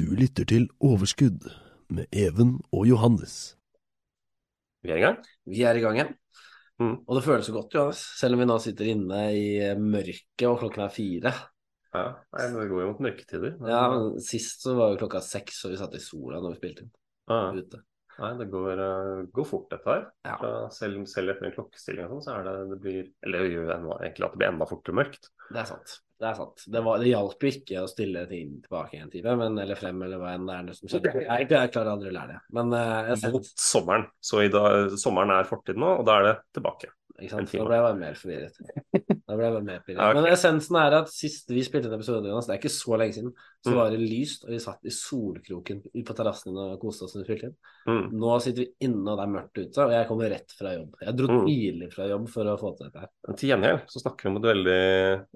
Du 0.00 0.06
lytter 0.16 0.46
til 0.48 0.62
Overskudd 0.80 1.44
med 1.92 2.06
Even 2.16 2.54
og 2.72 2.86
Johannes. 2.88 3.34
Vi 4.80 4.92
er 4.94 5.00
i 5.00 5.02
gang. 5.04 5.18
Vi 5.44 5.60
er 5.68 5.76
i 5.76 5.82
gang 5.84 5.98
igjen. 5.98 6.14
Mm. 6.80 6.94
Og 7.04 7.18
det 7.18 7.24
føles 7.26 7.48
så 7.50 7.52
godt, 7.52 7.74
Johannes. 7.76 8.00
Selv 8.16 8.38
om 8.38 8.40
vi 8.40 8.46
nå 8.48 8.56
sitter 8.64 8.88
inne 8.94 9.18
i 9.36 9.44
mørket 9.76 10.46
og 10.48 10.56
klokken 10.62 10.86
er 10.86 10.94
fire. 10.94 11.34
Ja, 11.92 12.04
nei, 12.32 12.46
Det 12.54 12.68
går 12.70 12.80
jo 12.84 12.88
mot 12.94 13.02
mørketider. 13.04 13.58
men- 13.60 13.68
Ja, 13.68 13.82
men 13.90 14.20
Sist 14.20 14.62
så 14.62 14.74
var 14.78 14.92
jo 14.94 15.00
klokka 15.04 15.20
seks, 15.20 15.64
og 15.64 15.72
vi 15.72 15.76
satt 15.76 15.94
i 15.94 15.98
sola 15.98 16.40
når 16.40 16.54
vi 16.54 16.60
spilte 16.60 16.82
inn 16.82 16.92
Ja, 17.28 17.52
ute. 17.52 17.82
nei, 18.20 18.36
det 18.38 18.50
går, 18.50 18.72
eh, 18.78 19.26
går 19.26 19.44
fort, 19.46 19.68
dette 19.70 19.84
her. 19.84 20.12
Ja. 20.24 20.68
Selv, 20.70 21.04
selv 21.06 21.30
etter 21.34 21.46
en 21.46 21.52
klokkestilling 21.52 22.04
og 22.08 22.22
sånn, 22.22 22.24
så 22.24 22.38
er 22.38 22.44
det 22.44 22.70
det 22.70 22.80
blir 22.80 23.12
Eller 23.22 23.38
det 23.40 23.52
gjør 23.52 23.66
jo 23.82 23.98
egentlig 23.98 24.24
at 24.24 24.32
det 24.32 24.38
blir 24.38 24.48
enda 24.48 24.64
fortere 24.66 24.94
mørkt. 24.94 25.28
Det 25.52 25.58
er 25.60 25.64
sant. 25.66 26.00
Det 26.20 26.28
er 26.28 26.36
sant. 26.36 26.64
Det, 26.68 26.80
var, 26.84 27.00
det 27.00 27.08
hjalp 27.08 27.44
jo 27.46 27.50
ikke 27.54 27.80
å 27.80 27.88
stille 27.88 28.26
ting 28.28 28.58
tilbake 28.60 28.98
en 29.00 29.12
time, 29.12 29.32
men, 29.40 29.54
eller 29.62 29.78
frem, 29.78 30.02
eller 30.04 30.20
hva 30.20 30.34
enn 30.36 30.44
det 30.44 30.56
er 30.56 30.66
det 30.68 30.74
som 30.76 30.90
skjedde. 30.92 31.14
Jeg, 31.24 31.46
jeg 31.48 31.72
klarer 31.72 31.94
aldri 31.94 32.10
å 32.10 32.16
lære 32.18 32.34
det. 32.34 32.40
Men 32.58 32.76
eh, 32.76 33.12
jeg 33.14 33.32
Mot 33.38 33.52
sommeren. 33.56 34.04
Så 34.20 34.42
i 34.44 34.50
dag, 34.52 34.98
sommeren 35.00 35.32
er 35.38 35.48
fortid 35.48 35.80
nå, 35.80 35.94
og 36.02 36.04
da 36.08 36.18
er 36.20 36.28
det 36.28 36.34
tilbake. 36.58 36.92
Ikke 37.20 37.30
sant? 37.36 37.52
Da 37.52 37.64
ble 37.68 37.76
jeg 37.78 37.84
bare 37.86 37.98
mer 38.00 38.14
forvirret. 38.18 38.56
Da 39.30 39.36
ble 39.36 39.44
jeg 39.46 39.54
bare 39.54 39.62
mer 39.66 39.80
forvirret. 39.86 40.14
Men 40.16 40.26
essensen 40.32 40.76
er 40.80 40.96
at 41.00 41.08
sist 41.12 41.48
vi 41.52 41.62
spilte 41.62 41.86
en 41.90 41.94
episode, 41.98 42.24
Jonas, 42.26 42.46
det 42.48 42.54
er 42.56 42.60
ikke 42.62 42.72
så 42.74 42.98
lenge 42.98 43.14
siden, 43.18 43.32
så 43.64 43.70
Mm. 43.70 43.76
var 43.76 43.90
det 43.90 44.00
lyst, 44.00 44.44
og 44.44 44.50
vi 44.50 44.58
satt 44.58 44.84
i 44.88 44.90
solkroken 44.90 45.82
på 46.06 46.14
terrassen 46.16 46.56
og 46.56 46.80
koste 46.80 47.04
oss 47.04 47.14
når 47.14 47.24
vi 47.26 47.28
spilte 47.28 47.46
inn. 47.50 47.56
Mm. 47.86 48.10
Nå 48.20 48.40
sitter 48.40 48.64
vi 48.64 48.70
inne, 48.88 49.06
og 49.12 49.18
det 49.20 49.24
er 49.26 49.34
mørkt 49.36 49.60
ute, 49.60 49.78
og 49.84 49.90
jeg 49.92 50.08
kommer 50.08 50.30
rett 50.32 50.50
fra 50.58 50.72
jobb. 50.74 50.94
Jeg 51.02 51.16
dro 51.16 51.26
Mm. 51.28 51.46
tidlig 51.46 51.92
fra 51.92 52.08
jobb 52.08 52.28
for 52.28 52.44
å 52.44 52.58
få 52.58 52.76
til 52.76 52.86
dette 52.90 53.00
her. 53.00 53.08
Men 53.28 53.36
til 53.36 53.50
gjengjeld 53.50 53.80
så 53.86 54.02
snakker 54.02 54.22
vi 54.22 54.28
om 54.30 54.36
et 54.36 54.48
veldig 54.50 54.80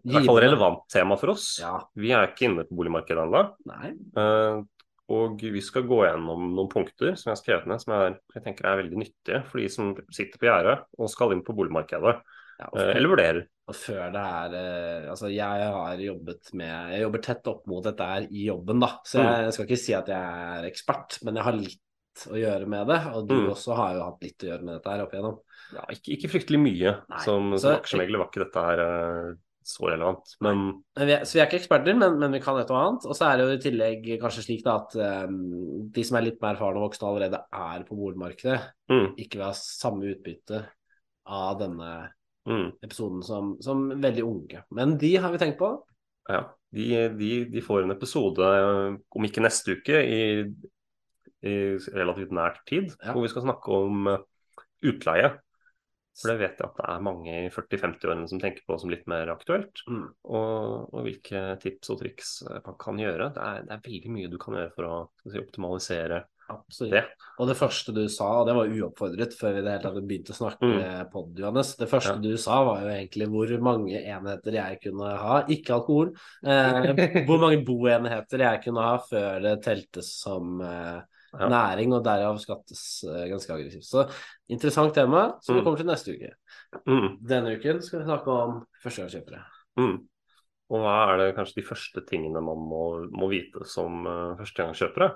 i 0.04 0.12
hvert 0.12 0.26
fall 0.26 0.40
relevant 0.40 0.88
tema 0.88 1.16
for 1.16 1.30
oss. 1.30 1.58
Ja. 1.60 1.78
Vi 1.94 2.10
er 2.10 2.26
ikke 2.28 2.48
inne 2.50 2.64
på 2.64 2.74
boligmarkedet 2.74 3.28
ennå. 3.28 4.66
Og 5.12 5.42
vi 5.42 5.60
skal 5.60 5.82
gå 5.84 5.98
gjennom 6.06 6.46
noen 6.56 6.68
punkter 6.72 7.12
som 7.16 7.28
jeg 7.28 7.34
har 7.36 7.40
skrevet 7.42 7.66
ned, 7.68 7.80
som 7.82 7.92
jeg, 7.92 8.14
jeg 8.36 8.44
tenker 8.46 8.64
er 8.70 8.78
veldig 8.80 9.00
nyttige 9.02 9.42
for 9.50 9.60
de 9.60 9.66
som 9.68 9.90
sitter 10.10 10.40
på 10.40 10.48
gjerdet 10.48 10.78
og 10.96 11.10
skal 11.12 11.34
inn 11.36 11.42
på 11.44 11.52
boligmarkedet, 11.58 12.14
Ja, 12.60 12.68
eh, 12.70 12.78
før, 12.78 12.90
eller 12.96 13.10
vurderer. 13.12 13.40
og 13.68 13.74
før 13.74 14.12
det 14.14 14.22
er 14.24 14.52
eh, 14.54 15.10
Altså, 15.10 15.28
jeg 15.34 15.64
har 15.74 15.96
jobbet 15.98 16.52
med 16.54 16.92
Jeg 16.94 17.02
jobber 17.02 17.22
tett 17.26 17.48
opp 17.50 17.66
mot 17.66 17.82
dette 17.84 18.06
her 18.06 18.28
i 18.30 18.44
jobben, 18.46 18.80
da. 18.80 18.92
Så 19.04 19.18
Mm. 19.20 19.44
jeg 19.44 19.52
skal 19.52 19.66
ikke 19.66 19.78
si 19.84 19.92
at 19.98 20.06
jeg 20.06 20.16
er 20.58 20.68
ekspert, 20.70 21.18
men 21.24 21.34
jeg 21.36 21.44
har 21.44 21.52
litt 21.58 21.80
å 22.30 22.38
gjøre 22.38 22.66
med 22.70 22.86
det. 22.86 23.00
Og 23.12 23.26
du 23.28 23.34
Mm. 23.34 23.50
også 23.50 23.74
har 23.76 23.94
jo 23.96 24.04
hatt 24.04 24.22
litt 24.22 24.38
å 24.38 24.46
gjøre 24.52 24.62
med 24.62 24.74
dette 24.78 24.90
her 24.94 25.02
opp 25.02 25.12
igjennom. 25.12 25.38
Ja, 25.74 25.84
ikke, 25.90 26.12
ikke 26.16 26.30
fryktelig 26.30 26.60
mye. 26.62 26.92
Nei, 27.10 27.18
Som, 27.24 27.58
som 27.58 27.74
aksjemegler 27.74 28.18
var 28.22 28.28
ikke 28.30 28.44
dette 28.46 28.62
her 28.70 28.78
eh, 28.78 29.34
så 29.64 29.86
relevant. 29.88 30.34
Men 30.44 30.64
Men 30.96 31.06
vi 31.08 31.14
er, 31.16 31.22
så 31.24 31.38
vi 31.38 31.40
er 31.42 31.46
ikke 31.48 31.58
eksperter, 31.62 31.96
men, 31.96 32.18
men 32.20 32.34
vi 32.36 32.40
kan 32.44 32.58
et 32.60 32.70
og 32.70 32.78
annet. 32.80 33.06
Og 33.08 33.16
så 33.16 33.28
er 33.30 33.38
det 33.40 33.46
jo 33.46 33.54
i 33.56 33.62
tillegg 33.64 34.08
kanskje 34.22 34.44
slik 34.44 34.64
da 34.66 34.74
at 34.82 34.96
um, 35.28 35.38
de 35.94 36.04
som 36.04 36.18
er 36.20 36.26
litt 36.26 36.42
mer 36.44 36.58
erfarne 36.58 36.80
og 36.82 36.88
voksne 36.90 37.08
allerede 37.08 37.40
er 37.60 37.86
på 37.88 37.96
boligmarkedet, 37.98 38.58
mm, 38.92 39.06
ikke 39.24 39.38
vil 39.40 39.46
ha 39.46 39.54
samme 39.56 40.10
utbytte 40.12 40.60
av 41.24 41.56
denne 41.62 41.90
mm, 42.44 42.66
episoden 42.84 43.22
som, 43.24 43.54
som 43.64 43.86
veldig 44.02 44.26
unge. 44.28 44.62
Men 44.76 44.98
de 45.00 45.14
har 45.16 45.32
vi 45.32 45.40
tenkt 45.42 45.58
på. 45.62 45.72
ja. 46.30 46.44
De, 46.74 46.86
de, 47.14 47.26
de 47.52 47.60
får 47.62 47.84
en 47.84 47.94
episode, 47.94 48.42
eh, 48.42 48.94
om 49.14 49.26
ikke 49.28 49.42
neste 49.44 49.76
uke, 49.78 49.94
i, 50.02 50.22
i 51.46 51.52
relativt 51.94 52.32
nært 52.34 52.56
tid, 52.66 52.88
Ja. 52.98 53.12
hvor 53.14 53.22
vi 53.22 53.30
skal 53.30 53.44
snakke 53.44 53.76
om 53.86 54.08
eh, 54.10 54.24
utleie. 54.90 55.28
For 56.14 56.30
det 56.30 56.36
vet 56.44 56.60
jeg 56.62 56.68
at 56.68 56.76
det 56.78 56.84
er 56.92 57.00
mange 57.02 57.32
i 57.46 57.48
40-50-årene 57.50 58.28
som 58.30 58.38
tenker 58.42 58.62
på 58.68 58.76
som 58.78 58.92
litt 58.92 59.08
mer 59.10 59.32
aktuelt. 59.32 59.80
Mm. 59.90 60.04
Og, 60.30 60.92
og 60.94 61.00
hvilke 61.08 61.40
tips 61.64 61.90
og 61.90 61.98
triks 62.04 62.36
eh, 62.46 62.60
man 62.68 62.76
kan 62.78 63.00
gjøre. 63.02 63.32
Det 63.34 63.42
er, 63.48 63.64
det 63.66 63.74
er 63.78 63.82
veldig 63.88 64.12
mye 64.14 64.30
du 64.30 64.38
kan 64.38 64.54
gjøre 64.60 64.70
for 64.76 64.86
å 64.86 65.00
si, 65.26 65.40
optimalisere 65.42 66.20
Absolutt. 66.52 66.92
det. 66.92 67.00
Og 67.40 67.48
det 67.48 67.56
første 67.56 67.92
du 67.96 68.02
sa, 68.12 68.26
og 68.42 68.46
det 68.46 68.54
var 68.54 68.68
uoppfordret 68.68 69.32
før 69.34 69.54
vi 69.56 69.62
det 69.64 69.72
hele 69.74 69.82
tatt 69.88 70.06
begynte 70.06 70.34
å 70.34 70.38
snakke 70.38 70.68
Mm. 70.68 71.08
pod, 71.10 71.32
Johannes. 71.40 71.70
Det 71.80 71.88
første 71.88 72.12
Ja. 72.14 72.20
du 72.20 72.36
sa 72.38 72.58
var 72.68 72.82
jo 72.84 72.92
egentlig 72.92 73.28
hvor 73.32 73.54
mange 73.64 73.96
enheter 74.04 74.58
jeg 74.60 74.80
kunne 74.84 75.14
ha, 75.18 75.38
ikke 75.48 75.74
alkohol. 75.80 76.12
Eh, 76.44 77.24
hvor 77.26 77.40
mange 77.42 77.64
boenheter 77.70 78.44
jeg 78.44 78.62
kunne 78.68 78.84
ha 78.86 78.98
før 79.08 79.40
det 79.48 79.56
teltes 79.64 80.12
som 80.20 80.60
eh, 80.62 81.00
Ja. 81.40 81.48
næring, 81.48 81.92
og 81.96 82.04
derav 82.04 82.38
skattes 82.38 83.04
eh, 83.04 83.28
ganske 83.30 83.52
aggressivt. 83.52 83.84
Så 83.88 84.04
interessant 84.48 84.94
tema 84.94 85.38
som 85.42 85.54
vi 85.56 85.60
Mm. 85.60 85.64
kommer 85.64 85.76
til 85.82 85.86
neste 85.86 86.14
uke. 86.14 86.32
Mm, 86.86 87.18
Denne 87.26 87.56
uken 87.58 87.82
skal 87.82 88.00
vi 88.00 88.04
snakke 88.08 88.28
om 88.30 88.66
førstegangskjøpere. 88.82 89.44
mm. 89.78 89.96
Og 90.70 90.80
hva 90.80 91.12
er 91.12 91.18
det 91.20 91.36
kanskje 91.36 91.60
de 91.60 91.66
første 91.68 92.00
tingene 92.08 92.40
man 92.40 92.56
må, 92.56 92.84
må 93.12 93.28
vite 93.28 93.66
som 93.68 94.06
uh, 94.06 94.34
førstegangskjøpere? 94.38 95.10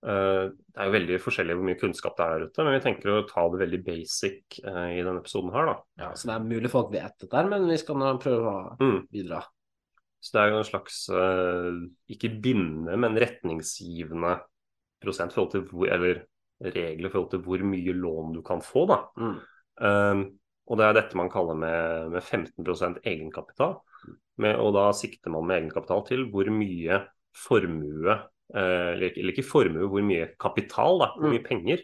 Uh, 0.00 0.48
det 0.56 0.80
er 0.80 0.86
jo 0.88 0.94
veldig 0.94 1.18
forskjellig 1.20 1.54
hvor 1.58 1.66
mye 1.68 1.78
kunnskap 1.78 2.16
det 2.16 2.24
er 2.24 2.38
der 2.38 2.46
ute, 2.48 2.64
men 2.64 2.72
vi 2.78 2.80
tenker 2.86 3.10
å 3.12 3.26
ta 3.28 3.44
det 3.52 3.60
veldig 3.60 3.80
basic 3.84 4.56
uh, 4.64 4.88
i 4.88 5.02
denne 5.04 5.20
episoden 5.20 5.52
her, 5.52 5.66
da. 5.68 5.74
Ja, 6.00 6.08
så 6.16 6.30
det 6.30 6.34
er 6.38 6.46
mulig 6.48 6.70
folk 6.72 6.88
vet 6.94 7.12
dette, 7.20 7.36
her, 7.36 7.50
men 7.52 7.68
vi 7.68 7.76
skal 7.76 8.18
prøve 8.18 8.54
å 8.54 8.76
Mm. 8.80 9.02
bidra. 9.12 9.42
Så 10.20 10.32
det 10.32 10.40
er 10.40 10.50
jo 10.50 10.58
en 10.60 10.64
slags 10.68 10.96
ikke 12.12 12.28
bindende, 12.44 12.96
men 13.00 13.16
retningsgivende 13.16 14.34
forhold 15.04 15.50
til 15.52 15.62
hvor, 15.70 15.86
eller 15.88 16.22
regler 16.60 17.08
i 17.08 17.12
forhold 17.12 17.30
til 17.30 17.40
hvor 17.46 17.62
mye 17.64 17.92
lån 17.96 18.34
du 18.34 18.42
kan 18.42 18.60
få, 18.60 18.86
da. 18.90 18.98
Mm. 19.16 19.38
Um, 19.80 20.24
og 20.70 20.78
det 20.78 20.84
er 20.86 20.92
dette 20.92 21.16
man 21.16 21.30
kaller 21.32 21.54
med, 21.58 22.10
med 22.12 22.22
15% 22.22 23.00
egenkapital. 23.04 23.78
Med, 24.40 24.56
og 24.56 24.74
da 24.76 24.90
sikter 24.92 25.30
man 25.30 25.46
med 25.48 25.56
egenkapital 25.56 26.04
til 26.06 26.26
hvor 26.30 26.48
mye 26.52 27.00
formue, 27.36 28.12
eh, 28.54 28.90
eller, 28.94 29.10
eller 29.16 29.32
ikke 29.32 29.42
formue, 29.46 29.88
hvor 29.88 30.02
mye 30.04 30.28
kapital, 30.40 31.00
da, 31.00 31.10
hvor 31.16 31.26
Mm. 31.26 31.34
mye 31.34 31.44
penger 31.44 31.82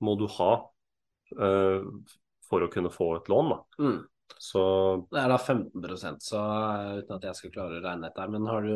må 0.00 0.14
du 0.18 0.26
ha 0.38 0.52
eh, 1.40 1.82
for 2.48 2.64
å 2.64 2.70
kunne 2.72 2.90
få 2.90 3.16
et 3.16 3.28
lån. 3.28 3.50
da. 3.50 3.58
Mm. 3.82 3.98
Så 4.38 4.62
Det 5.10 5.20
er 5.22 5.30
da 5.32 5.38
15% 5.40 6.22
så 6.22 6.40
eh, 6.40 6.90
uten 7.00 7.16
at 7.16 7.24
jeg 7.28 7.38
skal 7.38 7.52
klare 7.54 7.78
å 7.78 7.84
regne 7.84 8.06
dette 8.06 8.22
her, 8.22 8.32
men 8.34 8.48
har 8.50 8.66
du 8.66 8.74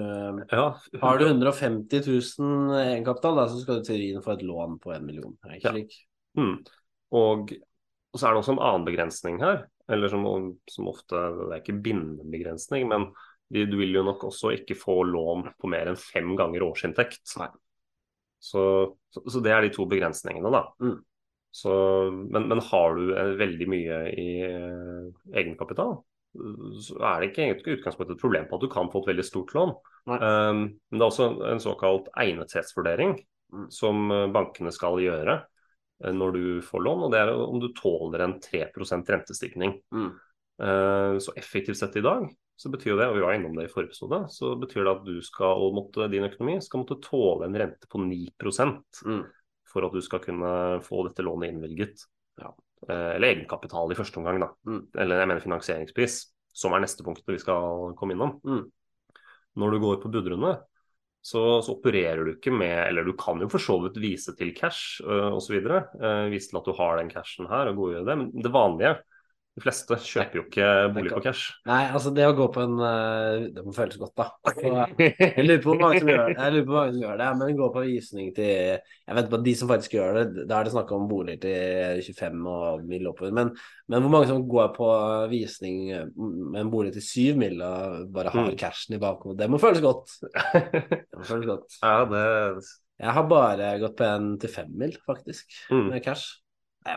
ja, 0.51 0.65
Har 1.03 1.21
du 1.21 1.27
150 1.29 2.07
000 2.09 2.79
egenkapital, 2.81 3.37
da, 3.39 3.45
så 3.51 3.61
skal 3.61 3.81
du 3.81 3.87
til 3.87 4.01
Ryen 4.01 4.25
få 4.25 4.35
et 4.35 4.47
lån 4.49 4.79
på 4.83 4.95
en 4.97 5.05
million. 5.07 5.37
Er 5.47 5.59
ikke 5.59 5.69
Ja. 5.69 5.75
slik? 5.77 5.99
Mm. 6.39 6.57
Og, 7.13 7.53
og 7.53 8.19
så 8.19 8.27
er 8.27 8.33
det 8.33 8.41
også 8.41 8.57
en 8.57 8.65
annen 8.65 8.89
begrensning 8.89 9.39
her, 9.45 9.67
eller 9.93 10.09
som, 10.09 10.25
som 10.71 10.89
ofte 10.89 11.21
Det 11.37 11.51
er 11.51 11.61
ikke 11.61 11.79
bindende 11.85 12.25
begrensning, 12.33 12.89
men 12.89 13.11
de, 13.53 13.67
du 13.69 13.77
vil 13.77 13.93
jo 13.93 14.03
nok 14.07 14.25
også 14.31 14.55
ikke 14.57 14.79
få 14.81 15.03
lån 15.05 15.51
på 15.61 15.69
mer 15.69 15.91
enn 15.93 16.01
fem 16.01 16.33
ganger 16.39 16.65
årsinntekt. 16.65 17.21
Så, 18.43 18.63
så, 19.13 19.23
så 19.29 19.43
det 19.45 19.53
er 19.53 19.63
de 19.67 19.73
to 19.77 19.85
begrensningene, 19.87 20.51
da. 20.51 20.65
Mm. 20.83 20.97
Så, 21.53 21.73
men, 22.33 22.49
men 22.49 22.63
har 22.65 22.97
du 22.97 23.13
eh, 23.13 23.35
veldig 23.41 23.69
mye 23.69 23.99
i 24.17 24.29
eh, 24.47 25.09
egenkapital, 25.37 25.99
så 26.81 26.97
er 27.05 27.21
det 27.21 27.29
ikke 27.29 27.43
egentlig 27.45 27.75
utgangspunktet 27.77 28.17
et 28.17 28.23
problem 28.23 28.47
på 28.49 28.57
at 28.57 28.63
du 28.65 28.71
kan 28.73 28.89
få 28.89 29.03
et 29.03 29.11
veldig 29.13 29.27
stort 29.29 29.53
lån. 29.53 29.75
Um, 30.09 30.63
men 30.89 30.97
det 30.97 31.05
er 31.05 31.11
også 31.11 31.27
en 31.53 31.61
såkalt 31.63 32.09
egnethetsvurdering 32.19 33.19
Mm. 33.53 33.67
som 33.71 34.11
eh, 34.11 34.29
bankene 34.33 34.73
skal 34.73 35.01
gjøre 35.03 35.43
når 36.03 36.33
du 36.35 36.45
får 36.67 36.83
lån, 36.83 37.03
og 37.07 37.11
det 37.13 37.19
er 37.21 37.29
om 37.31 37.61
du 37.63 37.69
tåler 37.79 38.25
en 38.25 38.33
3% 38.43 39.11
rentestigning. 39.13 39.77
Mm. 39.95 40.09
Uh, 40.63 41.19
Så 41.23 41.35
effektivt 41.39 41.79
sett 41.79 41.95
i 41.97 42.03
dag 42.03 42.25
så 42.59 42.71
betyr 42.73 42.97
det, 42.99 43.07
og 43.07 43.15
vi 43.17 43.23
var 43.23 43.37
innom 43.37 43.55
det 43.55 43.69
i 43.69 43.71
forrige 43.71 43.93
episode, 43.93 44.19
så 44.31 44.57
betyr 44.59 44.83
det 44.83 44.95
at 44.97 45.05
du 45.07 45.21
skal, 45.23 45.63
måtte, 45.77 46.09
din 46.11 46.27
økonomi 46.27 46.57
skal 46.63 46.83
måtte 46.83 46.99
tåle 47.05 47.47
en 47.47 47.59
rente 47.59 47.87
på 47.91 48.03
9 48.03 48.33
Mm. 49.07 49.23
For 49.73 49.87
at 49.87 49.95
du 49.97 50.03
skal 50.05 50.23
kunne 50.25 50.53
få 50.85 51.07
dette 51.09 51.25
lånet 51.25 51.53
innvilget. 51.53 52.05
Ja. 52.41 52.53
Eh, 52.89 53.11
Eller 53.17 53.33
egenkapital 53.33 53.93
i 53.93 53.99
første 53.99 54.21
omgang, 54.21 54.43
da. 54.43 54.51
Mm. 54.69 54.83
Eller 55.05 55.23
jeg 55.23 55.31
mener 55.31 55.45
finansieringspris, 55.45 56.19
som 56.53 56.75
er 56.77 56.85
neste 56.85 57.05
punkt 57.07 57.25
vi 57.29 57.41
skal 57.41 57.97
komme 57.99 58.17
innom. 58.17 58.37
Mm. 58.45 58.67
Når 59.61 59.75
du 59.75 59.83
går 59.83 60.01
på 60.03 60.13
budrunde, 60.13 60.55
så, 61.23 61.61
så 61.63 61.77
opererer 61.77 62.25
du 62.25 62.33
ikke 62.33 62.51
med 62.51 62.89
Eller 62.89 63.07
du 63.07 63.13
kan 63.15 63.39
jo 63.39 63.47
for 63.53 63.63
så 63.63 63.77
vidt 63.85 64.01
vise 64.03 64.35
til 64.35 64.51
cash 64.57 65.03
øh, 65.07 65.31
osv. 65.37 65.55
Øh, 65.55 66.31
vise 66.33 66.51
til 66.51 66.59
at 66.59 66.67
du 66.67 66.75
har 66.77 66.99
den 66.99 67.13
cashen 67.13 67.47
her 67.51 67.71
og 67.71 67.79
godgjøre 67.79 68.07
det. 68.09 68.19
Men 68.19 68.33
det 68.43 68.53
vanlige 68.53 68.97
De 69.53 69.61
fleste 69.61 69.97
kjøper 70.01 70.39
jo 70.39 70.43
ikke 70.47 70.69
bolig 70.95 71.11
på 71.13 71.21
cash. 71.27 71.51
Nei, 71.69 71.83
altså 71.93 72.09
det 72.17 72.25
å 72.25 72.33
gå 72.39 72.47
på 72.55 72.63
en 72.63 72.79
eh, 72.89 73.43
Det 73.53 73.65
må 73.67 73.75
føles 73.77 73.99
godt, 74.01 74.15
da. 74.17 74.31
Og 74.49 74.63
Jeg 75.03 75.45
lurer 75.45 75.61
på 75.61 75.75
hvor 75.75 75.83
mange 75.83 76.01
som 76.01 76.09
gjør 76.09 76.23
det, 76.31 76.37
jeg 76.39 76.55
lurer 76.55 76.65
på 76.65 76.73
hvor 76.73 76.79
mange 76.79 76.95
som 76.95 77.03
gjør 77.05 77.21
det 77.21 77.29
men 77.43 77.59
gå 77.59 77.69
på 77.75 77.83
visning 77.85 78.31
til 78.39 78.49
Jeg 78.49 79.19
vet 79.19 79.29
på 79.35 79.41
de 79.45 79.55
som 79.61 79.69
faktisk 79.69 79.97
gjør 79.99 80.17
det, 80.19 80.47
da 80.49 80.57
er 80.57 80.65
det 80.69 80.73
snakk 80.73 80.95
om 80.97 81.05
boliger 81.11 81.43
til 81.45 82.01
25 82.09 82.49
og 82.49 82.87
mill. 82.89 83.11
oppover. 83.13 83.35
Men, 83.37 83.53
men 83.93 84.05
hvor 84.07 84.15
mange 84.15 84.31
som 84.31 84.47
går 84.49 84.73
på 84.79 84.89
visning 85.33 85.83
med 86.17 86.61
en 86.63 86.73
bolig 86.73 86.95
til 86.97 87.05
7 87.05 87.41
mill. 87.43 87.61
og 87.61 88.09
bare 88.15 88.33
har 88.33 88.43
Mm. 88.43 88.57
cashen 88.59 88.97
i 88.97 89.03
bakhodet? 89.03 89.39
Det 89.39 89.51
må 89.53 89.61
føles 89.61 89.85
godt. 89.85 90.17
Det 90.23 91.19
må 91.19 91.29
føles 91.29 91.47
godt. 91.47 91.77
ja, 91.85 91.99
det 92.09 92.25
Jeg 93.03 93.13
har 93.17 93.29
bare 93.29 93.75
gått 93.83 93.97
på 93.99 94.07
en 94.07 94.39
til 94.39 94.51
5 94.51 94.73
mill., 94.79 94.97
faktisk, 95.07 95.51
mm. 95.71 95.89
med 95.91 96.05
cash. 96.05 96.42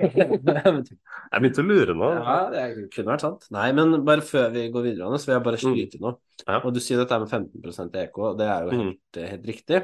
Jeg. 0.00 1.40
Begynte 1.40 1.62
å 1.62 1.66
lure 1.66 1.94
nå. 1.96 2.08
Ja, 2.16 2.36
det 2.52 2.64
kunne 2.94 3.12
vært 3.14 3.24
sant. 3.24 3.46
Nei, 3.54 3.68
men 3.76 3.94
bare 4.06 4.24
før 4.26 4.50
vi 4.54 4.66
går 4.74 4.86
videre, 4.88 5.20
så 5.22 5.30
vil 5.30 5.36
jeg 5.38 5.46
bare 5.46 5.60
skryte 5.62 6.00
noe. 6.02 6.16
Ja. 6.46 6.58
Og 6.64 6.74
du 6.74 6.80
sier 6.82 7.00
dette 7.02 7.18
med 7.22 7.30
15% 7.30 7.98
EK, 8.04 8.18
og 8.32 8.38
det 8.40 8.48
er 8.50 8.66
jo 8.66 8.70
Mm. 8.76 8.84
helt, 8.90 9.20
helt 9.34 9.46
riktig. 9.54 9.82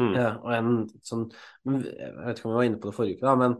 Mm. 0.00 0.14
Ja, 0.16 0.30
og 0.40 0.52
en 0.56 0.68
sånn 1.04 1.26
Jeg 1.68 2.12
vet 2.24 2.38
ikke 2.38 2.46
om 2.48 2.52
vi 2.54 2.58
var 2.60 2.68
inne 2.70 2.78
på 2.80 2.88
det 2.88 2.96
forrige 2.96 3.18
uke, 3.18 3.26
da, 3.26 3.34
men 3.36 3.56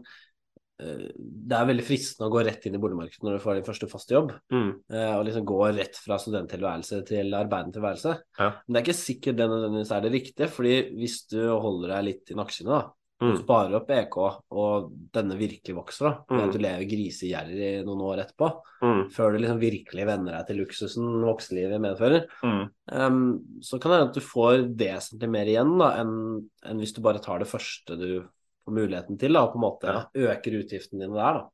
eh, 0.81 1.11
det 1.19 1.57
er 1.59 1.67
veldig 1.69 1.83
fristende 1.85 2.25
å 2.29 2.33
gå 2.33 2.41
rett 2.47 2.63
inn 2.65 2.77
i 2.79 2.81
boligmarkedet 2.81 3.21
når 3.27 3.35
du 3.37 3.43
får 3.43 3.59
din 3.59 3.67
første 3.67 3.89
faste 3.91 4.15
jobb. 4.15 4.31
Mm. 4.49 4.71
eh, 4.89 5.11
Og 5.19 5.25
liksom 5.27 5.45
gå 5.45 5.59
rett 5.77 5.99
fra 6.01 6.17
studenttilværelse 6.17 7.03
til 7.11 7.35
arbeidende 7.37 7.75
tilværelse. 7.77 8.15
Ja. 8.39 8.47
Men 8.65 8.73
det 8.73 8.79
er 8.81 8.87
ikke 8.87 8.97
sikkert 9.03 9.37
det 9.37 9.49
nødvendigvis 9.51 9.91
er 9.93 10.01
det 10.07 10.11
riktige, 10.15 10.47
fordi 10.49 10.73
hvis 10.97 11.19
du 11.29 11.37
holder 11.61 11.93
deg 11.97 12.07
litt 12.09 12.31
i 12.33 12.39
nakkeskinnet, 12.39 12.73
da, 12.73 12.81
Mm. 13.21 13.37
sparer 13.37 13.75
opp 13.77 13.89
EK, 13.91 14.17
og 14.51 14.91
denne 15.13 15.37
virkelig 15.37 15.75
vokser, 15.77 16.09
da, 16.09 16.13
Mm. 16.35 16.39
at 16.43 16.51
du 16.53 16.57
lever 16.57 16.89
grisegjerrig 16.89 17.85
noen 17.85 18.01
år 18.01 18.23
etterpå, 18.25 18.61
Mm. 18.81 19.11
før 19.11 19.31
du 19.31 19.37
liksom 19.37 19.59
virkelig 19.61 20.05
venner 20.07 20.31
deg 20.37 20.47
til 20.47 20.57
luksusen 20.57 21.21
voksenlivet 21.23 21.79
medfører, 21.79 22.25
Mm. 22.43 22.69
um, 22.91 23.43
så 23.61 23.79
kan 23.79 23.91
det 23.91 23.99
hende 23.99 24.09
at 24.09 24.13
du 24.15 24.21
får 24.21 24.75
vesentlig 24.75 25.29
mer 25.29 25.45
igjen 25.45 25.77
da, 25.77 25.91
enn 26.01 26.49
enn 26.65 26.79
hvis 26.79 26.93
du 26.95 27.01
bare 27.01 27.19
tar 27.21 27.37
det 27.39 27.47
første 27.47 27.95
du 27.97 28.21
får 28.67 28.73
muligheten 28.73 29.19
til, 29.19 29.33
da, 29.33 29.43
og 29.43 29.53
på 29.53 29.55
en 29.55 29.61
måte 29.69 29.85
Ja. 29.85 30.05
øker 30.15 30.63
utgiftene 30.63 31.01
dine 31.01 31.13
der. 31.13 31.33
da. 31.33 31.49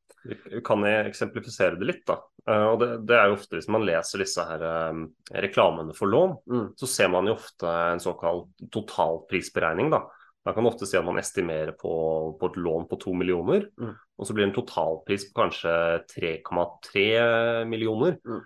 Kan 0.62 0.81
jeg 0.84 1.06
eksemplifisere 1.14 1.78
det 1.80 1.86
litt, 1.88 2.06
da. 2.06 2.18
Eh, 2.48 2.66
og 2.74 2.80
det, 2.80 3.06
det 3.06 3.16
er 3.16 3.28
jo 3.28 3.36
ofte 3.36 3.56
Hvis 3.58 3.68
man 3.69 3.81
leser 3.86 4.19
disse 4.19 4.44
her 4.46 4.62
eh, 4.62 5.08
reklamene 5.42 5.94
for 5.96 6.08
lån, 6.08 6.38
Mm. 6.50 6.74
så 6.75 6.88
ser 6.88 7.08
man 7.10 7.25
jo 7.25 7.34
ofte 7.36 7.64
en 7.68 8.00
såkalt 8.00 8.48
totalprisberegning. 8.72 9.90
Da 9.92 10.02
Da 10.47 10.53
kan 10.55 10.63
man 10.63 10.71
ofte 10.71 10.88
si 10.88 10.95
at 10.95 11.03
man 11.03 11.17
estimerer 11.19 11.73
på, 11.75 11.91
på 12.39 12.47
et 12.53 12.57
lån 12.63 12.85
på 12.88 12.95
to 13.01 13.11
millioner, 13.17 13.65
Mm. 13.75 13.91
og 14.17 14.25
så 14.25 14.33
blir 14.33 14.45
det 14.47 14.53
en 14.53 14.61
totalpris 14.61 15.25
på 15.27 15.41
kanskje 15.41 15.73
3,3 16.13 17.65
millioner. 17.67 18.15
Mm. 18.23 18.45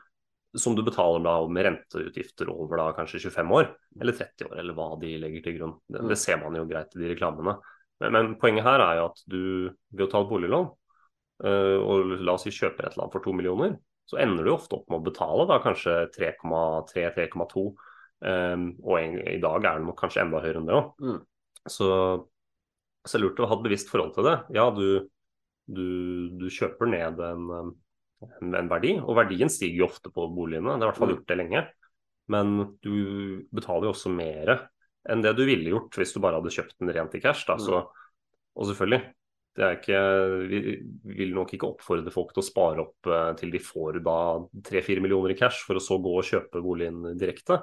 Som 0.57 0.73
du 0.75 0.81
betaler 0.83 1.21
da 1.23 1.35
med 1.47 1.63
renteutgifter 1.63 2.49
over 2.51 2.81
da 2.81 2.87
kanskje 2.97 3.21
25 3.29 3.53
år, 3.55 3.69
eller 4.01 4.17
30 4.17 4.49
år, 4.49 4.57
eller 4.59 4.75
hva 4.75 4.87
de 4.99 5.13
legger 5.21 5.45
til 5.45 5.59
grunn. 5.59 5.77
Det, 5.87 6.01
Mm. 6.01 6.09
det 6.09 6.17
ser 6.19 6.41
man 6.41 6.57
jo 6.57 6.65
greit 6.67 6.95
i 6.97 6.99
de 6.99 7.13
reklamene. 7.13 7.53
Men, 8.01 8.11
men 8.17 8.35
poenget 8.41 8.65
her 8.65 8.81
er 8.81 8.97
jo 8.97 9.05
at 9.11 9.21
du 9.29 9.69
ved 9.93 10.07
å 10.07 10.11
ta 10.11 10.21
et 10.25 10.27
boliglån, 10.33 10.67
øh, 11.45 11.79
og 11.85 12.17
la 12.25 12.33
oss 12.33 12.43
si 12.43 12.49
kjøper 12.51 12.83
et 12.89 12.93
eller 12.97 13.05
annet 13.05 13.13
for 13.13 13.21
to 13.23 13.31
millioner, 13.37 13.77
så 14.09 14.17
ender 14.19 14.43
du 14.43 14.51
ofte 14.51 14.75
opp 14.75 14.89
med 14.89 14.99
å 14.99 15.05
betale 15.05 15.45
da 15.47 15.59
kanskje 15.63 16.09
3,3-3,2. 16.17 17.75
Um, 18.21 18.75
og 18.85 18.99
en, 18.99 19.15
i 19.25 19.39
dag 19.41 19.63
er 19.65 19.79
den 19.79 19.93
kanskje 19.97 20.21
enda 20.25 20.41
høyere 20.43 20.59
enn 20.59 20.67
det 20.67 20.75
òg. 20.77 20.89
Mm. 21.01 21.21
Så, 21.69 21.87
så 23.05 23.11
det 23.11 23.19
er 23.19 23.23
lurt 23.25 23.41
å 23.43 23.49
ha 23.49 23.57
et 23.57 23.65
bevisst 23.65 23.91
forhold 23.91 24.13
til 24.15 24.27
det. 24.27 24.35
Ja, 24.57 24.67
du, 24.73 25.07
du, 25.69 25.85
du 26.41 26.47
kjøper 26.53 26.89
ned 26.89 27.21
en, 27.25 27.47
en, 28.31 28.55
en 28.57 28.71
verdi, 28.71 28.95
og 29.01 29.17
verdien 29.19 29.51
stiger 29.51 29.83
jo 29.83 29.89
ofte 29.89 30.11
på 30.13 30.27
boligene. 30.33 30.75
Det 30.75 30.85
har 30.85 30.89
i 30.89 30.91
hvert 30.91 31.01
fall 31.01 31.11
Mm. 31.11 31.15
gjort 31.17 31.31
det 31.31 31.39
lenge. 31.41 31.63
Men 32.31 32.51
du 32.85 32.93
betaler 33.51 33.89
jo 33.89 33.95
også 33.95 34.11
mer 34.13 34.53
enn 35.09 35.23
det 35.25 35.31
du 35.35 35.41
ville 35.47 35.71
gjort 35.73 35.97
hvis 35.97 36.13
du 36.13 36.19
bare 36.21 36.37
hadde 36.37 36.53
kjøpt 36.53 36.77
den 36.79 36.91
rent 36.93 37.15
i 37.17 37.21
cash. 37.23 37.43
Da. 37.49 37.57
Mm. 37.57 37.63
Så, 37.65 37.81
og 38.55 38.67
selvfølgelig, 38.69 39.01
det 39.57 39.65
er 39.67 39.73
ikke, 39.79 40.01
vi 40.47 40.59
vil 41.17 41.33
nok 41.35 41.49
ikke 41.57 41.67
oppfordre 41.73 42.13
folk 42.13 42.31
til 42.31 42.43
å 42.43 42.45
spare 42.47 42.85
opp 42.85 43.09
eh, 43.09 43.31
til 43.41 43.51
de 43.51 43.59
får 43.59 43.97
da 44.05 44.13
3-4 44.69 45.03
millioner 45.03 45.33
i 45.33 45.39
cash, 45.41 45.65
for 45.67 45.75
å 45.75 45.83
så 45.83 45.97
gå 45.99 46.13
og 46.21 46.27
kjøpe 46.29 46.61
boligen 46.63 47.01
direkte. 47.19 47.57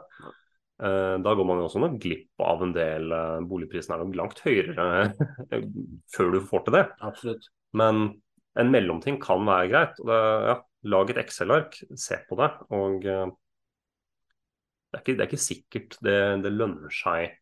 Eh, 0.79 1.17
Da 1.25 1.35
går 1.35 1.47
man 1.49 1.59
jo 1.61 1.67
også 1.67 1.83
nok 1.83 1.99
glipp 2.03 2.45
av 2.45 2.63
en 2.63 2.73
del 2.77 3.11
eh, 3.15 3.41
Boligprisen 3.51 3.95
er 3.97 4.05
nok 4.05 4.17
langt 4.21 4.43
høyere 4.45 4.87
eh, 5.51 5.67
før 6.15 6.33
du 6.37 6.41
får 6.47 6.67
til 6.67 6.79
det. 6.79 6.85
Absolutt. 7.05 7.51
Men 7.79 8.05
en 8.59 8.73
mellomting 8.75 9.19
kan 9.23 9.45
være 9.47 9.71
greit. 9.73 10.01
og 10.03 10.11
det, 10.11 10.23
ja, 10.53 10.57
Lag 10.89 11.11
et 11.11 11.19
Excel-ark, 11.25 11.75
se 11.99 12.21
på 12.29 12.37
det. 12.39 12.53
og 12.71 13.03
det 13.03 14.97
er 14.97 15.03
ikke, 15.03 15.15
det 15.19 15.25
er 15.25 15.29
ikke 15.29 15.43
sikkert 15.43 15.97
det, 16.07 16.19
det 16.45 16.53
lønner 16.55 16.93
seg 16.95 17.35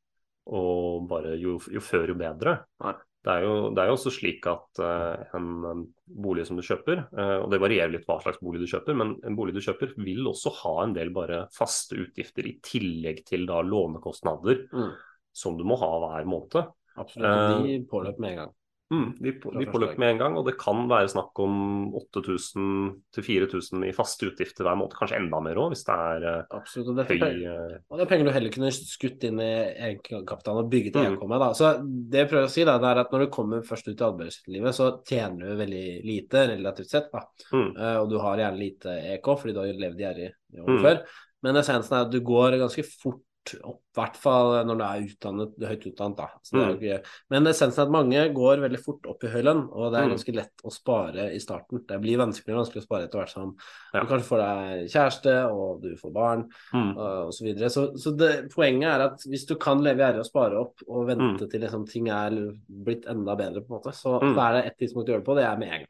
å 0.47 0.63
bare 1.07 1.37
jo, 1.39 1.59
jo 1.71 1.83
før 1.85 2.11
jo 2.15 2.17
bedre. 2.19 2.57
Nei. 2.83 2.95
Det 3.27 3.33
er, 3.35 3.43
jo, 3.43 3.55
det 3.75 3.83
er 3.83 3.89
jo 3.91 3.95
også 3.97 4.11
slik 4.15 4.45
at 4.47 4.79
eh, 4.87 5.23
en, 5.35 5.47
en 5.67 5.81
bolig 6.07 6.45
som 6.47 6.55
du 6.59 6.63
kjøper, 6.63 7.01
eh, 7.11 7.33
og 7.43 7.49
det 7.51 7.59
varierer 7.59 7.91
litt 7.91 8.05
hva 8.07 8.21
slags 8.23 8.39
bolig 8.39 8.61
du 8.63 8.69
kjøper, 8.71 8.95
men 8.95 9.17
en 9.27 9.35
bolig 9.39 9.57
du 9.57 9.59
kjøper 9.65 9.97
vil 9.99 10.29
også 10.31 10.53
ha 10.61 10.75
en 10.85 10.95
del 10.95 11.11
bare 11.17 11.41
faste 11.57 11.99
utgifter 12.05 12.47
i 12.47 12.55
tillegg 12.63 13.25
til 13.27 13.49
da 13.51 13.59
lånekostnader 13.67 14.69
Mm. 14.71 14.93
som 15.35 15.59
du 15.59 15.65
må 15.67 15.75
ha 15.81 15.91
hver 16.05 16.29
måned. 16.31 16.71
Absolutt. 16.97 17.27
og 17.27 17.67
De 17.67 17.81
påløper 17.91 18.23
med 18.23 18.31
en 18.31 18.39
gang. 18.45 18.55
Mm, 18.87 19.17
de, 19.19 19.33
de 19.35 19.67
påløp 19.67 19.97
med 19.99 20.13
en 20.13 20.19
gang, 20.21 20.37
og 20.39 20.45
det 20.47 20.53
kan 20.61 20.85
være 20.87 21.09
snakk 21.11 21.41
om 21.43 21.57
8000-4000 21.99 23.83
i 23.89 23.93
faste 23.97 24.29
utgifter 24.29 24.63
hver 24.67 24.77
måned. 24.79 24.95
Kanskje 24.95 25.19
enda 25.19 25.41
mer 25.43 25.59
òg, 25.59 25.73
hvis 25.75 25.83
det 25.89 25.97
er 25.97 26.27
eh, 26.31 26.45
Absolutt. 26.55 26.93
Og, 26.93 27.01
høy 27.01 27.17
er 27.17 27.23
penger, 27.25 27.57
eh, 27.73 27.81
og 27.91 27.99
det 27.99 28.05
er 28.07 28.11
penger 28.13 28.29
du 28.29 28.33
heller 28.37 28.55
kunne 28.55 28.71
skutt 28.77 29.27
inn 29.27 29.43
i 29.43 29.51
egenkapitalen 29.91 30.63
og 30.63 30.71
bygget 30.73 30.97
Mm. 30.97 31.19
EK. 31.19 31.27
Da. 31.35 31.51
Så 31.59 31.73
det 31.85 32.23
jeg 32.23 32.31
prøver 32.31 32.47
å 32.49 32.55
si, 32.55 32.65
da, 32.69 32.79
det 32.83 32.89
er 32.93 33.03
at 33.03 33.13
når 33.13 33.27
du 33.27 33.33
kommer 33.35 33.67
først 33.67 33.91
ut 33.91 34.01
i 34.01 34.07
arbeidslivet, 34.07 34.79
så 34.79 34.89
tjener 35.11 35.43
du 35.51 35.61
veldig 35.61 35.85
lite 36.07 36.47
relativt 36.55 36.95
sett. 36.95 37.11
Da. 37.13 37.25
mm, 37.53 37.69
Uh, 37.77 37.97
og 38.01 38.11
du 38.11 38.19
har 38.23 38.39
gjerne 38.41 38.63
lite 38.63 38.95
EK, 39.17 39.27
fordi 39.43 39.53
du 39.53 39.61
har 39.61 39.81
levd 39.83 40.01
gjerrig 40.01 40.31
i 40.55 40.63
år 40.63 40.71
Mm. 40.77 40.83
før. 40.87 41.03
Men 41.43 41.57
essensen 41.61 41.93
er 41.99 42.07
at 42.07 42.11
du 42.15 42.21
går 42.25 42.57
ganske 42.63 42.83
fort 43.03 43.21
opp, 43.65 43.81
i 43.97 44.01
hvert 44.01 44.17
fall 44.21 44.51
når 44.69 44.77
du 44.79 44.83
er 44.85 45.05
utdannet, 45.07 45.53
høyt 45.71 45.85
utdannet. 45.91 46.17
Da. 46.19 46.27
Så 46.45 46.53
det 46.57 46.63
er 46.65 46.71
jo 46.73 46.77
ikke, 46.81 47.13
men 47.31 47.47
essensen 47.47 47.81
er 47.81 47.87
at 47.87 47.93
mange 47.95 48.25
går 48.37 48.61
veldig 48.65 48.81
fort 48.85 49.07
opp 49.09 49.25
i 49.25 49.31
høy 49.33 49.43
lønn, 49.47 49.63
og 49.73 49.93
det 49.93 50.01
er 50.01 50.07
Mm. 50.07 50.13
ganske 50.17 50.35
lett 50.37 50.65
å 50.65 50.73
spare 50.75 51.27
i 51.35 51.39
starten. 51.41 51.81
Det 51.89 52.01
blir 52.03 52.19
vanskeligere 52.21 52.59
og 52.59 52.65
vanskelig 52.67 52.83
å 52.83 52.87
spare 52.89 53.05
etter 53.07 53.19
hvert 53.23 53.31
som 53.33 53.57
Ja. 53.95 54.01
du 54.01 54.07
kanskje 54.07 54.29
får 54.29 54.39
deg 54.45 54.91
kjæreste, 54.93 55.35
og 55.53 55.83
du 55.83 55.97
får 55.97 56.13
barn 56.13 56.45
mm, 56.75 56.97
osv. 56.97 57.33
så 57.39 57.45
videre. 57.45 57.71
Så, 57.71 57.87
så 57.97 58.17
det, 58.17 58.51
poenget 58.55 58.89
er 58.91 59.01
at 59.07 59.19
hvis 59.27 59.47
du 59.47 59.55
kan 59.57 59.83
leve 59.83 59.99
gjerrig 60.05 60.21
og 60.21 60.27
spare 60.27 60.59
opp 60.61 60.83
og 60.89 61.07
vente 61.07 61.49
til 61.51 61.61
liksom, 61.61 61.87
ting 61.89 62.09
er 62.09 62.31
blitt 62.69 63.07
enda 63.07 63.35
bedre, 63.37 63.61
på 63.63 63.73
en 63.73 63.81
måte, 63.81 63.93
så, 63.95 64.21
Mm. 64.21 64.35
så 64.35 64.41
er 64.49 64.53
det 64.53 64.65
ett 64.67 64.79
tidspunkt 64.79 65.09
å 65.09 65.13
gjøre 65.15 65.25
det 65.25 65.27
på, 65.27 65.37
det 65.37 65.45
er 65.45 65.57
med 65.59 65.69
en 65.73 65.79
gang. 65.81 65.87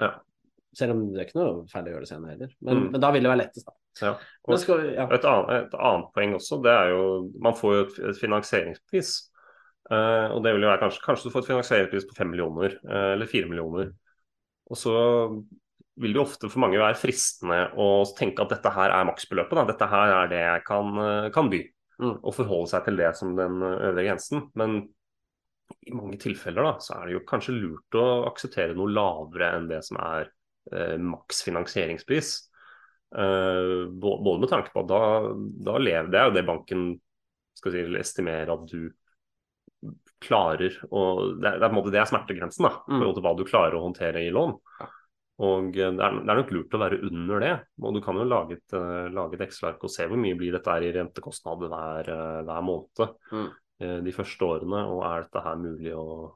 Ja. 0.00 0.10
Selv 0.78 0.94
om 0.94 1.04
det 1.10 1.20
er 1.22 1.28
ikke 1.28 1.40
noe 1.40 1.66
feil 1.70 1.88
å 1.88 1.94
gjøre 1.94 2.06
det 2.06 2.10
senere 2.12 2.34
heller. 2.36 2.50
Men, 2.62 2.82
Mm. 2.82 2.90
men 2.94 3.02
da 3.02 3.12
vil 3.14 3.24
det 3.26 3.32
være 3.32 3.42
lettest, 3.42 3.66
da. 3.66 3.76
ja. 4.06 4.12
Skal 4.62 4.84
ja. 4.92 5.06
et, 5.10 5.24
annet, 5.26 5.68
et 5.68 5.78
annet 5.90 6.12
poeng 6.14 6.36
også, 6.38 6.60
det 6.62 6.74
er 6.74 6.92
jo 6.94 7.06
Man 7.42 7.56
får 7.58 7.74
jo 7.74 7.86
et, 7.86 7.98
et 8.12 8.20
finansieringspris. 8.20 9.14
Uh, 9.88 10.28
og 10.36 10.42
det 10.44 10.52
vil 10.52 10.66
jo 10.66 10.68
være 10.68 10.82
kanskje, 10.82 11.00
kanskje 11.00 11.30
du 11.30 11.32
får 11.32 11.46
et 11.46 11.50
finansieringspris 11.54 12.06
på 12.10 12.18
5 12.18 12.28
millioner, 12.28 12.74
uh, 12.84 13.14
eller 13.14 13.30
4 13.30 13.48
millioner. 13.48 13.94
Og 14.68 14.76
så 14.76 14.92
vil 15.98 16.12
det 16.14 16.20
jo 16.20 16.26
ofte 16.26 16.50
for 16.52 16.62
mange 16.62 16.78
være 16.80 16.98
fristende 16.98 17.58
å 17.80 17.88
tenke 18.18 18.44
at 18.44 18.52
dette 18.52 18.72
her 18.74 18.92
er 18.94 19.08
maksbeløpet. 19.08 19.56
Da. 19.58 19.64
Dette 19.72 19.88
her 19.90 20.14
er 20.20 20.30
det 20.30 20.42
jeg 20.44 20.64
kan, 20.68 20.92
eh, 21.02 21.30
kan 21.34 21.48
by. 21.50 21.60
Mm. 21.98 22.12
Og 22.22 22.34
forholde 22.36 22.70
seg 22.70 22.84
til 22.86 23.00
det 23.00 23.08
som 23.18 23.32
den 23.34 23.58
øvre 23.64 24.04
grensen. 24.06 24.44
Men 24.54 24.76
i 25.88 25.94
mange 25.96 26.20
tilfeller 26.22 26.68
da, 26.68 26.74
så 26.84 27.00
er 27.00 27.08
det 27.08 27.16
jo 27.16 27.24
kanskje 27.26 27.56
lurt 27.56 27.98
å 27.98 28.04
akseptere 28.28 28.76
noe 28.78 28.92
lavere 28.92 29.50
enn 29.56 29.66
det 29.72 29.82
som 29.88 29.98
er 30.04 30.30
eh, 30.72 30.96
maks 31.00 31.42
finansieringspris. 31.46 32.32
Eh, 33.16 33.86
både 33.98 34.38
med 34.42 34.50
tanke 34.52 34.72
på 34.74 34.82
at 34.84 34.88
da, 34.90 35.02
da 35.64 35.78
lever 35.80 36.10
Det 36.12 36.18
er 36.20 36.26
jo 36.28 36.34
det 36.36 36.46
banken 36.48 36.82
skal 37.56 37.72
si, 37.72 37.84
estimerer 37.96 38.52
at 38.52 38.66
du 38.68 38.90
klarer 40.20 40.74
å 40.90 41.02
Det 41.38 41.46
er, 41.46 41.58
det 41.60 41.64
er 41.64 41.68
på 41.70 41.72
en 41.72 41.78
måte 41.78 41.92
det 41.94 42.00
er 42.02 42.10
smertegrensen 42.10 42.66
da, 42.66 42.72
i 42.82 42.90
Mm. 42.92 42.98
forhold 43.00 43.14
til 43.16 43.24
hva 43.24 43.36
du 43.38 43.44
klarer 43.48 43.76
å 43.78 43.84
håndtere 43.86 44.24
i 44.26 44.32
lån. 44.34 44.56
Og 45.38 45.76
eh, 45.78 45.92
det 45.94 46.02
er, 46.04 46.18
det 46.18 46.32
er 46.34 46.40
nok 46.40 46.50
lurt 46.52 46.74
å 46.74 46.80
være 46.82 46.98
under 47.06 47.40
det. 47.44 47.52
Og 47.80 47.94
du 47.94 48.00
kan 48.02 48.18
jo 48.18 48.26
lage 48.26 48.58
et, 48.58 48.74
eh, 48.74 49.08
lage 49.14 49.38
et 49.38 49.44
Excel-ark 49.46 49.84
og 49.86 49.90
se 49.94 50.06
hvor 50.10 50.18
mye 50.18 50.36
blir 50.36 50.52
dette 50.56 50.74
i 50.82 50.90
rentekostnader 50.96 51.70
hver, 51.70 52.10
eh, 52.10 52.42
hver 52.48 52.62
måned 52.66 53.14
Mm. 53.32 53.48
de 53.78 54.10
første 54.10 54.42
årene, 54.42 54.80
og 54.90 55.04
er 55.06 55.22
dette 55.22 55.40
her 55.44 55.54
mulig 55.54 55.92
å, 55.94 56.32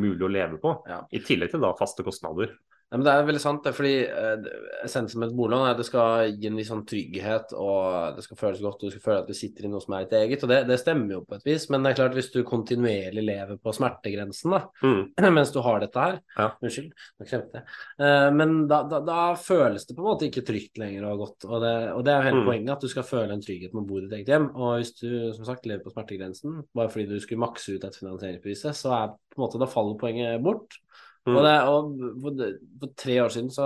mulig 0.00 0.24
å 0.24 0.32
leve 0.32 0.56
på? 0.58 0.70
Ja. 0.88 1.02
I 1.12 1.18
tillegg 1.20 1.50
til 1.52 1.60
da 1.60 1.74
faste 1.76 2.02
kostnader. 2.02 2.54
Men 2.92 3.02
Det 3.02 3.10
er 3.12 3.24
veldig 3.26 3.40
sant, 3.42 3.64
det, 3.66 3.72
fordi 3.74 3.94
eh, 4.06 4.44
essensen 4.86 5.18
med 5.18 5.32
et 5.32 5.36
boliglån 5.36 5.64
er 5.66 5.72
at 5.74 5.80
det 5.80 5.86
skal 5.88 6.28
gi 6.38 6.46
en 6.46 6.58
viss 6.60 6.68
sånn 6.70 6.84
trygghet, 6.86 7.50
og 7.58 8.14
det 8.14 8.22
skal 8.22 8.38
føles 8.38 8.60
godt, 8.62 8.78
og 8.78 8.86
du 8.86 8.94
skal 8.94 9.02
føle 9.08 9.22
at 9.24 9.26
du 9.26 9.34
sitter 9.34 9.66
i 9.66 9.70
noe 9.72 9.82
som 9.82 9.96
er 9.98 10.04
ditt 10.04 10.14
eget. 10.20 10.44
og 10.46 10.52
det, 10.52 10.60
det 10.68 10.76
stemmer 10.78 11.16
jo 11.16 11.24
på 11.26 11.34
et 11.34 11.48
vis, 11.48 11.64
men 11.74 11.82
det 11.82 11.90
er 11.90 11.98
klart 11.98 12.14
hvis 12.14 12.30
du 12.30 12.38
kontinuerlig 12.46 13.24
lever 13.26 13.58
på 13.58 13.74
smertegrensen 13.74 14.54
da, 14.54 14.60
Mm. 14.86 15.02
mens 15.36 15.50
du 15.50 15.58
har 15.66 15.80
dette 15.82 15.98
her 15.98 16.20
Ja. 16.38 16.46
Unnskyld, 16.62 16.92
nå 17.18 17.26
kremte 17.26 17.58
jeg. 17.58 17.66
Eh, 18.06 18.28
men 18.38 18.54
da, 18.70 18.82
da, 18.86 19.02
da 19.10 19.18
føles 19.34 19.84
det 19.90 19.96
på 19.98 20.04
en 20.06 20.10
måte 20.12 20.30
ikke 20.30 20.46
trygt 20.46 20.78
lenger 20.78 21.08
og 21.10 21.24
godt. 21.24 21.48
Og 21.50 21.58
det, 21.66 21.74
og 21.96 22.04
det 22.06 22.14
er 22.14 22.22
jo 22.22 22.28
hele 22.30 22.40
Mm. 22.44 22.48
poenget, 22.52 22.72
at 22.76 22.86
du 22.86 22.88
skal 22.94 23.02
føle 23.10 23.34
en 23.34 23.42
trygghet 23.42 23.74
med 23.74 23.82
å 23.82 23.86
bo 23.90 23.98
i 23.98 24.06
ditt 24.06 24.14
eget 24.20 24.30
hjem. 24.30 24.48
Og 24.54 24.76
hvis 24.78 24.94
du 25.02 25.10
som 25.34 25.44
sagt 25.48 25.66
lever 25.66 25.82
på 25.82 25.90
smertegrensen 25.96 26.62
bare 26.76 26.88
fordi 26.92 27.08
du 27.10 27.18
skulle 27.20 27.42
makse 27.42 27.74
ut 27.74 27.84
et 27.90 27.96
finansieringspris, 27.98 28.62
så 28.78 28.94
er 28.94 29.14
på 29.16 29.40
en 29.40 29.42
måte 29.48 29.58
da 29.58 29.66
faller 29.66 29.98
poenget 29.98 30.38
bort. 30.44 30.78
Mm. 31.26 31.34
Og, 31.34 31.40
det, 31.42 31.54
og 31.66 32.20
for, 32.22 32.42
for 32.80 32.92
tre 33.02 33.16
år 33.24 33.32
siden, 33.34 33.48
så, 33.50 33.64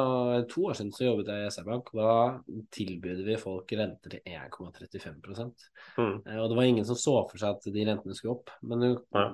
to 0.48 0.62
år 0.70 0.78
siden 0.78 0.94
så 0.96 1.04
jobbet 1.04 1.28
jeg 1.28 1.44
i 1.44 1.50
SR-Bank, 1.52 1.90
og 1.92 2.00
da 2.00 2.56
tilbød 2.72 3.20
vi 3.26 3.36
folk 3.40 3.74
renter 3.76 4.14
til 4.16 4.22
1,35 4.24 5.50
Mm. 5.98 6.22
Eh, 6.24 6.38
Og 6.40 6.48
det 6.48 6.56
var 6.56 6.64
ingen 6.64 6.86
som 6.88 6.96
så 6.96 7.18
for 7.28 7.36
seg 7.40 7.58
at 7.58 7.68
de 7.74 7.84
rentene 7.84 8.16
skulle 8.16 8.38
opp, 8.38 8.50
men, 8.62 8.80
du, 8.80 9.04
Ja. 9.12 9.26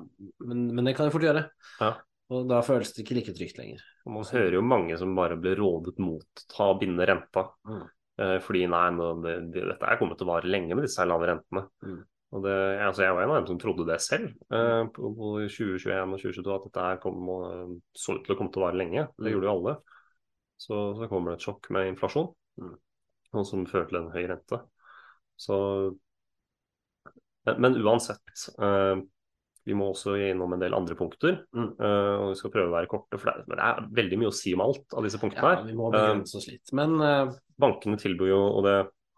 men, 0.42 0.66
men 0.74 0.84
det 0.90 0.96
kan 0.98 1.06
de 1.06 1.14
fort 1.14 1.22
gjøre. 1.28 1.44
Ja. 1.80 1.92
Og 2.34 2.48
da 2.50 2.58
føles 2.66 2.90
det 2.92 3.04
ikke 3.04 3.20
like 3.20 3.36
trygt 3.36 3.60
lenger. 3.60 3.84
Og 4.06 4.16
man 4.16 4.26
hører 4.32 4.56
jo 4.58 4.64
mange 4.66 4.96
som 4.98 5.14
bare 5.14 5.36
blir 5.38 5.60
rådet 5.60 6.00
mot 6.02 6.46
ta 6.50 6.72
og 6.72 6.80
binde 6.82 7.06
renta. 7.06 7.46
Mm. 7.68 7.84
Eh, 8.18 8.36
fordi 8.42 8.64
nei, 8.72 8.86
nå, 8.96 9.12
det, 9.22 9.36
det, 9.54 9.62
dette 9.70 9.86
er 9.86 9.98
kommet 10.00 10.18
til 10.18 10.26
å 10.26 10.32
vare 10.34 10.50
lenge 10.50 10.74
med 10.74 10.88
disse 10.88 11.06
lave 11.06 11.30
rentene. 11.30 11.66
Mm. 11.86 12.00
Og 12.34 12.42
det, 12.42 12.54
altså 12.82 13.04
jeg 13.04 13.14
var 13.14 13.22
en 13.22 13.30
av 13.30 13.36
dem 13.38 13.46
som 13.52 13.58
trodde 13.62 13.84
det 13.86 14.00
selv 14.02 14.32
eh, 14.50 14.82
på, 14.92 15.10
på 15.14 15.28
2021 15.46 16.16
og 16.16 16.18
2022, 16.20 16.54
at 16.56 16.64
dette 16.66 16.86
her 16.88 16.96
kom, 17.04 17.28
så 17.94 18.16
ut 18.18 18.24
til 18.26 18.34
å 18.34 18.38
komme 18.40 18.50
til 18.52 18.62
å 18.62 18.66
vare 18.66 18.80
lenge. 18.80 19.06
Det 19.14 19.28
Mm. 19.28 19.32
gjorde 19.36 19.46
jo 19.46 19.52
alle. 19.54 19.76
Så, 20.58 20.80
så 20.98 21.08
kommer 21.12 21.30
det 21.32 21.38
et 21.38 21.46
sjokk 21.46 21.70
med 21.76 21.92
inflasjon, 21.92 22.32
Mm. 22.58 22.74
og 23.36 23.44
som 23.46 23.66
fører 23.68 23.86
til 23.90 23.98
en 24.00 24.10
høy 24.14 24.24
rente. 24.30 24.58
Så, 25.36 25.56
men, 27.46 27.60
men 27.62 27.76
uansett, 27.84 28.46
eh, 28.58 28.96
vi 29.66 29.74
må 29.74 29.88
også 29.92 30.14
innom 30.30 30.52
en 30.54 30.62
del 30.62 30.74
andre 30.74 30.94
punkter. 30.98 31.40
Mm. 31.54 31.72
eh, 31.78 32.12
og 32.22 32.30
vi 32.32 32.38
skal 32.40 32.52
prøve 32.54 32.70
å 32.70 32.76
være 32.76 32.90
korte, 32.90 33.18
for 33.20 33.30
det 33.30 33.34
er, 33.36 33.46
det 33.54 33.66
er 33.66 33.88
veldig 34.00 34.18
mye 34.22 34.30
å 34.32 34.36
si 34.36 34.54
om 34.56 34.62
alt 34.66 34.94
av 34.96 35.06
disse 35.06 35.20
punktene 35.22 35.42
Ja, 35.52 35.56
her. 35.60 35.66
vi 35.68 35.74
må 35.78 35.90
begrense 35.94 36.38
oss 36.40 36.48
litt. 36.50 36.72
Men 36.76 36.98
eh, 37.02 37.34
Bankene 37.58 37.96
tilbyr 38.00 38.28
jo, 38.34 38.40
og 38.58 38.64
det 38.66 38.76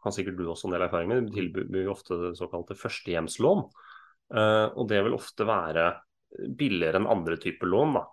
har 0.09 0.17
sikkert 0.17 0.39
du 0.41 0.47
også 0.49 0.69
en 0.69 0.77
del 0.77 0.87
erfaring 0.87 1.13
med, 1.13 1.29
de 1.29 1.39
tilbyr 1.39 1.85
jo 1.85 1.95
ofte 1.95 2.19
det 2.21 2.35
såkalte 2.39 2.77
førstehjemslån. 2.79 3.65
Eh, 4.35 4.67
og 4.75 4.89
det 4.91 5.03
vil 5.05 5.17
ofte 5.17 5.47
være 5.49 5.91
billigere 6.59 7.01
enn 7.01 7.11
andre 7.11 7.39
typer 7.41 7.71
lån. 7.71 7.97
da. 7.99 8.05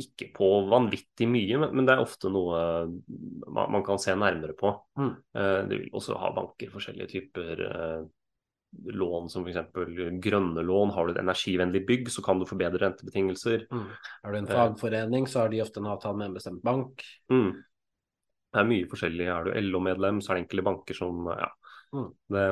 Ikke 0.00 0.30
på 0.32 0.48
vanvittig 0.70 1.26
mye, 1.28 1.60
men, 1.66 1.84
det 1.84 1.94
er 1.94 2.02
ofte 2.02 2.30
noe 2.32 2.58
man, 3.52 3.82
kan 3.84 4.00
se 4.00 4.14
nærmere 4.16 4.56
på. 4.56 4.72
Mm. 4.98 5.14
Eh, 5.36 5.62
de 5.70 5.80
vil 5.82 5.96
også 5.96 6.18
ha 6.20 6.32
banker 6.36 6.72
forskjellige 6.72 7.10
typer 7.12 7.64
eh, 7.68 8.06
lån, 8.94 9.28
som 9.30 9.44
f.eks. 9.46 9.60
grønne 10.24 10.64
lån. 10.64 10.94
Har 10.96 11.06
du 11.06 11.14
et 11.14 11.20
energivennlig 11.22 11.84
bygg, 11.86 12.10
så 12.10 12.24
kan 12.24 12.40
du 12.40 12.48
forbedre 12.48 12.78
bedre 12.78 12.88
rentebetingelser. 12.88 13.68
mm. 13.70 13.86
har 14.22 14.32
du 14.32 14.38
en 14.38 14.50
fagforening, 14.50 15.28
så 15.28 15.44
har 15.44 15.52
de 15.52 15.62
ofte 15.62 15.82
en 15.82 15.92
avtale 15.92 16.18
med 16.18 16.32
en 16.32 16.38
bestemt 16.40 16.64
bank. 16.64 17.04
Mm. 17.32 17.52
Det 18.54 18.60
er 18.62 18.70
mye 18.70 18.86
forskjellig. 18.90 19.26
Er 19.34 19.48
du 19.48 19.56
LO-medlem, 19.66 20.20
så 20.22 20.30
er 20.30 20.38
det 20.38 20.44
enkelte 20.44 20.68
banker 20.70 20.98
som 21.00 21.26
Ja. 21.32 21.50
Mm. 21.94 22.08
Det, 22.34 22.44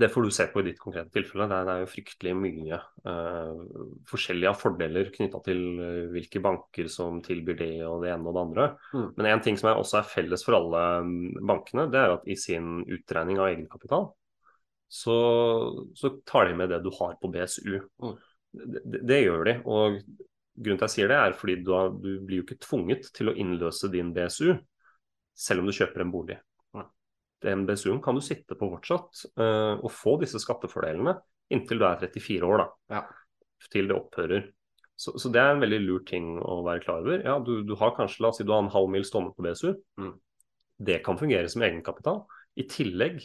det 0.00 0.08
får 0.12 0.22
du 0.22 0.30
se 0.30 0.44
på 0.52 0.60
i 0.60 0.66
ditt 0.66 0.78
konkrete 0.80 1.10
tilfelle. 1.14 1.46
Det 1.48 1.56
er, 1.56 1.66
det 1.66 1.74
er 1.74 1.82
jo 1.82 1.90
fryktelig 1.92 2.34
mye 2.36 2.78
uh, 3.08 3.62
forskjellige 4.10 4.52
fordeler 4.60 5.10
knytta 5.14 5.40
til 5.46 5.62
eh, 5.80 6.02
hvilke 6.12 6.42
banker 6.44 6.90
som 6.92 7.22
tilbyr 7.24 7.56
det 7.58 7.70
og 7.88 8.04
det 8.04 8.12
ene 8.12 8.28
og 8.28 8.36
det 8.36 8.44
andre. 8.44 8.68
Mm. 8.92 9.08
Men 9.16 9.30
en 9.32 9.44
ting 9.44 9.58
som 9.60 9.70
er, 9.72 9.80
også 9.80 10.00
er 10.02 10.10
felles 10.10 10.44
for 10.44 10.58
alle 10.58 10.84
mm, 11.08 11.40
bankene, 11.48 11.88
det 11.92 12.02
er 12.02 12.16
at 12.18 12.28
i 12.28 12.36
sin 12.38 12.82
utregning 12.84 13.40
av 13.40 13.50
egenkapital, 13.50 14.10
så, 14.88 15.18
så 15.96 16.14
tar 16.28 16.48
de 16.48 16.56
med 16.60 16.72
det 16.72 16.82
du 16.84 16.92
har 17.00 17.16
på 17.20 17.32
BSU. 17.32 17.76
Mm. 18.04 18.16
Det, 18.58 18.82
det, 18.84 19.04
det 19.08 19.22
gjør 19.24 19.48
de. 19.48 19.60
og 19.64 20.00
Grunnen 20.58 20.80
til 20.80 20.84
at 20.84 20.90
jeg 20.90 20.96
sier 20.96 21.10
det, 21.12 21.18
er 21.22 21.34
fordi 21.38 21.54
du, 21.62 21.68
har, 21.70 21.92
du 21.94 22.16
blir 22.26 22.40
jo 22.40 22.44
ikke 22.44 22.60
tvunget 22.64 23.12
til 23.14 23.30
å 23.30 23.34
innløse 23.38 23.90
din 23.92 24.10
BSU 24.14 24.56
selv 25.38 25.62
om 25.62 25.68
du 25.70 25.74
kjøper 25.76 26.02
en 26.04 26.12
bolig. 26.12 26.38
Den 27.44 27.62
BSU-en 27.68 28.00
kan 28.02 28.16
du 28.18 28.22
sitte 28.24 28.56
på 28.58 28.66
fortsatt 28.72 29.20
uh, 29.38 29.78
og 29.78 29.92
få 29.94 30.16
disse 30.18 30.40
skattefordelene 30.42 31.12
inntil 31.54 31.78
du 31.78 31.84
er 31.86 32.00
34 32.02 32.48
år, 32.48 32.64
da. 32.64 32.96
Ja. 32.96 33.02
Til 33.70 33.86
det 33.90 33.94
opphører. 33.94 34.48
Så, 34.98 35.14
så 35.22 35.30
det 35.30 35.38
er 35.38 35.52
en 35.54 35.62
veldig 35.62 35.78
lur 35.84 36.02
ting 36.08 36.32
å 36.42 36.58
være 36.66 36.82
klar 36.82 37.04
over. 37.04 37.22
Ja, 37.22 37.36
du, 37.38 37.60
du 37.62 37.76
har 37.78 37.94
kanskje, 37.94 38.24
la 38.24 38.32
oss 38.32 38.40
si 38.42 38.46
du 38.46 38.50
har 38.50 38.64
en 38.64 38.72
halv 38.74 38.90
mil 38.90 39.06
stående 39.06 39.30
på 39.36 39.46
BSU. 39.46 39.70
Mm. 40.02 40.10
Det 40.90 40.98
kan 41.06 41.20
fungere 41.20 41.48
som 41.52 41.62
egenkapital. 41.62 42.24
I 42.58 42.66
tillegg 42.70 43.22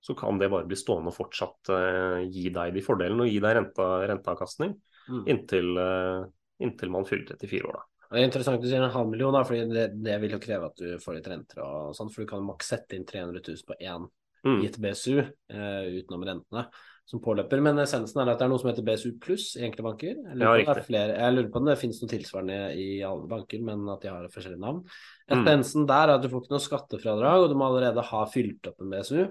så 0.00 0.16
kan 0.16 0.40
det 0.40 0.48
bare 0.52 0.68
bli 0.70 0.78
stående 0.80 1.12
og 1.12 1.18
fortsatt 1.18 1.72
uh, 1.76 2.24
gi 2.24 2.48
deg 2.56 2.72
de 2.72 2.84
fordelene 2.88 3.26
og 3.26 3.30
gi 3.30 3.38
deg 3.44 3.60
renta, 3.60 3.90
renteavkastning 4.12 4.78
Mm. 5.06 5.20
inntil, 5.30 5.68
uh, 5.78 6.24
inntil 6.58 6.90
man 6.90 7.04
fyller 7.06 7.36
34 7.36 7.68
år. 7.68 7.76
da. 7.76 7.82
Det 8.10 8.20
er 8.20 8.28
interessant 8.28 8.62
du 8.62 8.68
sier 8.68 8.82
en 8.84 8.90
halv 8.94 9.08
million, 9.10 9.34
da, 9.34 9.42
fordi 9.46 9.64
det, 9.72 9.86
det 10.04 10.20
vil 10.22 10.36
jo 10.36 10.42
kreve 10.42 10.68
at 10.70 10.76
du 10.78 10.98
får 11.02 11.18
litt 11.18 11.26
renter 11.32 11.62
og 11.64 11.94
sånn, 11.96 12.10
for 12.12 12.22
du 12.22 12.30
kan 12.30 12.44
maks 12.46 12.68
sette 12.74 12.94
inn 12.98 13.06
300 13.08 13.42
000 13.42 13.66
på 13.66 13.78
én 13.82 14.06
Mm. 14.46 14.60
gitt 14.62 14.76
BSU 14.78 15.16
eh, 15.18 15.86
utenom 15.98 16.22
rentene 16.22 16.60
som 17.08 17.18
påløper. 17.24 17.58
Men 17.64 17.80
essensen 17.82 18.20
er 18.22 18.28
at 18.30 18.38
det 18.38 18.44
er 18.46 18.50
noe 18.52 18.60
som 18.62 18.68
heter 18.70 18.84
BSU 18.86 19.16
pluss 19.18 19.56
i 19.56 19.64
enkelte 19.66 19.82
banker. 19.82 20.12
Jeg 20.14 20.36
lurer, 20.38 20.60
Ja, 20.60 20.66
på 20.68 20.74
det 20.76 20.82
er 20.82 20.86
flere, 20.86 21.16
jeg 21.18 21.34
lurer 21.34 21.48
på 21.50 21.58
om 21.58 21.66
det 21.66 21.74
finnes 21.80 21.98
noe 22.02 22.10
tilsvarende 22.12 22.58
i 22.78 22.86
alle 23.02 23.26
banker, 23.26 23.64
men 23.66 23.82
at 23.90 24.04
de 24.04 24.12
har 24.12 24.28
forskjellige 24.30 24.62
navn. 24.62 24.84
Mm. 25.32 25.86
Der 25.88 26.04
er 26.04 26.14
at 26.14 26.22
du 26.22 26.28
får 26.30 26.44
ikke 26.44 26.54
noe 26.54 26.62
skattefradrag, 26.62 27.42
og 27.42 27.50
du 27.50 27.56
må 27.58 27.66
allerede 27.66 28.04
ha 28.06 28.22
fylt 28.30 28.70
opp 28.70 28.84
en 28.84 28.92
BSU. 28.94 29.24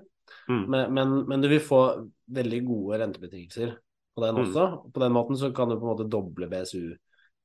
Mm. 0.49 0.65
Men, 0.73 0.93
men, 0.97 1.15
men 1.31 1.41
du 1.45 1.47
vil 1.53 1.63
få 1.63 1.81
veldig 2.35 2.61
gode 2.67 2.99
rentebetingelser 3.05 3.75
på 4.17 4.25
den 4.25 4.35
Mm. 4.35 4.41
også. 4.43 4.67
På 4.91 4.99
den 5.05 5.15
måten 5.15 5.39
så 5.39 5.53
kan 5.55 5.69
du 5.71 5.77
på 5.79 5.85
en 5.85 5.93
måte 5.95 6.09
doble 6.11 6.49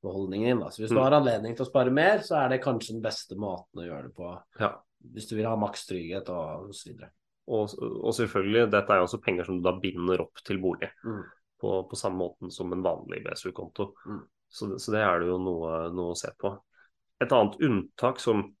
BSU-beholdningen 0.01 0.47
din. 0.47 0.59
da. 0.59 0.69
Så 0.69 0.81
hvis 0.81 0.89
du 0.89 0.95
Mm. 0.95 1.03
har 1.03 1.11
anledning 1.11 1.55
til 1.55 1.65
å 1.65 1.69
spare 1.69 1.91
mer, 1.91 2.17
så 2.19 2.43
er 2.45 2.49
det 2.49 2.63
kanskje 2.63 2.93
den 2.93 3.01
beste 3.01 3.35
måten 3.35 3.81
å 3.81 3.85
gjøre 3.85 4.03
det 4.03 4.15
på. 4.15 4.41
Ja. 4.59 4.81
Hvis 5.13 5.29
du 5.29 5.35
vil 5.35 5.45
ha 5.45 5.55
maks 5.55 5.85
trygghet 5.87 6.29
og 6.29 6.73
så 6.73 6.89
videre. 6.91 7.09
Og, 7.47 7.69
og 7.81 8.13
selvfølgelig, 8.13 8.69
dette 8.71 8.89
er 8.93 8.97
jo 8.97 9.07
også 9.07 9.21
penger 9.23 9.43
som 9.45 9.57
du 9.57 9.63
da 9.63 9.79
binder 9.79 10.21
opp 10.21 10.35
til 10.43 10.57
bolig. 10.59 10.89
Mm. 11.03 11.23
På, 11.59 11.87
på 11.89 11.95
samme 11.95 12.17
måten 12.17 12.51
som 12.51 12.71
en 12.73 12.81
vanlig 12.83 13.23
BSU-konto. 13.23 13.93
Mm. 14.05 14.21
Så, 14.49 14.77
så 14.79 14.91
det 14.91 15.01
er 15.01 15.19
det 15.19 15.27
jo 15.27 15.37
noe, 15.37 15.89
noe 15.93 16.11
å 16.13 16.17
se 16.17 16.31
på. 16.39 16.59
Et 17.21 17.31
annet 17.31 17.57
unntak 17.61 18.19
som, 18.19 18.55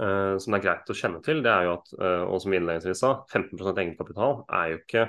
eh, 0.00 0.36
som 0.38 0.52
det 0.52 0.58
er 0.60 0.64
greit 0.66 0.90
å 0.90 0.94
kjenne 0.98 1.22
til, 1.22 1.42
det 1.42 1.50
er 1.52 1.64
jo 1.64 1.72
at, 1.78 1.92
eh, 2.00 2.24
og 2.26 2.40
som 2.42 2.50
vi 2.50 2.58
innledningsvis 2.58 2.98
sa, 2.98 3.24
15% 3.30 3.78
egenkapital 3.78 4.44
er 4.50 4.72
jo 4.72 4.78
ikke 4.82 5.04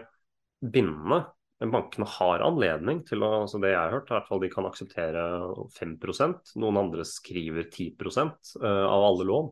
bindende. 0.62 1.26
Men 1.60 1.74
bankene 1.74 2.08
har 2.08 2.44
anledning 2.46 3.02
til 3.08 3.24
å 3.26 3.34
altså 3.42 3.60
Det 3.60 3.74
jeg 3.74 3.80
har 3.80 3.92
hørt, 3.92 4.08
er 4.08 4.14
i 4.14 4.18
hvert 4.20 4.30
fall 4.32 4.44
de 4.44 4.52
kan 4.54 4.68
akseptere 4.70 5.24
5% 5.76 6.54
Noen 6.64 6.80
andre 6.80 7.06
skriver 7.08 7.68
10 7.68 7.90
eh, 8.00 8.86
av 8.88 9.08
alle 9.10 9.28
lån. 9.28 9.50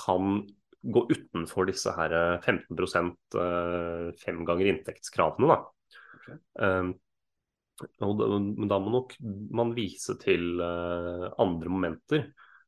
Kan 0.00 0.42
gå 0.80 1.04
utenfor 1.10 1.68
disse 1.68 1.92
her 1.96 2.16
eh, 2.16 2.40
15 2.44 3.12
eh, 3.40 4.10
fem 4.20 4.44
ganger 4.48 4.72
inntektskravene. 4.74 5.54
da. 5.54 5.60
Okay. 6.20 6.36
Um, 6.60 6.92
og 8.04 8.18
da, 8.20 8.76
må 8.76 8.92
nok 8.92 9.14
man 9.56 9.72
vise 9.76 10.16
til 10.20 10.60
eh, 10.60 11.26
andre 11.40 11.72
momenter 11.72 12.26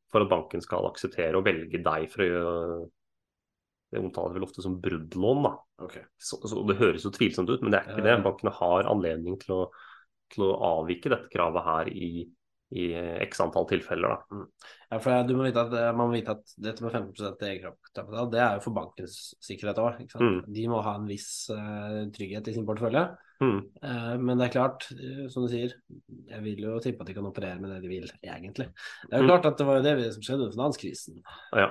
for 0.09 0.25
at 0.25 0.31
banken 0.31 0.61
skal 0.61 0.87
akseptere 0.89 1.37
å 1.37 1.45
velge 1.45 1.81
deg 1.85 2.07
for 2.09 2.23
å 2.23 2.29
gjøre 2.29 2.77
Det 3.93 4.01
omtales 4.01 4.33
vel 4.33 4.45
ofte 4.47 4.63
som 4.65 4.79
bruddlån, 4.81 5.43
da. 5.45 5.55
Ok. 5.85 5.99
Så, 6.17 6.39
så 6.49 6.63
Det 6.65 6.79
høres 6.81 7.05
jo 7.05 7.11
tvilsomt 7.13 7.51
ut, 7.53 7.61
men 7.61 7.75
det 7.75 7.83
er 7.83 7.91
ikke 7.93 8.05
det. 8.07 8.15
Bankene 8.25 8.53
har 8.57 8.89
anledning 8.89 9.37
til 9.41 9.53
å, 9.59 9.65
til 10.33 10.47
å 10.49 10.55
avvike 10.79 11.11
dette 11.13 11.29
kravet 11.29 11.67
her 11.67 11.91
i, 11.93 12.23
i 12.73 12.87
x 13.27 13.43
antall 13.45 13.67
tilfeller. 13.69 14.15
da. 14.15 14.39
Ja, 14.89 14.97
for 15.03 15.27
du 15.29 15.35
må 15.37 15.45
vite 15.45 15.61
at, 15.67 15.75
eh, 15.77 15.91
man 15.93 16.09
må 16.09 16.15
vite 16.17 16.33
at 16.33 16.55
dette 16.57 16.81
med 16.85 16.95
15 16.95 17.45
egenkapital, 17.51 18.31
det 18.33 18.41
er 18.41 18.57
jo 18.57 18.63
for 18.65 18.73
bankens 18.79 19.19
sikkerhet 19.45 19.81
òg. 19.83 20.01
Mm. 20.17 20.39
De 20.57 20.65
må 20.71 20.81
ha 20.85 20.95
en 20.97 21.05
viss 21.09 21.29
uh, 21.53 22.01
trygghet 22.17 22.49
i 22.49 22.55
sin 22.57 22.65
portefølje. 22.65 23.05
Mm. 23.43 23.57
Eh, 23.83 24.11
men 24.23 24.37
det 24.39 24.45
er 24.47 24.53
klart, 24.53 24.85
som 25.33 25.43
du 25.45 25.49
sier, 25.51 25.73
jeg 26.29 26.43
vil 26.45 26.61
jo 26.65 26.77
tippe 26.81 27.03
at 27.03 27.09
de 27.09 27.15
kan 27.17 27.25
operere 27.29 27.59
med 27.61 27.73
det 27.75 27.81
de 27.83 27.89
vil, 27.91 28.05
egentlig. 28.23 28.69
Det 29.05 29.17
er 29.17 29.21
jo 29.21 29.27
Mm. 29.27 29.33
klart 29.33 29.49
at 29.51 29.57
det 29.59 29.67
var 29.67 29.81
jo 29.81 29.85
det 29.85 30.13
som 30.15 30.23
skjedde 30.23 30.45
under 30.47 30.55
finanskrisen. 30.57 31.21
Ja, 31.59 31.67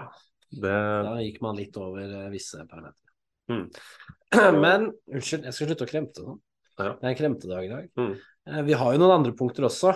det, 0.52 0.76
Da 1.09 1.16
gikk 1.25 1.40
man 1.44 1.56
litt 1.59 1.76
over 1.80 2.02
eh, 2.04 2.28
visse 2.32 2.61
parametere. 2.68 3.11
Mm. 3.52 3.66
Men 4.62 4.87
unnskyld, 5.12 5.44
jeg 5.49 5.56
skal 5.56 5.68
slutte 5.71 5.87
å 5.87 5.90
kremte 5.90 6.25
nå. 6.26 6.37
Ja. 6.78 6.92
Det 6.97 7.04
er 7.04 7.11
en 7.12 7.18
kremtedag 7.18 7.66
i 7.66 7.73
dag. 7.73 7.88
Mm. 8.00 8.12
Eh, 8.49 8.62
Vi 8.68 8.76
har 8.80 8.94
jo 8.94 9.00
noen 9.02 9.16
andre 9.18 9.35
punkter 9.37 9.66
også. 9.68 9.92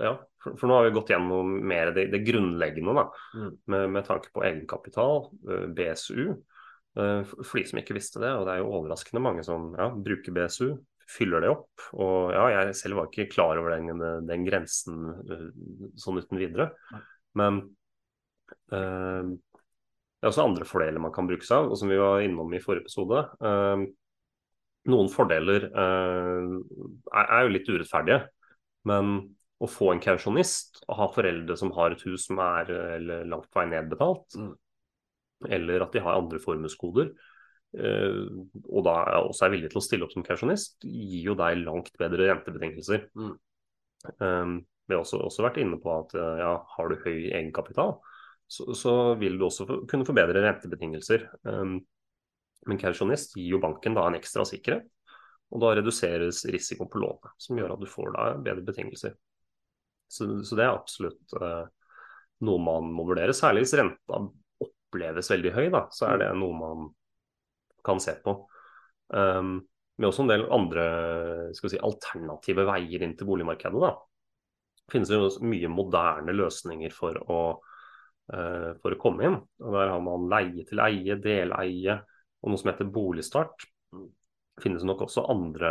ja, 0.00 0.14
for, 0.42 0.56
for 0.58 0.66
nå 0.70 0.76
har 0.78 0.86
vi 0.88 0.94
gått 0.96 1.10
gjennom 1.12 1.50
mer 1.68 1.90
det, 1.96 2.08
det 2.12 2.22
grunnleggende 2.26 2.94
da, 2.98 3.04
Mm. 3.34 3.50
med, 3.66 3.90
med 3.98 4.06
tanke 4.06 4.30
på 4.34 4.44
egenkapital, 4.46 5.28
eh, 5.50 5.66
BSU. 5.76 6.32
For 6.92 7.56
de 7.56 7.62
som 7.64 7.78
ikke 7.80 7.94
visste 7.96 8.20
det, 8.20 8.28
og 8.36 8.42
det 8.44 8.52
er 8.52 8.58
jo 8.60 8.72
overraskende 8.76 9.22
mange 9.24 9.40
som 9.46 9.70
ja, 9.78 9.86
bruker 9.96 10.34
BSU, 10.36 10.74
fyller 11.08 11.40
det 11.40 11.48
opp. 11.54 11.86
Og 11.96 12.32
ja, 12.36 12.42
jeg 12.52 12.74
selv 12.76 12.98
var 13.00 13.08
ikke 13.08 13.30
klar 13.32 13.56
over 13.56 13.72
den, 13.78 14.02
den 14.28 14.44
grensen 14.44 14.98
sånn 15.96 16.20
uten 16.20 16.36
videre. 16.40 16.66
Men 17.40 17.62
eh, 18.76 19.32
det 20.22 20.28
er 20.28 20.30
også 20.30 20.44
andre 20.46 20.66
fordeler 20.68 21.02
man 21.02 21.10
kan 21.14 21.26
bruke 21.26 21.42
seg 21.42 21.64
av, 21.64 21.72
og 21.74 21.78
som 21.80 21.90
vi 21.90 21.98
var 21.98 22.22
innom 22.22 22.52
i 22.54 22.62
forrige 22.62 22.86
episode. 22.86 23.24
eh, 23.42 23.82
noen 24.92 25.10
fordeler 25.10 25.66
eh, 25.66 26.52
er, 27.10 27.26
er 27.26 27.44
jo 27.44 27.50
litt 27.56 27.68
urettferdige, 27.70 28.20
men 28.90 29.12
å 29.62 29.68
få 29.70 29.92
en 29.92 30.00
kausjonist 30.02 30.80
å 30.90 30.96
ha 30.98 31.06
foreldre 31.14 31.54
som 31.58 31.70
har 31.76 31.94
et 31.94 32.00
hus 32.06 32.24
som 32.26 32.40
er 32.42 32.70
eller 32.96 33.28
langt 33.30 33.50
på 33.50 33.60
vei 33.60 33.68
nedbetalt, 33.70 34.38
Mm. 34.38 34.54
eller 35.50 35.82
at 35.82 35.92
de 35.94 36.00
har 36.02 36.14
andre 36.18 36.38
formuesgoder, 36.42 37.12
eh, 37.78 38.26
og 38.70 38.84
da 38.86 38.96
også 39.26 39.46
er 39.46 39.54
villig 39.56 39.70
til 39.72 39.80
å 39.82 39.84
stille 39.86 40.06
opp 40.06 40.14
som 40.14 40.22
kausjonist, 40.26 40.78
gir 40.86 41.32
jo 41.32 41.34
deg 41.38 41.64
langt 41.64 41.90
bedre 41.98 42.30
rentebetingelser. 42.30 43.08
Mm. 43.18 43.32
Um, 44.18 44.54
vi 44.86 44.94
har 44.94 45.02
også, 45.02 45.18
også 45.22 45.44
vært 45.46 45.60
inne 45.62 45.78
på 45.82 45.90
at 45.94 46.14
eh, 46.18 46.38
ja, 46.42 46.56
har 46.76 46.90
du 46.90 46.98
høy 47.04 47.30
egenkapital, 47.30 47.96
så, 48.52 48.66
så 48.76 48.94
vil 49.20 49.38
du 49.40 49.46
også 49.46 49.66
kunne 49.88 50.06
forbedre 50.06 50.42
rentebetingelser. 50.44 51.24
Um, 51.48 51.78
men 52.68 52.80
kausjonist 52.80 53.36
gir 53.38 53.54
jo 53.56 53.62
banken 53.62 53.96
da 53.96 54.04
en 54.06 54.18
ekstra 54.18 54.44
sikkerhet, 54.46 54.84
og 55.52 55.62
da 55.64 55.72
reduseres 55.76 56.44
risikoen 56.52 56.90
på 56.92 57.00
lånet, 57.02 57.32
som 57.40 57.58
gjør 57.58 57.74
at 57.74 57.82
du 57.82 57.88
får 57.90 58.12
da 58.14 58.26
bedre 58.44 58.64
betingelser. 58.68 59.16
Så, 60.12 60.28
så 60.44 60.58
det 60.58 60.64
er 60.66 60.76
absolutt 60.76 61.34
eh, 61.40 61.64
noe 62.46 62.62
man 62.62 62.92
må 62.92 63.06
vurdere, 63.08 63.34
særlig 63.36 63.64
hvis 63.64 63.74
renta 63.80 64.20
oppleves 64.62 65.32
veldig 65.32 65.52
høy, 65.56 65.66
da, 65.72 65.82
så 65.92 66.10
er 66.10 66.22
det 66.22 66.30
noe 66.38 66.56
man 66.56 66.88
kan 67.84 68.00
se 68.00 68.14
på. 68.24 68.36
Um, 69.12 69.58
med 69.98 70.08
også 70.08 70.24
en 70.24 70.32
del 70.32 70.46
andre 70.54 70.86
skal 71.56 71.72
si, 71.72 71.80
alternative 71.82 72.64
veier 72.68 73.04
inn 73.04 73.16
til 73.18 73.28
boligmarkedet. 73.28 73.82
da. 73.82 73.92
Det 74.82 74.94
finnes 74.94 75.12
jo 75.12 75.48
mye 75.48 75.72
moderne 75.72 76.36
løsninger 76.36 76.94
for 76.94 77.18
å, 77.26 77.42
uh, 78.32 78.72
for 78.82 78.94
å 78.94 79.00
komme 79.00 79.28
inn. 79.28 79.38
Og 79.62 79.76
der 79.76 79.92
har 79.92 80.02
man 80.04 80.28
leie 80.32 80.66
til 80.68 80.82
eie, 80.84 81.18
deleie 81.20 82.00
og 82.42 82.52
noe 82.52 82.60
som 82.60 82.72
heter 82.72 82.90
boligstart. 82.92 83.66
Det 83.92 84.66
finnes 84.66 84.84
nok 84.84 85.06
også 85.06 85.24
andre 85.32 85.70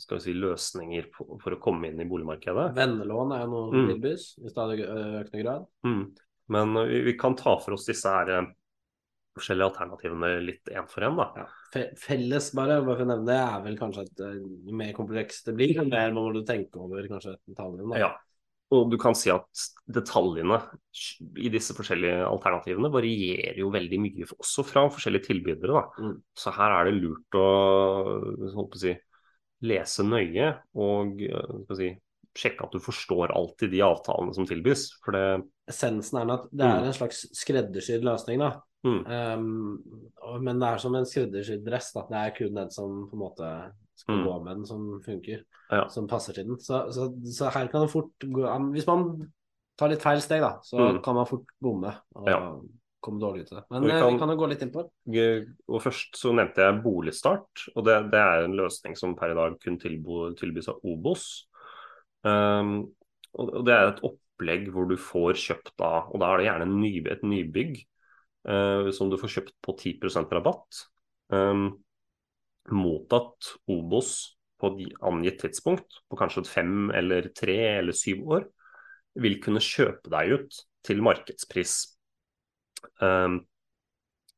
skal 0.00 0.20
vi 0.20 0.24
si, 0.24 0.34
løsninger 0.38 1.08
for, 1.14 1.36
for 1.42 1.56
å 1.56 1.60
komme 1.62 1.90
inn 1.90 2.00
i 2.00 2.08
boligmarkedet. 2.08 2.70
Vennelån 2.76 3.34
er 3.34 3.44
jo 3.44 3.52
noe 3.52 3.70
som 3.72 3.88
tilbys 3.90 4.26
i 4.38 4.52
stadig 4.52 4.84
økende 4.86 5.42
grad. 5.42 5.70
Mm. 5.88 6.02
Men 6.52 6.76
vi, 6.88 7.00
vi, 7.08 7.16
kan 7.18 7.34
ta 7.38 7.56
for 7.62 7.76
oss 7.76 7.88
disse 7.88 8.12
her 8.12 8.52
forskjellige 9.32 9.68
alternativene 9.70 10.30
litt 10.44 10.68
én 10.70 10.86
for 10.90 11.06
én. 11.06 11.18
Ja. 11.40 11.46
Felles, 11.98 12.50
bare, 12.56 12.82
bare 12.84 12.98
for 12.98 13.06
å 13.06 13.10
nevne 13.14 13.28
det, 13.30 13.38
er 13.40 13.62
vel 13.64 13.78
kanskje 13.80 14.04
at 14.04 14.22
jo 14.28 14.76
mer 14.76 14.92
komplekst 14.96 15.48
det 15.48 15.56
blir, 15.56 15.72
jo 15.78 15.86
mer 15.88 16.12
må 16.14 16.26
du 16.36 16.42
tenke 16.46 16.82
over 16.82 17.08
kanskje 17.10 17.38
detaljene. 17.48 18.00
Ja, 18.02 18.12
og 18.72 18.90
du 18.92 18.96
kan 19.00 19.16
si 19.18 19.30
at 19.32 19.64
detaljene 19.92 20.58
i 21.40 21.50
disse 21.52 21.74
forskjellige 21.76 22.24
alternativene 22.24 22.90
varierer 22.92 23.58
jo 23.60 23.70
veldig 23.74 23.98
mye, 24.00 24.28
også 24.38 24.64
fra 24.64 24.86
forskjellige 24.92 25.28
tilbydere. 25.28 25.82
Mm. 26.00 26.14
Så 26.38 26.54
her 26.56 26.76
er 26.78 26.88
det 26.88 26.94
lurt 26.96 27.38
å, 27.38 27.48
å 28.48 28.66
si, 28.80 28.94
lese 29.68 30.06
nøye 30.06 30.48
og 30.80 31.20
eh, 31.26 31.76
si, 31.78 31.92
sjekke 32.38 32.66
at 32.66 32.74
du 32.74 32.80
forstår 32.82 33.34
alltid 33.36 33.74
de 33.74 33.82
avtalene 33.84 34.34
som 34.36 34.48
tilbys. 34.48 34.88
For 35.04 35.16
det 35.16 35.26
Essensen 35.70 36.22
er 36.22 36.32
at 36.38 36.48
det 36.50 36.66
er 36.66 36.80
mm. 36.80 36.88
en 36.88 36.96
slags 36.96 37.26
skreddersydd 37.36 38.06
løsning, 38.08 38.40
da. 38.42 38.54
Mm. 38.82 39.02
Um, 39.06 40.42
men 40.42 40.58
det 40.58 40.68
er 40.68 40.82
som 40.82 40.96
en 40.98 41.06
skreddersydd 41.06 41.62
dress. 41.66 41.92
Det 41.94 42.18
er 42.18 42.34
kun 42.36 42.56
den 42.56 42.70
som 42.74 43.04
på 43.10 43.16
en 43.16 43.22
måte 43.22 43.50
skal 44.02 44.18
mm. 44.18 44.24
gå 44.26 44.36
med 44.42 44.56
den, 44.56 44.66
som 44.66 44.86
funker. 45.04 45.42
Ja. 45.70 45.86
Som 45.92 46.08
passer 46.10 46.36
til 46.36 46.48
den. 46.50 46.60
Så, 46.60 46.84
så, 46.92 47.08
så, 47.24 47.50
her 47.54 47.70
kan 47.72 47.84
det 47.84 47.92
fort 47.92 48.26
gå 48.26 48.46
Hvis 48.74 48.88
man 48.88 49.08
tar 49.78 49.92
litt 49.92 50.04
feil 50.04 50.22
steg, 50.24 50.42
da, 50.44 50.56
så 50.66 50.80
mm. 50.80 51.02
kan 51.04 51.18
man 51.18 51.28
fort 51.30 51.52
bomme. 51.62 51.92
Og 52.18 52.30
ja. 52.30 52.40
komme 53.02 53.22
dårlig 53.22 53.46
ut 53.46 53.52
av 53.52 53.60
det. 53.60 53.64
Men 53.70 53.86
vi 53.86 53.92
eh, 53.92 54.00
kan, 54.00 54.16
vi 54.16 54.22
kan 54.24 54.34
jo 54.34 54.40
gå 54.40 54.50
litt 54.50 54.66
inn 54.66 54.74
på. 54.74 54.84
Og 55.70 55.84
Først 55.84 56.18
så 56.18 56.34
nevnte 56.36 56.66
jeg 56.66 56.82
boligstart. 56.84 57.68
og 57.76 57.86
Det, 57.86 58.00
det 58.12 58.24
er 58.24 58.48
en 58.48 58.58
løsning 58.58 58.98
som 58.98 59.14
per 59.18 59.36
i 59.36 59.38
dag 59.38 59.56
kun 59.62 59.78
tilbys 59.82 60.72
av 60.72 60.82
Obos. 60.82 61.30
Um, 62.22 62.92
og 63.38 63.62
Det 63.66 63.74
er 63.74 63.88
et 63.88 64.04
opplegg 64.06 64.68
hvor 64.74 64.90
du 64.90 64.98
får 65.00 65.38
kjøpt 65.40 65.72
da, 65.80 65.94
og 66.10 66.20
da 66.20 66.28
er 66.28 66.40
det 66.40 66.46
gjerne 66.50 66.68
ny, 66.74 66.92
et 67.10 67.24
nybygg 67.26 67.80
som 68.42 69.10
du 69.10 69.14
får 69.20 69.30
kjøpt 69.36 69.52
på 69.62 69.74
10% 69.78 70.32
rabatt. 70.34 70.80
Um, 71.30 71.68
mottatt 72.70 73.52
Obos 73.70 74.36
på 74.62 74.70
angitt 75.02 75.40
tidspunkt, 75.42 76.02
på 76.06 76.18
kanskje 76.18 76.44
fem 76.46 76.90
eller 76.94 77.32
tre 77.34 77.56
eller 77.80 77.96
syv 77.96 78.26
år, 78.38 78.44
vil 79.22 79.40
kunne 79.42 79.62
kjøpe 79.62 80.10
deg 80.12 80.36
ut 80.36 80.60
til 80.86 81.02
markedspris. 81.04 81.74
Um, 83.02 83.40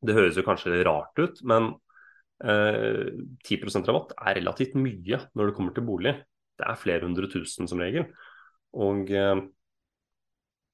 det 0.05 0.17
høres 0.17 0.39
jo 0.39 0.45
kanskje 0.47 0.83
rart 0.87 1.21
ut, 1.21 1.43
men 1.49 1.73
uh, 2.45 3.05
10% 3.45 3.91
rabatt 3.91 4.17
er 4.17 4.41
relativt 4.41 4.79
mye 4.81 5.21
når 5.37 5.51
det 5.51 5.57
kommer 5.59 5.77
til 5.77 5.87
bolig. 5.89 6.17
Det 6.57 6.67
er 6.69 6.81
flere 6.81 7.05
hundre 7.05 7.29
tusen 7.33 7.69
som 7.71 7.83
regel. 7.83 8.09
Og 8.75 9.11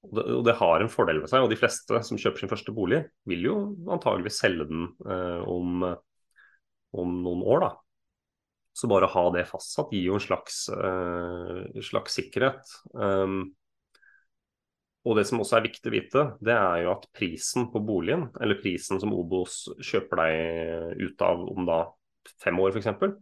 uh, 0.09 0.37
og 0.39 0.43
det, 0.47 0.57
har 0.59 0.81
en 0.81 0.91
fordel 0.91 1.21
ved 1.21 1.31
seg. 1.31 1.45
Og 1.45 1.51
de 1.51 1.59
fleste 1.59 2.01
som 2.07 2.19
kjøper 2.19 2.43
sin 2.43 2.51
første 2.51 2.73
bolig, 2.75 3.03
vil 3.29 3.47
jo 3.47 3.55
antagelig 3.91 4.33
selge 4.35 4.67
den 4.69 4.89
eh, 5.05 5.41
om, 5.49 5.85
om, 6.97 7.15
noen 7.25 7.45
år, 7.45 7.65
da. 7.65 7.71
Så 8.73 8.87
bare 8.87 9.09
å 9.09 9.13
ha 9.13 9.25
det 9.35 9.49
fastsatt 9.49 9.91
gir 9.91 10.07
jo 10.07 10.17
en 10.17 10.23
slags, 10.23 10.61
eh, 10.71 11.81
slags 11.83 12.15
sikkerhet. 12.15 12.77
Um, 12.95 13.51
og 15.01 15.17
det 15.17 15.25
som 15.27 15.41
også 15.41 15.57
er 15.57 15.65
viktig 15.65 15.89
å 15.89 15.93
vite, 15.93 16.23
det 16.45 16.55
er 16.55 16.83
jo 16.85 16.93
at 16.93 17.07
prisen 17.17 17.67
på 17.73 17.81
boligen, 17.83 18.29
eller 18.39 18.61
prisen 18.61 19.01
som 19.01 19.13
Obos 19.17 19.65
kjøper 19.81 20.21
deg 20.21 21.01
ut 21.01 21.25
av 21.25 21.41
om 21.51 21.67
da 21.67 21.81
fem 22.41 22.59
år 22.61 22.77
f.eks., 22.77 23.15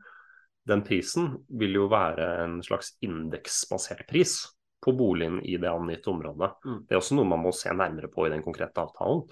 den 0.70 0.84
prisen 0.86 1.32
vil 1.58 1.80
jo 1.80 1.88
være 1.90 2.26
en 2.44 2.60
slags 2.62 2.92
indeksbasert 3.02 4.04
pris 4.10 4.42
på 4.82 4.94
boligen 4.96 5.40
i 5.44 5.58
det 5.60 5.72
angitte 5.72 6.12
området. 6.12 6.52
Mm. 6.66 6.78
Det 6.88 6.96
er 6.96 7.02
også 7.02 7.18
noe 7.18 7.30
man 7.30 7.44
må 7.44 7.54
se 7.56 7.74
nærmere 7.76 8.12
på 8.12 8.28
i 8.28 8.32
den 8.34 8.44
konkrete 8.46 8.84
avtalen. 8.84 9.26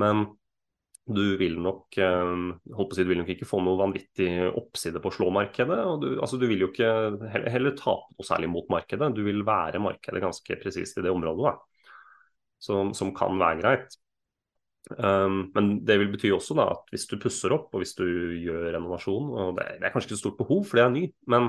Men 0.00 0.26
du 1.06 1.36
vil 1.38 1.54
nok 1.62 1.96
eh, 2.02 2.30
holdt 2.74 2.90
på 2.90 2.94
å 2.94 2.96
si, 2.96 3.04
du 3.06 3.12
vil 3.12 3.20
nok 3.22 3.30
ikke 3.36 3.46
få 3.46 3.60
noe 3.62 3.78
vanvittig 3.78 4.30
oppside 4.58 5.02
på 5.02 5.12
slåmarkedet. 5.14 5.78
og 5.86 6.00
du, 6.02 6.08
altså, 6.16 6.38
du 6.40 6.48
vil 6.50 6.64
jo 6.64 6.70
ikke 6.72 6.90
heller, 7.30 7.50
heller 7.54 7.76
tape 7.78 8.16
noe 8.16 8.26
særlig 8.26 8.50
mot 8.50 8.66
markedet. 8.72 9.12
Du 9.14 9.22
vil 9.26 9.44
være 9.46 9.82
markedet 9.82 10.24
ganske 10.24 10.58
presist 10.62 10.98
i 10.98 11.06
det 11.06 11.14
området, 11.14 11.52
da. 11.52 11.94
Som, 12.66 12.90
som 12.96 13.12
kan 13.14 13.38
være 13.38 13.60
greit. 13.62 13.96
Um, 14.96 15.48
men 15.54 15.70
det 15.86 15.96
vil 15.98 16.12
bety 16.12 16.30
også 16.30 16.54
da 16.54 16.68
at 16.70 16.92
hvis 16.94 17.08
du 17.10 17.16
pusser 17.18 17.50
opp 17.54 17.72
og 17.74 17.82
hvis 17.82 17.96
du 17.98 18.06
gjør 18.38 18.68
renovasjon, 18.76 19.32
og 19.34 19.56
det, 19.58 19.66
det 19.80 19.88
er 19.88 19.94
kanskje 19.94 20.12
ikke 20.12 20.18
så 20.18 20.24
stort 20.24 20.38
behov, 20.38 20.62
for 20.66 20.78
det 20.78 20.84
er 20.84 20.92
ny, 20.94 21.02
men 21.32 21.48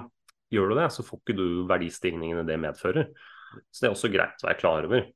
Gjør 0.54 0.72
du 0.72 0.78
det, 0.80 0.90
så 0.96 1.04
får 1.04 1.22
ikke 1.22 1.38
du 1.38 1.48
verdistigningene 1.70 2.46
det 2.48 2.60
medfører. 2.62 3.10
Så 3.72 3.84
det 3.84 3.90
er 3.90 3.96
også 3.96 4.12
greit 4.12 4.44
å 4.44 4.50
være 4.50 4.60
klar 4.62 4.88
over. 4.88 5.10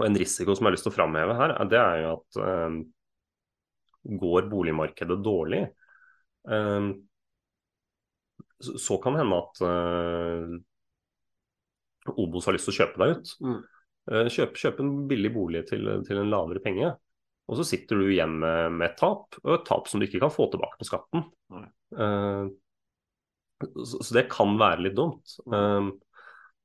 Og 0.00 0.04
En 0.08 0.18
risiko 0.18 0.56
som 0.56 0.66
jeg 0.66 0.70
har 0.70 0.76
lyst 0.76 0.86
til 0.88 0.92
å 0.92 0.96
framheve 0.96 1.38
her, 1.38 1.54
det 1.70 1.80
er 1.80 2.02
jo 2.02 2.12
at 2.16 2.42
eh, 2.42 2.76
går 4.22 4.48
boligmarkedet 4.50 5.18
dårlig, 5.24 5.62
eh, 6.48 6.90
så, 8.62 8.76
så, 8.78 8.98
kan 9.02 9.16
det 9.16 9.24
hende 9.24 9.40
at 9.42 9.62
eh, 9.68 10.52
Obos 12.12 12.46
har 12.48 12.56
lyst 12.56 12.68
til 12.68 12.74
å 12.74 12.80
kjøpe 12.80 13.02
deg 13.02 13.14
ut. 13.16 13.32
Mm. 13.46 13.60
Uh, 14.10 14.26
kjøp, 14.26 14.56
kjøp, 14.58 14.80
en 14.82 14.92
billig 15.06 15.30
bolig 15.30 15.60
til, 15.68 15.86
til, 16.02 16.18
en 16.18 16.30
lavere 16.32 16.62
penge. 16.64 16.88
Og 17.50 17.58
så 17.58 17.66
sitter 17.66 18.00
du 18.00 18.08
igjen 18.08 18.34
med, 18.42 18.74
med, 18.74 18.88
et 18.88 18.98
tap, 18.98 19.36
og 19.42 19.52
et 19.54 19.66
tap 19.68 19.86
som 19.90 20.00
du 20.00 20.06
ikke 20.08 20.22
kan 20.22 20.32
få 20.34 20.48
tilbake 20.50 20.78
på 20.80 20.88
skatten. 20.88 21.28
Uh, 21.94 22.50
så, 23.62 24.00
så 24.00 24.16
det 24.16 24.28
kan 24.32 24.56
være 24.60 24.86
litt 24.86 24.96
dumt. 24.98 25.36
Um, 25.46 25.92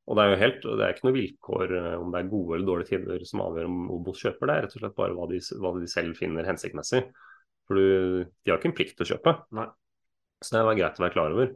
og 0.07 0.15
det 0.15 0.23
er 0.23 0.31
jo 0.31 0.39
helt, 0.39 0.67
det 0.79 0.85
er 0.85 0.93
ikke 0.95 1.07
noe 1.09 1.17
vilkår 1.17 1.73
uh, 1.75 1.95
om 1.99 2.13
det 2.13 2.21
er 2.21 2.29
gode 2.31 2.57
eller 2.57 2.69
dårlige 2.69 2.91
tider 2.93 3.25
som 3.27 3.43
avgjør 3.43 3.67
om 3.69 3.81
Obos 3.97 4.21
kjøper. 4.23 4.47
Det 4.47 4.55
er 4.55 4.65
rett 4.65 4.77
og 4.77 4.83
slett 4.83 4.97
bare 4.99 5.17
hva 5.17 5.27
de, 5.31 5.41
hva 5.63 5.73
de 5.75 5.91
selv 5.91 6.19
finner 6.19 6.47
hensiktsmessig. 6.47 7.03
For 7.67 7.79
du, 7.79 8.23
de 8.23 8.51
har 8.51 8.59
ikke 8.59 8.71
en 8.71 8.77
plikt 8.77 8.95
til 8.97 9.07
å 9.07 9.11
kjøpe. 9.11 9.35
Nei. 9.57 9.67
Så 10.39 10.53
det 10.53 10.61
er 10.61 10.79
greit 10.79 10.99
å 10.99 11.03
være 11.03 11.15
klar 11.15 11.35
over. 11.35 11.53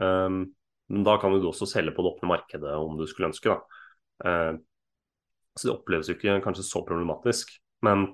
Um, 0.00 0.44
men 0.90 1.06
da 1.06 1.16
kan 1.20 1.32
du 1.32 1.46
også 1.48 1.68
selge 1.70 1.94
på 1.94 2.04
det 2.04 2.14
åpne 2.14 2.30
markedet 2.32 2.76
om 2.76 2.96
du 2.98 3.06
skulle 3.08 3.30
ønske. 3.30 3.56
Uh, 4.24 4.56
så 5.54 5.68
det 5.68 5.74
oppleves 5.76 6.10
jo 6.10 6.16
ikke 6.16 6.40
kanskje 6.44 6.66
så 6.66 6.82
problematisk. 6.86 7.54
Men 7.86 8.08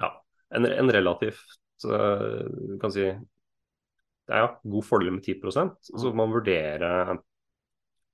ja, 0.00 0.12
en, 0.56 0.68
en 0.70 0.94
relativt 0.94 1.58
uh, 1.84 2.46
kan 2.80 2.94
si, 2.94 3.10
det 4.28 4.36
er 4.36 4.44
ja, 4.44 4.48
god 4.76 4.84
fordel 4.84 5.14
med 5.14 5.24
10% 5.24 5.88
så 5.88 6.04
får 6.04 6.16
man 6.16 6.34
vurdere 6.34 6.90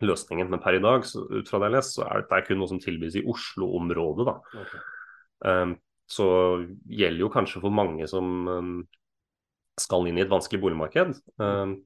løsningen. 0.04 0.50
Men 0.50 0.62
per 0.62 0.78
i 0.78 0.82
dag, 0.82 1.06
så, 1.08 1.24
ut 1.30 1.48
fra 1.50 1.60
det 1.60 1.70
jeg 1.70 1.76
leser, 1.76 1.94
så 1.96 2.04
er 2.08 2.22
det 2.22 2.42
kun 2.48 2.60
noe 2.60 2.70
som 2.70 2.82
tilbys 2.82 3.18
i 3.18 3.24
Oslo-området. 3.30 4.28
da. 4.28 4.36
Okay. 4.64 4.84
Um, 5.44 5.74
så 6.10 6.26
gjelder 6.90 7.22
jo 7.24 7.32
kanskje 7.32 7.62
for 7.64 7.74
mange 7.74 8.06
som 8.10 8.48
um, 8.48 8.78
skal 9.80 10.08
inn 10.08 10.20
i 10.20 10.24
et 10.24 10.32
vanskelig 10.32 10.60
boligmarked. 10.62 11.14
Um, 11.40 11.78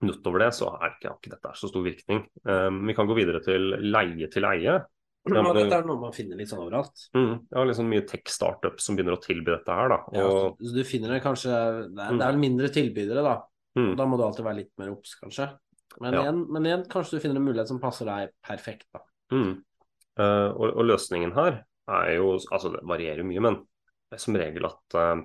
utover 0.00 0.46
det 0.46 0.52
så 0.56 0.72
er 0.78 0.94
ikke, 0.94 1.14
ikke 1.16 1.34
dette 1.36 1.54
så 1.56 1.70
stor 1.70 1.84
virkning. 1.86 2.24
Um, 2.44 2.82
vi 2.88 2.96
kan 2.98 3.08
gå 3.08 3.16
videre 3.18 3.42
til 3.44 3.76
leie 3.88 4.30
til 4.32 4.48
eie. 4.50 4.80
Ja, 5.28 5.42
dette 5.52 5.76
er 5.76 5.84
noe 5.84 6.00
man 6.00 6.14
finner 6.16 6.38
litt 6.38 6.48
sånn 6.48 6.62
overalt. 6.62 7.02
Mm, 7.12 7.32
ja, 7.52 7.64
liksom 7.68 7.90
mye 7.92 8.04
tech-startups 8.08 8.86
som 8.86 8.96
begynner 8.96 9.18
å 9.18 9.20
tilby 9.20 9.52
dette 9.52 9.74
her. 9.76 9.90
da. 9.92 9.98
Og... 10.08 10.60
Ja, 10.64 10.74
du 10.78 10.80
finner 10.88 11.12
det 11.12 11.20
kanskje 11.24 11.50
Det 11.52 12.00
er, 12.00 12.06
vel 12.14 12.22
det 12.22 12.28
er 12.28 12.38
mindre 12.40 12.70
tilbydere, 12.72 13.24
da. 13.26 13.34
Mm. 13.78 13.90
Da 14.00 14.06
må 14.08 14.16
du 14.16 14.24
alltid 14.24 14.46
være 14.46 14.60
litt 14.62 14.72
mer 14.80 14.94
obs, 14.94 15.12
kanskje. 15.20 15.50
Men, 15.98 16.14
ja. 16.14 16.22
igjen, 16.24 16.40
men, 16.48 16.68
igjen, 16.70 16.86
kanskje 16.90 17.18
du 17.18 17.24
finner 17.24 17.40
en 17.40 17.46
mulighet 17.50 17.70
som 17.70 17.82
passer 17.82 18.08
deg 18.08 18.32
perfekt, 18.46 18.88
da. 18.94 19.04
Mm. 19.34 19.52
Uh, 20.18 20.48
og, 20.56 20.64
og, 20.72 20.82
løsningen 20.88 21.30
her 21.36 21.60
er 21.90 22.08
jo 22.16 22.32
Altså, 22.50 22.72
det 22.74 22.80
varierer 22.88 23.26
mye, 23.26 23.42
men 23.44 23.60
det 24.10 24.16
er 24.16 24.22
som 24.24 24.36
regel 24.40 24.66
at 24.66 24.96
uh, 24.98 25.22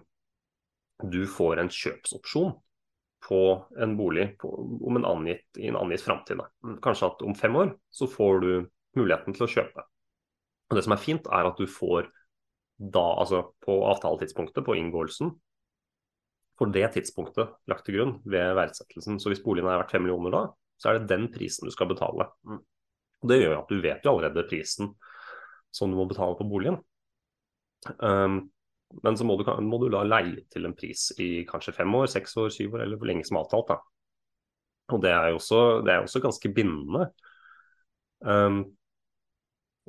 du 1.07 1.23
får 1.29 1.63
en 1.63 1.71
kjøpsopsjon 1.71 2.53
på 3.25 3.41
en 3.81 3.95
bolig 3.97 4.27
på, 4.41 4.51
om 4.85 4.99
en 4.99 5.07
angitt, 5.09 5.47
i 5.57 5.69
en 5.71 5.79
angitt 5.79 6.03
framtid. 6.05 6.41
Mm. 6.65 6.77
Kanskje 6.83 7.09
at 7.09 7.23
om 7.25 7.35
fem 7.37 7.55
år 7.57 7.73
så 7.93 8.07
får 8.11 8.43
du 8.43 8.51
muligheten 8.99 9.35
til 9.35 9.45
å 9.45 9.51
kjøpe. 9.51 9.85
Og 10.69 10.77
Det 10.77 10.83
som 10.85 10.95
er 10.95 11.01
fint, 11.01 11.27
er 11.27 11.49
at 11.49 11.59
du 11.59 11.67
får 11.69 12.09
da, 12.75 13.03
altså 13.21 13.41
på 13.63 13.75
avtaletidspunktet, 13.91 14.65
på 14.65 14.75
inngåelsen, 14.75 15.31
for 16.55 16.71
det 16.71 16.87
tidspunktet 16.95 17.51
lagt 17.67 17.85
til 17.87 17.97
grunn 17.97 18.13
ved 18.23 18.55
verdsettelsen. 18.55 19.19
Så 19.19 19.31
hvis 19.31 19.43
boligen 19.43 19.69
er 19.69 19.81
verdt 19.81 19.91
fem 19.91 20.05
millioner 20.05 20.33
da, 20.33 20.43
så 20.79 20.89
er 20.89 20.99
det 20.99 21.09
den 21.11 21.29
prisen 21.31 21.67
du 21.67 21.73
skal 21.73 21.89
betale. 21.91 22.29
Mm. 22.47 22.61
Og 23.23 23.31
Det 23.31 23.39
gjør 23.41 23.57
at 23.59 23.71
du 23.71 23.81
vet 23.83 24.05
jo 24.05 24.11
allerede 24.13 24.47
prisen 24.49 24.93
som 25.75 25.91
du 25.91 25.99
må 25.99 26.05
betale 26.07 26.37
på 26.39 26.47
boligen. 26.47 26.79
Um, 27.99 28.45
Men 29.03 29.17
så 29.17 29.25
må 29.27 29.35
du, 29.35 29.43
må 29.65 29.79
du 29.81 29.89
la 29.91 30.03
leie 30.07 30.45
til 30.53 30.67
en 30.67 30.75
pris 30.77 31.09
i 31.19 31.43
kanskje 31.49 31.73
fem 31.75 31.91
år, 31.97 32.05
seks 32.07 32.37
år, 32.37 32.49
syv 32.53 32.77
år, 32.77 32.85
eller 32.85 32.99
hvor 32.99 33.09
lenge 33.09 33.25
som 33.27 33.39
avtalt. 33.41 33.67
da. 33.73 33.79
Og 34.93 35.01
det 35.01 35.11
er 35.11 35.31
jo 35.33 35.39
også, 35.39 35.61
det 35.83 35.91
er 35.91 36.03
også 36.05 36.21
ganske 36.23 36.51
bindende. 36.53 37.09
Um, 38.21 38.61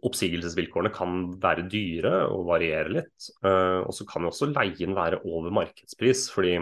oppsigelsesvilkårene 0.04 0.92
kan 0.94 1.22
være 1.40 1.66
dyre 1.72 2.26
og 2.28 2.46
variere 2.50 2.92
litt. 2.98 3.30
Uh, 3.44 3.80
og 3.86 3.94
så 3.96 4.06
kan 4.08 4.26
jo 4.26 4.32
også 4.32 4.50
leien 4.52 4.96
være 4.96 5.22
over 5.24 5.54
markedspris, 5.54 6.26
fordi 6.34 6.58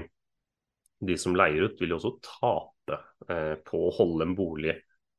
de 1.04 1.16
som 1.20 1.34
leier 1.36 1.66
ut, 1.66 1.80
vil 1.80 1.94
jo 1.94 1.98
også 1.98 2.14
tape 2.24 3.00
uh, 3.30 3.56
på 3.66 3.80
å 3.88 3.94
holde 3.96 4.28
en 4.28 4.36
bolig 4.38 4.76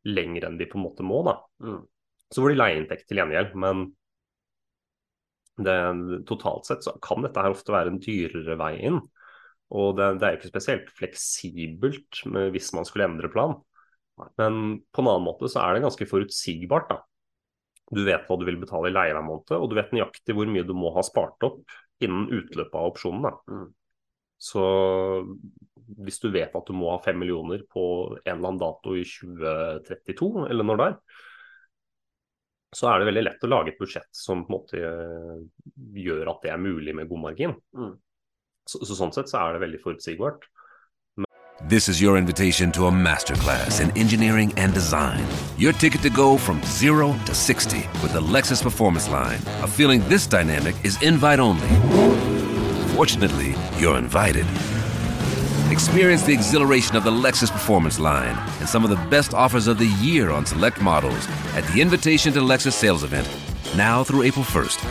lenger 0.08 0.48
enn 0.48 0.58
de 0.60 0.70
på 0.70 0.80
en 0.80 0.86
måte 0.86 1.06
må. 1.06 1.22
da. 1.28 1.38
Mm. 1.66 1.84
Så 2.32 2.42
får 2.42 2.54
de 2.54 2.60
leieinntekt 2.62 3.08
til 3.10 3.22
gjengjeld, 3.22 3.54
men 3.62 3.90
det, 5.66 5.76
totalt 6.28 6.68
sett 6.68 6.84
så 6.84 6.96
kan 7.04 7.24
dette 7.24 7.42
her 7.42 7.54
ofte 7.56 7.74
være 7.74 7.94
en 7.94 8.02
dyrere 8.04 8.58
vei 8.60 8.74
inn. 8.90 9.00
Og 9.76 9.96
det, 9.98 10.10
det 10.22 10.28
er 10.28 10.38
ikke 10.38 10.52
spesielt 10.52 10.92
fleksibelt 10.94 12.22
med, 12.30 12.52
hvis 12.54 12.72
man 12.78 12.88
skulle 12.88 13.08
endre 13.08 13.32
plan. 13.34 13.56
Men 14.40 14.80
på 14.94 15.04
en 15.04 15.10
annen 15.10 15.26
måte 15.26 15.50
så 15.52 15.64
er 15.64 15.76
det 15.76 15.86
ganske 15.88 16.08
forutsigbart. 16.10 16.92
da. 16.92 17.00
Du 17.94 18.02
vet 18.06 18.26
hva 18.26 18.38
du 18.40 18.46
vil 18.48 18.58
betale 18.62 18.90
i 18.90 18.96
leie 18.96 19.14
hver 19.14 19.26
måned, 19.26 19.52
og 19.60 19.68
du 19.70 19.76
vet 19.78 19.92
nøyaktig 19.94 20.34
hvor 20.34 20.50
mye 20.50 20.66
du 20.66 20.74
må 20.78 20.94
ha 20.96 21.04
spart 21.06 21.46
opp 21.46 21.76
innen 22.04 22.32
utløpet 22.34 22.80
av 22.80 22.90
opsjonen. 22.90 23.28
Mm. 23.46 23.68
Så 24.42 24.64
hvis 26.06 26.18
du 26.24 26.32
vet 26.34 26.56
at 26.58 26.68
du 26.68 26.74
må 26.76 26.90
ha 26.92 26.98
fem 27.04 27.18
millioner 27.22 27.62
på 27.70 27.86
en 28.18 28.34
eller 28.34 28.50
annen 28.50 28.62
dato 28.62 28.96
i 28.98 29.06
2032, 29.06 30.48
eller 30.50 30.68
når 30.68 30.82
det 30.82 30.88
er, 30.90 30.98
så 32.76 32.90
er 32.90 33.00
det 33.00 33.08
veldig 33.08 33.24
lett 33.24 33.46
å 33.46 33.52
lage 33.52 33.72
et 33.72 33.80
budsjett 33.80 34.10
som 34.12 34.42
på 34.44 34.50
en 34.50 34.56
måte 34.58 34.82
eh, 34.82 35.38
gjør 36.02 36.34
at 36.34 36.42
det 36.44 36.52
er 36.52 36.60
mulig 36.60 36.96
med 36.98 37.08
god 37.08 37.22
margin. 37.30 37.54
Mm. 37.78 37.94
Så, 38.68 38.82
så 38.82 38.98
sånn 38.98 39.14
sett 39.16 39.32
så 39.32 39.44
er 39.44 39.56
det 39.56 39.64
veldig 39.64 39.80
forutsigbart. 39.84 40.50
This 41.68 41.90
is 41.90 42.00
your 42.00 42.16
invitation 42.18 42.72
to 42.74 42.86
a 42.86 42.92
masterclass 42.92 43.82
in 43.82 43.90
engineering 43.98 44.54
and 44.56 44.72
design. 44.72 45.26
Your 45.58 45.74
ticket 45.74 46.04
to 46.04 46.12
go 46.12 46.38
from 46.38 46.62
zero 46.62 47.18
to 47.26 47.34
60 47.34 47.78
with 48.04 48.14
the 48.14 48.22
Lexus 48.22 48.62
Performance 48.62 49.10
Line. 49.10 49.40
A 49.64 49.68
feeling 49.68 50.08
this 50.08 50.28
dynamic 50.28 50.76
is 50.86 51.02
invite 51.02 51.40
only. 51.40 51.68
Fortunately, 52.94 53.56
you're 53.80 53.98
invited. 53.98 54.46
Experience 55.72 56.22
the 56.22 56.34
exhilaration 56.34 56.96
of 56.96 57.04
the 57.04 57.10
Lexus 57.10 57.50
Performance 57.50 58.00
Line 58.00 58.38
and 58.60 58.70
some 58.70 58.84
of 58.84 58.92
the 58.92 59.04
best 59.10 59.34
offers 59.34 59.66
of 59.66 59.80
the 59.80 59.90
year 60.00 60.30
on 60.30 60.46
select 60.46 60.80
models 60.84 61.28
at 61.56 61.64
the 61.74 61.82
Invitation 61.82 62.32
to 62.34 62.42
Lexus 62.42 62.74
sales 62.74 63.04
event, 63.04 63.28
now 63.76 64.04
through 64.04 64.22
April 64.22 64.46
1st. 64.46 64.84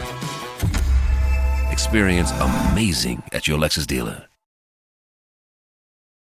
Experience 1.71 2.33
amazing 2.33 3.23
at 3.33 3.47
your 3.47 3.61
Lexus 3.61 3.87
dealer. 3.87 4.27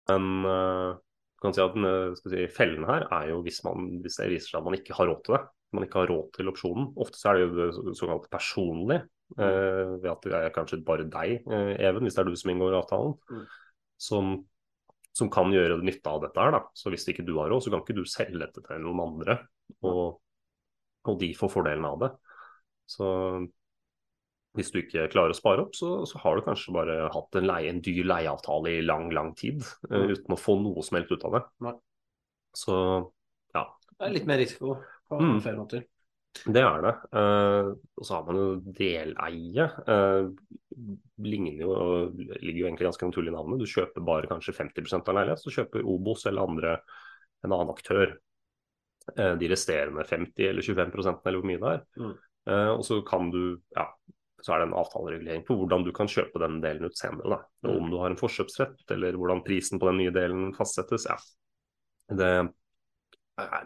Men 0.10 0.46
uh, 0.46 0.96
kan 1.42 1.54
si 1.56 1.62
at 1.64 1.74
den, 1.76 2.16
skal 2.20 2.32
si, 2.36 2.46
fellen 2.54 2.86
her 2.88 3.08
er 3.12 3.30
jo 3.32 3.42
hvis, 3.46 3.64
man, 3.66 4.00
hvis 4.04 4.18
det 4.22 4.30
viser 4.32 4.52
seg 4.54 4.60
at 4.62 4.66
man 4.70 4.78
ikke 4.78 4.96
har 4.98 5.10
råd 5.12 5.22
til 5.26 5.36
det. 5.38 5.44
Man 5.76 5.84
ikke 5.88 6.00
har 6.04 6.12
råd 6.14 6.28
til 6.38 6.50
opsjonen. 6.52 6.92
Ofte 7.04 7.20
så 7.20 7.30
er 7.32 7.40
det 7.40 7.46
jo 7.50 7.70
så- 7.76 7.94
såkalt 8.00 8.30
personlig. 8.32 9.02
uh, 9.40 9.96
ved 10.04 10.10
at 10.12 10.22
det 10.22 10.34
er 10.38 10.50
kanskje 10.54 10.84
bare 10.86 11.08
deg, 11.10 11.42
uh, 11.50 11.74
Even, 11.82 12.04
hvis 12.06 12.14
det 12.14 12.22
er 12.22 12.30
du 12.30 12.36
som 12.38 12.52
inngår 12.52 12.76
avtalen, 12.78 13.16
Mm. 13.32 13.46
som, 13.98 14.46
som 15.14 15.30
kan 15.34 15.50
gjøre 15.52 15.82
nytte 15.82 16.06
av 16.08 16.22
dette 16.22 16.38
her. 16.38 16.52
da. 16.52 16.60
Så 16.76 16.92
hvis 16.94 17.08
ikke 17.10 17.26
du 17.26 17.38
har 17.40 17.50
råd, 17.50 17.64
så 17.64 17.72
kan 17.72 17.82
ikke 17.82 17.96
du 17.98 18.06
selge 18.06 18.38
dette 18.40 18.62
til 18.62 18.80
noen 18.84 19.02
andre. 19.02 19.40
Og, 19.82 20.20
og 21.06 21.20
de 21.20 21.34
får 21.34 21.50
fordelen 21.50 21.86
av 21.86 22.00
det. 22.00 22.12
Så 22.88 23.50
hvis 24.56 24.72
du 24.72 24.80
ikke 24.82 25.08
klarer 25.12 25.34
å 25.34 25.38
spare 25.38 25.64
opp, 25.66 25.76
så, 25.76 26.06
så 26.08 26.20
har 26.24 26.36
du 26.40 26.46
kanskje 26.46 26.74
bare 26.76 26.96
hatt 27.14 27.36
en, 27.40 27.48
leie, 27.50 27.70
en 27.70 27.82
dyr 27.84 28.06
leieavtale 28.08 28.78
i 28.78 28.86
lang, 28.86 29.10
lang 29.16 29.34
tid 29.36 29.62
Mm. 29.90 30.10
uten 30.16 30.36
å 30.36 30.40
få 30.40 30.56
noe 30.62 30.84
som 30.84 30.98
helst 31.00 31.12
ut 31.12 31.26
av 31.28 31.36
det. 31.38 31.44
Nei. 31.68 31.74
Så 32.56 33.12
Det 33.54 34.08
er 34.10 34.12
litt 34.12 34.26
mer 34.28 34.38
risiko 34.42 34.74
på 35.10 35.20
Mm. 35.22 35.42
flere 35.42 35.58
måter. 35.58 35.84
det 36.52 36.62
er 36.68 36.82
det. 36.84 36.94
Uh, 37.16 37.76
og 37.96 38.04
så 38.04 38.16
har 38.18 38.26
man 38.26 38.36
jo 38.36 38.48
deleie. 38.76 39.68
Uh, 39.88 40.32
ligner 41.24 41.62
jo, 41.62 41.76
ligger 42.12 42.60
jo 42.60 42.66
egentlig 42.68 42.90
ganske 42.90 43.08
naturlig 43.08 43.32
i 43.32 43.36
navnet. 43.38 43.60
Du 43.60 43.66
kjøper 43.66 44.04
bare 44.04 44.28
kanskje 44.28 44.52
50 44.54 45.08
av 45.08 45.16
leilighet, 45.16 45.40
så 45.40 45.54
kjøper 45.56 45.86
Obos 45.88 46.26
eller 46.28 46.44
andre 46.44 46.74
en 47.46 47.52
annen 47.54 47.72
aktør. 47.72 48.18
De 49.16 49.48
resterende 49.48 50.04
50 50.04 50.50
eller 50.50 50.62
25 50.66 51.22
eller 51.26 51.40
hvor 51.40 51.46
mye 51.48 51.62
det 51.62 51.72
er. 51.72 51.82
Mm. 52.02 52.14
Uh, 52.50 52.72
og 52.76 52.84
så 52.84 53.00
kan 53.08 53.32
du, 53.32 53.58
ja, 53.78 53.88
så 54.46 54.54
er 54.54 54.62
det 54.62 54.68
en 54.70 54.78
avtaleregulering 54.78 55.46
på 55.48 55.58
hvordan 55.58 55.86
du 55.88 55.92
kan 55.96 56.08
kjøpe 56.12 56.42
den 56.44 56.60
delen 56.62 56.86
ut 56.86 57.00
senere. 57.00 57.32
Da. 57.34 57.40
Mm. 57.66 57.72
om 57.80 57.90
du 57.90 57.98
har 57.98 58.12
en 58.14 58.20
forkjøpsrett, 58.20 58.86
eller 58.94 59.18
hvordan 59.18 59.42
prisen 59.48 59.82
på 59.82 59.90
den 59.90 59.98
nye 60.04 60.14
delen 60.14 60.52
fastsettes. 60.54 61.08
Ja. 61.10 61.18
Det 62.16 62.30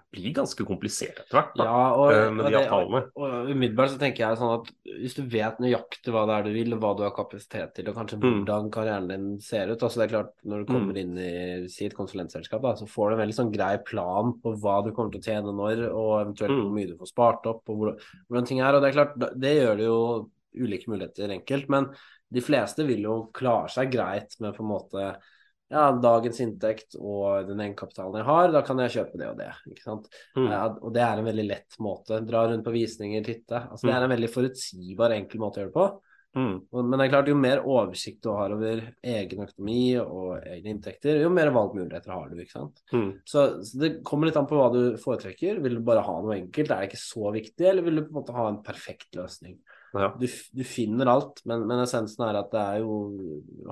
blir 0.10 0.32
ganske 0.34 0.66
komplisert 0.66 1.20
etter 1.22 1.36
hvert, 1.38 1.52
da, 1.60 1.66
Ja, 1.68 1.82
og, 1.94 2.08
eh, 2.12 2.32
med 2.34 2.48
de 2.50 2.58
avtalene. 2.58 3.02
Og 3.14 3.52
umiddelbart 3.52 3.92
så 3.94 4.00
tenker 4.02 4.24
jeg 4.24 4.40
sånn 4.40 4.54
at 4.56 4.72
hvis 4.98 5.14
du 5.14 5.22
vet 5.30 5.60
nøyaktig 5.62 6.10
hva 6.16 6.24
det 6.26 6.38
er 6.40 6.48
du 6.48 6.54
vil, 6.56 6.74
og 6.74 6.80
hva 6.82 6.94
du 6.98 7.04
har 7.06 7.14
kapasitet 7.14 7.76
til, 7.76 7.90
og 7.92 8.00
kanskje 8.00 8.18
Mm. 8.18 8.40
hvordan 8.48 8.72
karrieren 8.74 9.08
din 9.12 9.28
ser 9.40 9.70
ut 9.70 9.78
altså 9.86 10.02
det 10.02 10.08
er 10.10 10.16
klart 10.16 10.34
Når 10.44 10.66
du 10.66 10.74
kommer 10.74 10.98
inn 10.98 11.16
i 11.20 11.68
si 11.68 11.86
et 11.86 11.94
konsulentselskap, 11.94 12.64
da, 12.64 12.74
så 12.74 12.88
får 12.90 13.10
du 13.12 13.14
en 13.20 13.28
veldig 13.28 13.38
sånn 13.38 13.54
grei 13.54 13.78
plan 13.86 14.34
på 14.42 14.58
hva 14.58 14.84
du 14.84 14.92
kommer 14.92 15.12
til 15.12 15.22
å 15.22 15.28
tjene 15.30 15.54
når, 15.54 15.86
og 15.94 16.26
eventuelt 16.26 16.50
Mm. 16.50 16.62
hvor 16.64 16.74
mye 16.74 16.88
du 16.88 16.98
får 16.98 17.08
spart 17.14 17.46
opp, 17.46 17.70
og 17.70 17.78
hvordan, 17.78 17.98
hvordan 18.32 18.48
ting 18.48 18.60
er. 18.62 18.74
Og 18.74 18.82
det 18.82 18.90
er 18.90 19.06
klart, 19.06 19.20
det 19.40 19.54
gjør 19.62 19.78
det 19.78 19.86
jo 19.86 20.30
ulike 20.58 20.92
muligheter 20.92 21.36
enkelt, 21.36 21.70
men 21.70 21.90
de 22.30 22.42
fleste 22.46 22.86
vil 22.88 23.04
jo 23.06 23.20
klare 23.36 23.70
seg 23.74 23.92
greit 23.94 24.36
med 24.42 24.56
på 24.56 24.66
en 24.66 24.72
måte 24.72 25.06
ja, 25.70 25.86
dagens 26.02 26.40
inntekt 26.42 26.96
og 26.98 27.46
den 27.46 27.62
egenkapitalen 27.62 28.20
jeg 28.20 28.28
har, 28.28 28.52
da 28.54 28.62
kan 28.66 28.80
jeg 28.82 28.94
kjøpe 28.96 29.20
det 29.22 29.30
og 29.30 29.38
det. 29.38 29.50
ikke 29.70 29.86
sant? 29.86 30.08
Mm. 30.38 30.48
Ja, 30.50 30.62
og 30.74 30.94
det 30.96 31.04
er 31.06 31.22
en 31.22 31.30
veldig 31.30 31.46
lett 31.46 31.82
måte. 31.82 32.22
Dra 32.26 32.48
rundt 32.50 32.66
på 32.66 32.74
visninger, 32.74 33.26
titte. 33.26 33.68
Altså, 33.70 33.86
det 33.86 33.94
er 33.96 34.06
en 34.08 34.16
veldig 34.16 34.32
forutsigbar, 34.34 35.14
enkel 35.14 35.44
måte 35.44 35.62
å 35.62 35.64
gjøre 35.64 35.72
det 35.74 35.78
på. 35.78 35.90
Mm. 36.38 36.56
Men 36.74 36.94
det 36.94 37.06
er 37.06 37.12
klart, 37.14 37.30
jo 37.32 37.38
mer 37.38 37.62
oversikt 37.66 38.22
du 38.26 38.30
har 38.34 38.54
over 38.54 38.82
egen 39.14 39.46
økonomi 39.46 39.82
og 40.02 40.44
egne 40.44 40.76
inntekter, 40.76 41.22
jo 41.24 41.32
mer 41.34 41.50
valgmuligheter 41.54 42.14
har 42.14 42.30
du. 42.30 42.42
ikke 42.42 42.58
sant? 42.58 42.84
Mm. 42.94 43.10
Så, 43.30 43.46
så 43.66 43.82
det 43.82 43.92
kommer 44.06 44.30
litt 44.30 44.38
an 44.42 44.50
på 44.50 44.58
hva 44.58 44.70
du 44.74 44.82
foretrekker. 45.02 45.62
Vil 45.66 45.78
du 45.78 45.86
bare 45.86 46.06
ha 46.06 46.18
noe 46.22 46.38
enkelt, 46.38 46.74
er 46.74 46.82
det 46.82 46.92
ikke 46.92 47.02
så 47.02 47.34
viktig, 47.36 47.66
eller 47.66 47.86
vil 47.86 48.02
du 48.02 48.08
på 48.08 48.14
en 48.14 48.20
måte 48.22 48.38
ha 48.38 48.48
en 48.50 48.62
perfekt 48.66 49.18
løsning? 49.18 49.58
Ja. 49.94 50.10
Du, 50.20 50.28
du 50.28 50.64
finner 50.64 51.08
alt, 51.10 51.40
men, 51.50 51.64
men 51.66 51.80
essensen 51.82 52.22
er 52.28 52.38
at 52.38 52.52
det 52.54 52.60
er 52.62 52.80
jo 52.84 52.98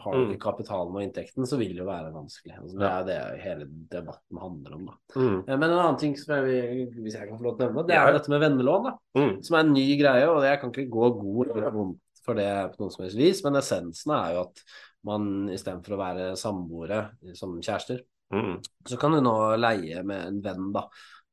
Har 0.01 0.13
du 0.15 0.23
Mm. 0.25 0.31
ikke 0.33 0.41
kapitalen 0.47 0.95
og 0.95 1.03
inntekten, 1.03 1.45
så 1.45 1.57
vil 1.59 1.75
det 1.75 1.83
jo 1.83 1.85
være 1.85 2.09
vanskelig. 2.13 2.55
Altså, 2.57 2.77
det 2.79 2.87
Ja. 2.87 2.99
er 2.99 3.03
det 3.05 3.41
hele 3.43 3.67
debatten 3.91 4.39
handler 4.41 4.73
om. 4.79 4.89
Mm. 5.15 5.43
Eh, 5.47 5.57
Men 5.57 5.69
en 5.69 5.77
annen 5.77 5.99
ting 5.99 6.15
som 6.17 6.35
jeg 6.35 6.43
vil, 6.45 7.03
hvis 7.03 7.13
jeg 7.19 7.27
kan 7.29 7.37
få 7.37 7.43
lov 7.43 7.57
til 7.59 7.67
å 7.67 7.69
nevne, 7.69 7.85
det 7.87 7.93
Ja. 7.95 8.07
jo 8.07 8.17
dette 8.17 8.29
med 8.29 8.41
vennelån. 8.41 8.97
Mm. 9.15 9.43
Som 9.43 9.55
er 9.55 9.59
en 9.59 9.73
ny 9.73 9.97
greie, 10.01 10.27
og 10.29 10.41
jeg 10.43 10.59
kan 10.61 10.71
ikke 10.71 10.89
gå 10.89 11.09
god 11.21 11.55
eller 11.55 11.71
vondt 11.71 11.99
for 12.25 12.33
det 12.33 12.49
på 12.73 12.79
noen 12.81 12.91
som 12.91 13.03
helst 13.05 13.17
vis, 13.17 13.43
men 13.43 13.53
essensen 13.55 14.11
er 14.11 14.33
jo 14.33 14.41
at 14.41 14.63
man 15.05 15.47
istedenfor 15.49 15.93
å 15.95 16.01
være 16.01 16.31
samboere 16.35 17.11
som 17.35 17.59
kjærester, 17.61 18.01
Mm. 18.33 18.61
så 18.85 18.97
kan 18.99 19.11
du 19.13 19.21
nå 19.21 19.55
leie 19.57 20.03
med 20.03 20.25
en 20.27 20.41
venn, 20.41 20.73
da. 20.73 20.87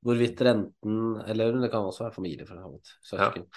Hvorvidt 0.05 0.37
renten, 0.45 1.25
eller 1.27 1.53
det 1.61 1.71
kan 1.73 1.81
også 1.83 2.05
være 2.05 2.15
familie 2.15 2.47
for 2.47 2.55
så 2.55 2.71
vidt, 2.71 2.91
søsken. 3.03 3.43
Eh, 3.43 3.49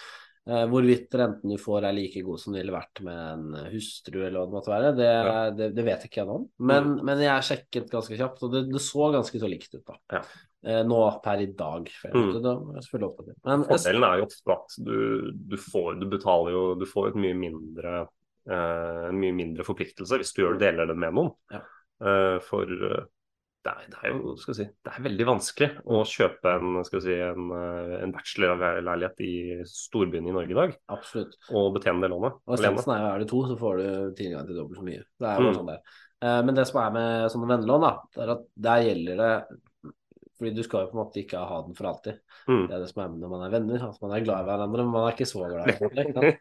hvorvidt 0.47 1.15
renten 1.19 1.51
du 1.51 1.57
får 1.59 1.85
er 1.89 1.95
like 1.97 2.21
god 2.23 2.39
som 2.39 2.53
det 2.55 2.61
ville 2.61 2.75
vært 2.75 3.01
med 3.03 3.17
en 3.19 3.71
hustru, 3.73 4.21
eller 4.21 4.39
hva 4.39 4.45
det 4.47 4.55
måtte 4.55 4.71
være, 4.71 4.91
det, 4.95 5.07
Ja. 5.11 5.39
det, 5.51 5.69
det 5.75 5.83
vet 5.87 6.05
ikke 6.07 6.21
jeg 6.21 6.29
noe 6.29 6.41
om. 6.41 6.45
Men, 6.71 6.93
men 7.07 7.23
jeg 7.25 7.47
sjekket 7.49 7.89
ganske 7.91 8.19
kjapt, 8.19 8.45
og 8.47 8.53
det, 8.53 8.61
det 8.71 8.83
så 8.83 9.09
ganske 9.15 9.41
så 9.41 9.49
likt 9.51 9.75
ut, 9.75 9.83
da. 9.87 9.97
Ja. 10.19 10.21
Eh, 10.67 10.83
nå 10.87 10.99
per 11.23 11.43
i 11.43 11.49
dag. 11.53 11.89
Mm. 12.13 12.31
da. 12.43 12.53
Men 12.65 13.65
Fordelen 13.67 14.05
er 14.07 14.21
jo 14.21 14.25
ofte 14.29 14.55
at 14.55 14.77
du, 14.83 14.97
du 15.51 15.57
får 15.61 15.99
Du 16.01 16.07
betaler 16.09 16.55
jo 16.55 16.63
Du 16.79 16.87
får 16.89 17.11
et 17.11 17.19
mye 17.21 17.37
mindre 17.37 17.91
eh, 18.49 19.09
mye 19.13 19.35
mindre 19.37 19.65
forpliktelse 19.67 20.17
hvis 20.19 20.33
du 20.33 20.41
gjør 20.41 20.57
deler 20.61 20.89
det 20.89 20.97
med 20.97 21.13
noen. 21.15 21.29
Ja. 21.53 21.61
Eh, 22.01 22.37
for 22.45 22.73
eh, 22.89 23.05
det 23.67 23.73
er, 23.73 23.89
det 23.91 23.99
er 24.01 24.13
jo 24.15 24.33
skal 24.39 24.55
si, 24.57 24.65
det 24.87 24.93
er 24.95 25.03
veldig 25.03 25.25
vanskelig 25.27 25.69
å 25.91 26.01
kjøpe 26.07 26.53
en, 26.55 26.79
si, 26.87 27.15
en, 27.27 27.49
eh, 27.57 27.93
en 28.05 28.13
bachelorleilighet 28.15 29.23
i 29.27 29.33
storbyen 29.67 30.27
i 30.29 30.35
Norge 30.35 30.55
i 30.55 30.59
dag 30.61 30.75
absolutt. 30.95 31.35
og 31.51 31.73
betjene 31.75 32.05
det 32.05 32.11
lånet 32.13 32.39
Og 32.47 32.55
essensen 32.57 32.93
er 32.95 33.03
jo 33.03 33.13
er 33.13 33.23
det 33.23 33.29
to, 33.33 33.43
så 33.51 33.57
får 33.59 33.81
du 33.83 33.87
tilgang 34.21 34.47
til 34.47 34.59
dobbelt 34.61 34.79
så 34.79 34.87
mye. 34.87 35.03
Det 35.19 35.27
er 35.33 35.41
jo 35.41 35.47
Mm. 35.51 35.57
sånn 35.59 35.71
det. 35.73 35.79
Eh, 36.23 36.41
Men 36.47 36.55
det 36.55 36.67
som 36.67 36.81
er 36.81 36.91
med 36.95 37.31
sånne 37.31 37.47
vennelån, 37.51 37.81
da, 37.81 37.91
det 38.15 38.23
er 38.23 38.31
at 38.37 38.45
der 38.67 38.85
gjelder 38.87 39.17
det 39.23 39.33
fordi 40.37 40.51
du 40.55 40.61
skal 40.63 40.83
jo 40.85 40.89
på 40.91 40.97
en 40.97 41.01
måte 41.03 41.19
ikke 41.23 41.39
ha 41.49 41.57
den 41.65 41.73
for 41.77 41.87
alltid. 41.89 42.19
Mm. 42.47 42.67
Det 42.69 42.75
er 42.75 42.79
det 42.83 42.89
som 42.91 43.01
er 43.03 43.07
med 43.09 43.19
når 43.23 43.29
man 43.33 43.43
er 43.47 43.53
venner. 43.55 43.85
at 43.89 44.01
man 44.01 44.11
er 44.13 44.23
glad 44.25 44.39
i 44.43 44.47
hverandre, 44.47 44.83
men 44.85 44.91
man 44.93 45.07
er 45.07 45.15
ikke 45.15 45.27
så 45.29 45.47
glad 45.49 45.67
i 45.67 45.75
hverandre. 45.81 46.31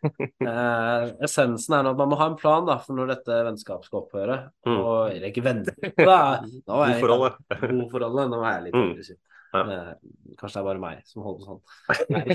Eh, 0.47 1.15
essensen 1.27 1.75
er 1.79 1.89
at 1.91 1.97
man 1.97 2.09
må 2.13 2.19
ha 2.21 2.27
en 2.31 2.37
plan 2.41 2.67
da, 2.69 2.77
for 2.85 2.95
når 2.99 3.15
dette 3.15 3.39
vennskapet 3.49 3.89
skal 3.89 4.03
opphøre. 4.05 4.37
Mm. 4.69 4.77
Og, 4.77 4.99
eller 5.15 5.29
ikke 5.33 5.45
venner. 5.49 5.75
Da, 5.97 6.21
nå 6.45 6.83
er 6.85 6.93
jeg- 6.93 7.01
Boforholdet. 7.01 7.41
Boforholdet. 7.65 8.31
Nå 8.35 8.43
er 8.45 8.53
jeg 8.61 8.69
litt 8.69 8.77
Mm. 8.77 9.17
Ja. 9.57 9.61
Eh, 9.73 9.93
kanskje 10.37 10.59
det 10.59 10.61
er 10.61 10.67
bare 10.67 10.81
meg 10.83 10.97
som 11.09 11.23
holder 11.25 11.47
sånn. 11.47 11.61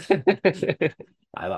Nei 1.38 1.50
da. 1.52 1.58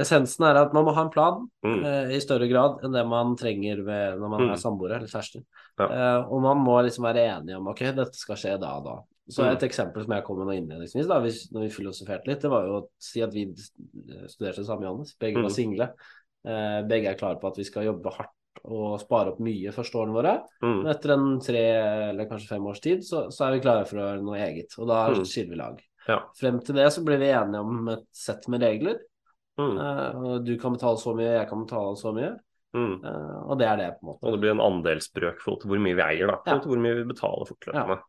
Essensen 0.00 0.42
er 0.48 0.56
at 0.58 0.72
man 0.74 0.86
må 0.88 0.94
ha 0.96 1.02
en 1.04 1.10
plan 1.14 1.42
Mm. 1.64 1.84
eh, 1.86 2.14
i 2.16 2.20
større 2.22 2.48
grad 2.50 2.80
enn 2.84 2.92
det 2.96 3.02
man 3.06 3.36
trenger 3.38 3.82
ved, 3.86 4.16
når 4.18 4.28
man 4.32 4.40
Mm. 4.42 4.50
er 4.52 4.56
samboere 4.62 4.96
eller 4.96 5.06
kjærester. 5.12 5.44
Ja. 5.78 5.84
Eh, 5.86 6.20
og 6.32 6.40
man 6.42 6.58
må 6.64 6.78
liksom 6.82 7.04
være 7.04 7.26
enige 7.36 7.56
om 7.58 7.68
ok, 7.68 7.78
dette 7.94 8.14
skal 8.16 8.36
skje 8.36 8.58
da 8.60 8.72
og 8.78 8.84
da. 8.84 8.96
Så 9.30 9.40
Mm. 9.42 9.52
et 9.56 9.62
eksempel 9.62 10.02
som 10.04 10.12
jeg 10.12 10.24
kom 10.24 10.36
med 10.38 10.46
nå 10.46 10.52
innledningsvis, 10.58 11.06
da, 11.08 11.18
hvis, 11.20 11.50
når 11.52 11.62
vi 11.64 11.68
filosoferte 11.72 12.26
litt, 12.28 12.40
det 12.42 12.50
var 12.50 12.66
jo 12.66 12.74
å 12.82 12.88
si 13.00 13.22
at 13.24 13.32
vi 13.32 13.46
studerte 14.28 14.64
samme 14.66 14.84
Johannes. 14.84 15.14
Begge 15.18 15.38
Mm. 15.38 15.42
var 15.42 15.50
single. 15.50 15.88
Eh, 16.46 16.82
begge 16.86 17.08
er 17.08 17.14
klare 17.16 17.40
på 17.40 17.48
at 17.48 17.56
vi 17.56 17.64
skal 17.64 17.84
jobbe 17.86 18.12
hardt 18.12 18.30
og 18.64 19.00
spare 19.00 19.32
opp 19.32 19.40
mye 19.40 19.72
første 19.72 19.96
årene 19.96 20.12
våre. 20.12 20.34
Mm. 20.62 20.82
Men 20.82 20.86
etter 20.94 21.10
en 21.14 21.40
tre 21.40 21.64
eller 22.10 22.26
kanskje 22.26 22.48
fem 22.48 22.66
års 22.66 22.80
tid, 22.80 23.00
så, 23.00 23.28
så 23.32 23.46
er 23.48 23.52
vi 23.56 23.60
klare 23.64 23.86
for 23.88 23.96
å 23.96 24.04
gjøre 24.12 24.22
noe 24.22 24.36
eget. 24.38 24.78
Og 24.78 24.86
da 24.88 25.08
Mm. 25.08 25.24
skiller 25.24 25.50
vi 25.50 25.56
lag. 25.56 25.80
Ja. 26.06 26.18
Frem 26.36 26.60
til 26.60 26.74
det 26.76 26.92
så 26.92 27.02
blir 27.02 27.18
vi 27.18 27.32
enige 27.32 27.60
om 27.64 27.88
et 27.88 28.04
sett 28.12 28.46
med 28.48 28.60
regler. 28.60 28.98
Mm. 29.58 29.78
Eh, 29.78 30.16
og 30.20 30.44
du 30.44 30.56
kan 30.58 30.72
betale 30.74 30.98
så 30.98 31.14
mye, 31.16 31.38
jeg 31.40 31.48
kan 31.48 31.64
betale 31.64 31.96
så 31.96 32.12
mye. 32.12 32.36
Mm. 32.74 33.04
Uh, 33.04 33.50
og 33.52 33.56
det 33.58 33.68
er 33.68 33.76
det, 33.76 33.90
på 34.00 34.02
en 34.02 34.08
måte. 34.10 34.18
Og 34.26 34.32
det 34.32 34.40
blir 34.40 34.50
en 34.50 34.58
andelsbrøk 34.82 35.38
for 35.40 35.56
hvor 35.62 35.78
mye 35.78 35.94
vi 35.94 36.02
eier, 36.02 36.26
da. 36.26 36.40
Ja. 36.44 36.58
hvor 36.58 36.76
mye 36.76 36.96
vi 36.96 37.04
betaler 37.14 37.46
fortløpende. 37.46 38.00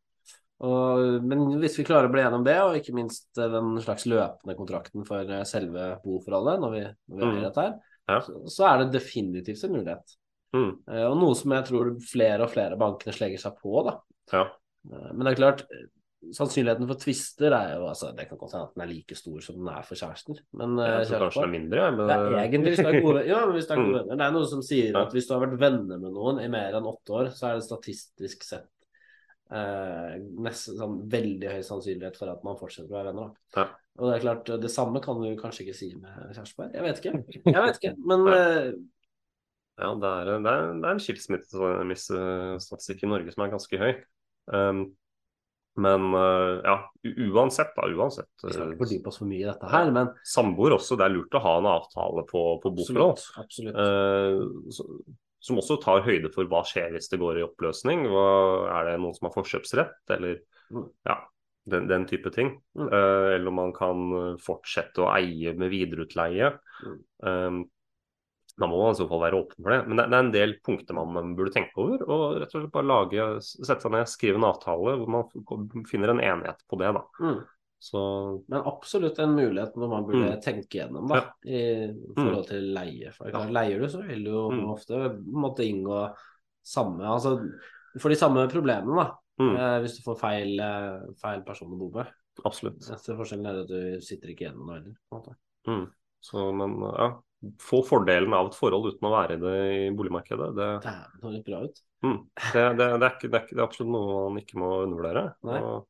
Og, 0.63 1.23
men 1.27 1.41
hvis 1.59 1.75
vi 1.79 1.83
klarer 1.83 2.07
å 2.07 2.11
bli 2.13 2.21
enige 2.23 2.37
om 2.39 2.45
det, 2.47 2.55
og 2.63 2.77
ikke 2.79 2.93
minst 2.95 3.27
eh, 3.37 3.49
den 3.51 3.73
slags 3.83 4.05
løpende 4.07 4.55
kontrakten 4.55 5.03
for 5.07 5.27
eh, 5.27 5.43
selve 5.43 5.89
boforholdet, 6.05 6.61
når 6.63 6.71
vi, 6.77 6.83
når 7.11 7.17
vi 7.19 7.25
Mm. 7.25 7.33
gjør 7.35 7.47
dette 7.49 7.65
her, 7.65 7.73
Ja. 8.07 8.19
så, 8.21 8.37
så 8.47 8.67
er 8.69 8.77
det 8.83 8.93
definitivt 8.99 9.63
en 9.65 9.73
mulighet. 9.75 10.15
Mm. 10.55 10.71
Eh, 10.87 11.05
og 11.09 11.17
noe 11.19 11.35
som 11.35 11.51
jeg 11.51 11.65
tror 11.67 11.91
flere 11.99 12.43
og 12.47 12.53
flere 12.53 12.77
bankene 12.79 13.13
slenger 13.17 13.41
seg 13.41 13.57
på, 13.59 13.83
da. 13.89 13.97
Ja. 14.31 14.45
Eh, 14.91 15.11
Men 15.11 15.25
det 15.27 15.33
er 15.33 15.41
klart, 15.41 15.65
eh, 15.67 15.89
sannsynligheten 16.33 16.87
for 16.89 16.97
tvister 16.97 17.53
er 17.53 17.75
jo 17.75 17.83
altså, 17.85 18.07
Det 18.15 18.23
kan 18.29 18.37
godt 18.39 18.53
hende 18.55 18.65
at 18.65 18.73
den 18.73 18.81
er 18.81 18.87
like 18.89 19.13
stor 19.15 19.41
som 19.45 19.55
den 19.59 19.67
er 19.69 19.83
for 19.85 19.93
kjærester. 19.99 20.39
Men 20.57 20.77
Jeg 20.79 21.05
tror 21.11 21.25
kanskje 21.27 21.41
det 21.43 21.49
er 21.49 21.53
mindre, 21.59 21.81
jeg. 21.83 21.97
Men... 21.97 22.07
det 22.07 22.15
er 22.15 22.39
egentlig 22.47 22.71
hvis 22.71 22.81
det 22.85 22.95
er 22.95 23.01
gode, 23.03 23.25
ja, 23.27 23.41
men 23.45 23.53
hvis 23.59 23.67
det 23.67 23.75
er 23.75 23.81
gode 23.83 23.91
Mm. 23.91 23.99
venner. 23.99 24.15
Det 24.15 24.25
er 24.29 24.31
noe 24.39 24.47
som 24.55 24.61
sier 24.65 24.91
Ja. 24.95 25.03
at 25.03 25.11
hvis 25.13 25.27
du 25.27 25.33
har 25.35 25.43
vært 25.45 25.59
venner 25.59 25.99
med 25.99 26.13
noen 26.15 26.39
i 26.41 26.47
mer 26.47 26.73
enn 26.79 26.87
åtte 26.89 27.13
år, 27.19 27.29
så 27.35 27.51
er 27.51 27.59
det 27.59 27.67
statistisk 27.67 28.43
sett 28.47 28.65
eh, 29.53 30.15
nesten 30.47 30.77
sånn 30.79 30.97
veldig 31.11 31.51
høy 31.53 31.61
sannsynlighet 31.65 32.17
for 32.19 32.31
at 32.33 32.43
man 32.47 32.57
fortsetter 32.59 32.91
å 32.91 32.97
være 32.97 33.11
venner. 33.13 33.29
Ja. 33.57 33.65
Og 33.95 34.03
det 34.09 34.15
er 34.17 34.25
klart, 34.25 34.51
det 34.65 34.71
samme 34.73 34.99
kan 35.03 35.21
du 35.21 35.29
kanskje 35.39 35.63
ikke 35.65 35.77
si 35.77 35.89
med 35.95 36.11
kjærestepar. 36.35 36.73
Jeg 36.75 36.83
vet 36.83 36.97
ikke. 37.01 37.13
Jeg 37.55 37.61
vet 37.67 37.79
ikke. 37.79 37.93
Men 38.11 38.19
eh, 38.33 38.67
Ja, 39.75 39.89
det 39.99 40.09
er, 40.11 40.23
det 40.39 40.51
er, 40.51 40.61
det 40.79 40.89
er 40.89 40.93
en 40.93 41.03
skilsmissestatistikk 41.03 42.99
i 43.03 43.09
Norge 43.11 43.33
som 43.35 43.43
er 43.45 43.55
ganske 43.55 43.75
høy. 43.81 43.93
Um, 44.51 44.79
men 45.75 46.01
uh, 46.15 46.61
ja, 46.63 46.75
uansett, 47.35 47.73
da. 47.75 47.83
Uansett. 47.91 48.29
vi 48.43 48.53
skal 48.53 48.69
ikke 48.71 48.85
fordype 48.85 49.09
oss 49.11 49.19
for 49.19 49.27
mye 49.27 49.41
i 49.41 49.49
dette 49.49 49.67
her, 49.67 49.89
men 49.91 50.07
Samboer 50.23 50.71
også, 50.77 50.95
det 50.95 51.03
er 51.03 51.11
lurt 51.17 51.35
å 51.35 51.41
ha 51.43 51.57
en 51.59 51.67
avtale 51.67 52.23
på, 52.29 52.43
på 52.63 52.71
boforhold. 52.77 53.19
absolutt. 53.41 53.75
absolutt. 53.75 53.75
Uh, 53.75 54.71
så- 54.71 54.87
som 55.45 55.61
også 55.61 55.77
tar 55.83 56.01
høyde 56.05 56.31
for 56.33 56.49
hva 56.49 56.63
skjer 56.65 56.95
hvis 56.95 57.11
det 57.11 57.21
går 57.21 57.39
i 57.39 57.45
oppløsning. 57.45 58.07
Hva, 58.09 58.25
er 58.79 58.89
det 58.89 58.97
noen 59.03 59.13
som 59.17 59.29
har 59.29 59.37
forkjøpsrett, 59.37 60.01
eller 60.17 60.41
Mm. 60.73 60.87
ja, 61.05 61.19
den, 61.69 61.83
den 61.91 62.07
type 62.09 62.31
ting. 62.33 62.47
Mm. 62.73 62.87
Uh, 62.89 63.27
eller 63.35 63.51
om 63.51 63.59
man 63.59 63.73
kan 63.75 63.99
fortsette 64.41 65.03
å 65.03 65.11
eie 65.13 65.53
med 65.53 65.69
videreutleie. 65.69 66.47
Mm. 66.81 66.95
Um, 67.21 67.59
da 68.57 68.69
må 68.71 68.79
man 68.79 68.95
i 68.95 68.97
så 68.97 69.05
fall 69.09 69.21
være 69.21 69.37
åpen 69.43 69.59
for 69.59 69.73
det. 69.73 69.81
Men 69.85 69.99
det, 69.99 70.07
det 70.09 70.17
er 70.17 70.23
en 70.25 70.33
del 70.33 70.55
punkter 70.65 70.95
man 70.97 71.33
burde 71.37 71.53
tenke 71.53 71.75
over. 71.83 72.01
Og 72.07 72.23
rett 72.39 72.53
og 72.53 72.63
slett 72.63 72.73
bare 72.73 72.87
lage, 72.89 73.27
sette 73.45 73.83
seg 73.83 73.93
ned, 73.93 74.09
skrive 74.09 74.39
en 74.39 74.47
avtale 74.47 74.95
hvor 75.01 75.11
man 75.11 75.85
finner 75.89 76.13
en 76.13 76.23
enighet 76.23 76.63
på 76.71 76.79
det. 76.81 76.93
da. 76.95 77.03
Mm. 77.19 77.41
Så 77.79 78.43
Men 78.49 78.63
absolutt 78.65 79.19
en 79.21 79.35
mulighet 79.35 79.75
når 79.77 79.89
man 79.91 80.05
burde 80.07 80.31
Mm. 80.31 80.41
tenke 80.41 80.79
gjennom 80.79 81.07
da, 81.11 81.19
i 81.45 81.91
forhold 82.15 82.47
til 82.47 82.71
leie. 82.73 83.11
For 83.13 83.27
er 83.29 83.51
Leier 83.51 83.79
du, 83.83 83.87
så 83.91 84.01
vil 84.07 84.23
du 84.23 84.31
jo 84.31 84.49
Mm. 84.51 84.69
ofte 84.73 85.01
måtte 85.27 85.65
inngå 85.67 86.15
samme 86.65 87.03
Altså 87.05 87.37
du 87.93 87.99
får 87.99 88.09
de 88.09 88.15
samme 88.15 88.47
problemene 88.49 88.95
da, 88.97 89.11
mm, 89.39 89.55
eh, 89.55 89.79
hvis 89.83 89.97
du 89.99 90.03
får 90.03 90.17
feil, 90.19 90.59
eh, 90.59 91.13
feil 91.21 91.43
person 91.43 91.69
å 91.71 91.77
bo 91.77 91.89
med. 91.91 92.07
absolutt. 92.43 92.79
Neste 92.89 93.15
forskjellen 93.15 93.45
er 93.47 93.61
at 93.61 93.67
du 93.69 94.01
sitter 94.01 94.29
ikke 94.33 94.47
igjen 94.49 94.57
med 94.57 94.65
noe 94.67 95.21
heller. 95.21 95.35
Mm. 95.67 95.85
Så, 96.21 96.51
men 96.57 96.79
ja, 96.81 97.21
få 97.61 97.83
fordelen 97.85 98.33
av 98.33 98.47
et 98.47 98.55
forhold 98.57 98.89
uten 98.91 99.07
å 99.07 99.13
være 99.13 99.37
i 99.37 99.37
det 99.39 99.55
i 99.85 99.89
boligmarkedet. 99.95 100.55
Det, 100.55 100.69
det 100.83 101.21
høres 101.23 101.43
bra 101.45 101.61
ut. 101.63 101.81
mm, 102.03 102.19
det, 102.53 102.63
det, 102.77 102.99
det, 102.99 103.05
er 103.05 103.15
ikke, 103.15 103.29
det, 103.31 103.41
er 103.41 103.47
det 103.53 103.59
er 103.61 103.67
absolutt 103.67 103.91
noe 103.93 104.29
man 104.31 104.41
ikke 104.41 104.57
må 104.59 104.71
undervurdere. 104.83 105.35
Nei. 105.43 105.61
Og, 105.61 105.85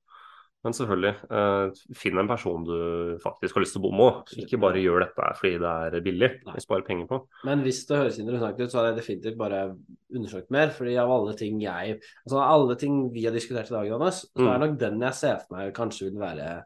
men 0.65 0.73
selvfølgelig, 0.73 1.11
eh, 1.29 1.95
finn 1.95 2.17
en 2.17 2.27
person 2.27 2.63
du 2.65 3.19
faktisk 3.21 3.53
har 3.55 3.61
lyst 3.63 3.75
til 3.77 3.81
å 3.83 3.85
bo 3.85 3.91
med. 3.95 4.31
Ikke 4.41 4.59
bare 4.59 4.81
gjør 4.81 5.05
dette 5.05 5.27
fordi 5.37 5.59
det 5.61 5.73
er 5.93 6.01
billig 6.01 6.29
Vi 6.55 6.63
sparer 6.63 6.85
penger 6.87 7.07
på. 7.11 7.19
Men 7.45 7.61
hvis 7.63 7.83
det 7.87 7.99
høres 8.01 8.17
interessant 8.19 8.59
ut, 8.59 8.71
så 8.73 8.79
har 8.81 8.87
jeg 8.89 8.97
definitivt 8.99 9.37
bare 9.37 9.77
undersøkt 10.11 10.49
mer. 10.51 10.69
fordi 10.73 10.97
av 10.97 11.11
alle 11.11 11.35
ting 11.37 11.59
jeg 11.61 12.01
Altså 12.25 12.41
alle 12.41 12.75
ting 12.81 13.11
vi 13.13 13.23
har 13.25 13.31
diskutert 13.37 13.69
i 13.69 13.75
dag, 13.77 13.87
Johannes, 13.87 14.25
så 14.35 14.41
Mm. 14.41 14.53
er 14.55 14.59
nok 14.67 14.77
den 14.79 14.99
jeg 15.01 15.13
ser 15.13 15.37
for 15.45 15.55
meg 15.57 15.73
kanskje 15.73 16.09
vil 16.11 16.19
være 16.19 16.63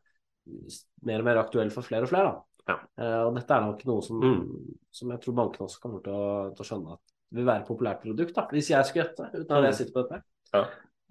mer 1.03 1.19
og 1.19 1.25
mer 1.25 1.37
aktuell 1.43 1.69
for 1.69 1.81
flere 1.85 2.03
og 2.03 2.09
flere. 2.09 2.31
da. 2.31 2.41
Ja. 2.69 2.77
Eh, 3.03 3.21
og 3.27 3.35
dette 3.35 3.51
er 3.51 3.61
nok 3.61 3.85
noe 3.85 4.01
som, 4.01 4.19
Mm. 4.21 4.75
som 4.91 5.09
jeg 5.11 5.21
tror 5.21 5.35
bankene 5.35 5.67
også 5.67 5.81
kommer 5.81 6.03
til 6.03 6.13
å, 6.13 6.55
til 6.55 6.63
å 6.63 6.67
skjønne 6.69 6.93
at 6.93 6.99
vil 7.33 7.45
være 7.45 7.61
et 7.61 7.67
populært 7.67 8.01
produkt. 8.01 8.33
da, 8.33 8.47
Hvis 8.47 8.69
jeg 8.69 8.85
skulle 8.85 9.05
gjette, 9.05 9.31
uten 9.33 9.51
at 9.57 9.63
Mm. 9.63 9.65
jeg 9.65 9.73
sitter 9.75 9.93
på 9.93 10.07
dette. 10.09 10.23
Ja. 10.53 10.65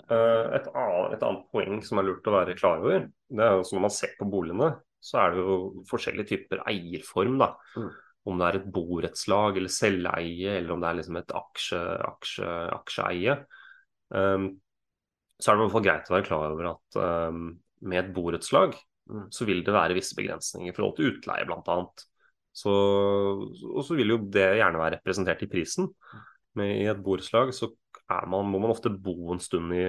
Eh, 0.07 0.45
Et, 0.59 0.69
annet, 0.75 1.15
et 1.17 1.25
annet 1.27 1.47
poeng 1.53 1.81
som 1.85 2.01
er 2.01 2.07
lurt 2.09 2.29
å 2.31 2.35
være 2.37 2.57
klar 2.59 2.83
over, 2.85 3.09
det 3.09 3.45
er 3.45 3.57
jo 3.57 3.65
når 3.77 3.85
man 3.87 3.95
ser 3.95 4.15
på 4.19 4.29
boligene, 4.31 4.71
så 5.01 5.21
er 5.23 5.35
det 5.35 5.43
jo 5.45 5.57
forskjellige 5.91 6.31
typer 6.33 6.63
eierform. 6.71 7.39
da. 7.43 7.53
Mm. 7.77 7.91
Om 8.29 8.41
det 8.41 8.47
er 8.49 8.57
et 8.59 8.71
borettslag 8.75 9.57
eller 9.57 9.73
selveie, 9.73 10.57
eller 10.59 10.75
om 10.75 10.83
det 10.83 10.89
er 10.89 10.99
liksom 10.99 11.17
et 11.21 11.35
aksje, 11.39 11.83
aksje, 12.09 12.49
aksjeeie. 12.75 13.37
Um, 14.13 14.51
så 15.39 15.51
er 15.51 15.55
det 15.57 15.63
i 15.63 15.65
hvert 15.65 15.77
fall 15.77 15.87
greit 15.87 16.11
å 16.11 16.15
være 16.17 16.27
klar 16.27 16.53
over 16.53 16.71
at 16.75 16.99
um, 17.31 17.49
med 17.89 18.03
et 18.03 18.15
borettslag 18.17 18.77
Mm. 19.09 19.29
så 19.33 19.47
vil 19.49 19.63
det 19.65 19.73
være 19.73 19.97
visse 19.97 20.17
begrensninger 20.19 20.69
i 20.69 20.77
forhold 20.77 20.99
til 20.99 21.15
utleie, 21.15 21.47
bl.a. 21.49 21.77
Så, 22.53 22.73
og 22.75 23.85
så 23.87 23.97
vil 23.97 24.13
jo 24.13 24.19
det 24.29 24.59
gjerne 24.59 24.81
være 24.81 24.99
representert 24.99 25.45
i 25.47 25.49
prisen. 25.49 25.89
Men 26.59 26.75
i 26.75 26.89
et 26.91 27.01
borettslag 27.05 27.55
så 27.57 27.71
man, 28.09 28.49
må 28.49 28.59
man 28.63 28.73
ofte 28.73 28.91
bo 28.91 29.33
en 29.35 29.41
stund 29.43 29.75
i 29.77 29.85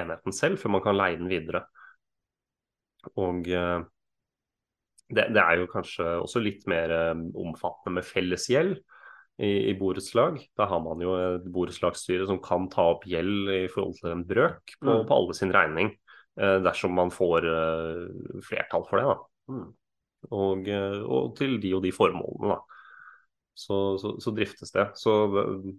enheten 0.00 0.34
selv 0.34 0.58
før 0.58 0.74
man 0.76 0.82
kan 0.84 0.96
leie 0.98 1.18
den 1.20 1.30
videre. 1.30 1.64
Og 3.20 3.46
eh, 3.52 3.84
det, 5.14 5.26
det 5.36 5.42
er 5.42 5.60
jo 5.60 5.68
kanskje 5.70 6.06
også 6.22 6.42
litt 6.42 6.66
mer 6.70 6.90
eh, 6.94 7.14
omfattende 7.44 7.98
med 8.00 8.08
fellesgjeld 8.08 8.78
i, 9.42 9.50
i 9.70 9.74
borettslag. 9.78 10.38
Da 10.58 10.66
har 10.70 10.80
man 10.82 11.02
jo 11.04 11.14
et 11.18 11.46
borettslagsstyre 11.54 12.26
som 12.30 12.40
kan 12.42 12.68
ta 12.72 12.88
opp 12.94 13.06
gjeld 13.10 13.50
i 13.54 13.64
forhold 13.70 13.98
til 14.00 14.12
en 14.14 14.26
brøk 14.28 14.76
på, 14.80 14.88
Mm. 14.88 15.06
på 15.08 15.16
alle 15.18 15.34
sin 15.36 15.52
regning, 15.54 15.92
eh, 16.40 16.58
dersom 16.64 16.94
man 16.96 17.10
får 17.14 17.46
eh, 17.50 18.04
flertall 18.46 18.86
for 18.90 18.98
det. 19.02 19.08
da 19.12 19.20
Mm. 19.54 19.66
og, 20.32 20.68
og 21.12 21.34
til 21.36 21.58
de 21.60 21.74
og 21.76 21.82
de 21.84 21.90
formålene. 21.92 22.54
da. 22.54 22.73
Så, 23.54 23.98
så, 24.02 24.16
så 24.18 24.32
driftes 24.34 24.74
det. 24.74 24.88
Så 24.98 25.12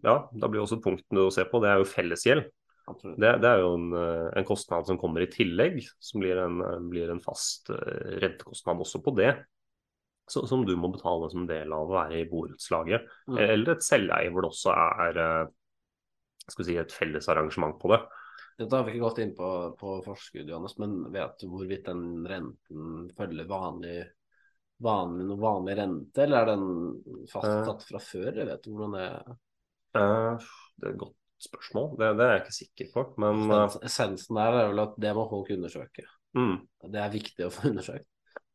ja, 0.04 0.20
da 0.32 0.48
blir 0.48 0.64
også 0.64 0.80
punktene 0.84 1.28
å 1.28 1.34
se 1.34 1.44
på, 1.50 1.60
det 1.64 1.74
er 1.74 1.82
jo 1.82 1.90
fellesgjeld. 1.90 2.48
Det, 2.86 3.32
det 3.42 3.50
er 3.50 3.64
jo 3.64 3.74
en, 3.80 3.90
eh, 3.98 4.28
en 4.40 4.46
kostnad 4.46 4.86
som 4.88 5.00
kommer 5.02 5.26
i 5.26 5.30
tillegg, 5.32 5.80
som 6.00 6.22
blir 6.22 6.38
en, 6.38 6.60
eh, 6.62 6.82
blir 6.92 7.10
en 7.12 7.22
fast 7.24 7.72
eh, 7.74 8.18
rentekostnad 8.22 8.84
også 8.86 9.02
på 9.06 9.16
det. 9.18 9.34
Så, 10.30 10.46
som 10.50 10.64
du 10.66 10.74
må 10.78 10.90
betale 10.94 11.30
som 11.34 11.46
del 11.50 11.74
av 11.74 11.86
å 11.86 11.96
være 11.98 12.22
i 12.22 12.28
borettslaget. 12.30 13.10
Mm. 13.30 13.40
Eller 13.42 13.76
et 13.76 13.86
selveie 13.86 14.32
hvor 14.34 14.46
det 14.46 14.52
også 14.54 14.74
er 14.74 15.20
si, 16.50 16.78
et 16.78 16.94
felles 16.94 17.30
arrangement 17.30 17.76
på 17.82 17.92
det. 17.94 18.00
Dette 18.56 18.78
har 18.78 18.86
vi 18.88 18.96
ikke 18.96 19.04
gått 19.04 19.22
inn 19.22 19.34
på, 19.38 19.50
på 19.78 19.98
forskudd, 20.06 20.48
Johannes, 20.48 20.78
men 20.82 20.96
vet 21.14 21.42
du 21.42 21.50
hvorvidt 21.52 21.90
den 21.90 22.24
renten 22.30 23.10
følger 23.18 23.50
vanlig, 23.50 23.98
vanlig, 24.84 25.26
noe 25.30 25.40
vanlig 25.40 25.76
rente, 25.80 26.24
eller 26.26 26.42
er 26.42 26.50
den 26.52 26.66
fastsatt 27.32 27.86
fra 27.88 28.02
før? 28.04 28.32
Jeg 28.42 28.50
vet 28.50 28.66
du 28.66 28.74
hvordan 28.74 28.98
det 28.98 29.06
er? 29.06 29.38
Eh, 29.96 30.50
det 30.76 30.90
er 30.90 30.94
et 30.94 31.00
godt 31.06 31.16
spørsmål, 31.46 31.90
det, 32.00 32.12
det 32.20 32.26
er 32.26 32.34
jeg 32.34 32.44
ikke 32.44 32.58
sikker 32.60 32.92
på. 32.94 33.06
Men 33.24 33.46
eh, 33.56 33.80
Essensen 33.88 34.40
der 34.40 34.60
er 34.60 34.70
vel 34.74 34.84
at 34.84 35.00
det 35.02 35.16
må 35.16 35.26
folk 35.32 35.52
undersøke. 35.56 36.06
mm, 36.38 36.56
Det 36.92 37.02
er 37.02 37.16
viktig 37.16 37.48
å 37.48 37.54
få 37.54 37.72
undersøkt. 37.72 38.08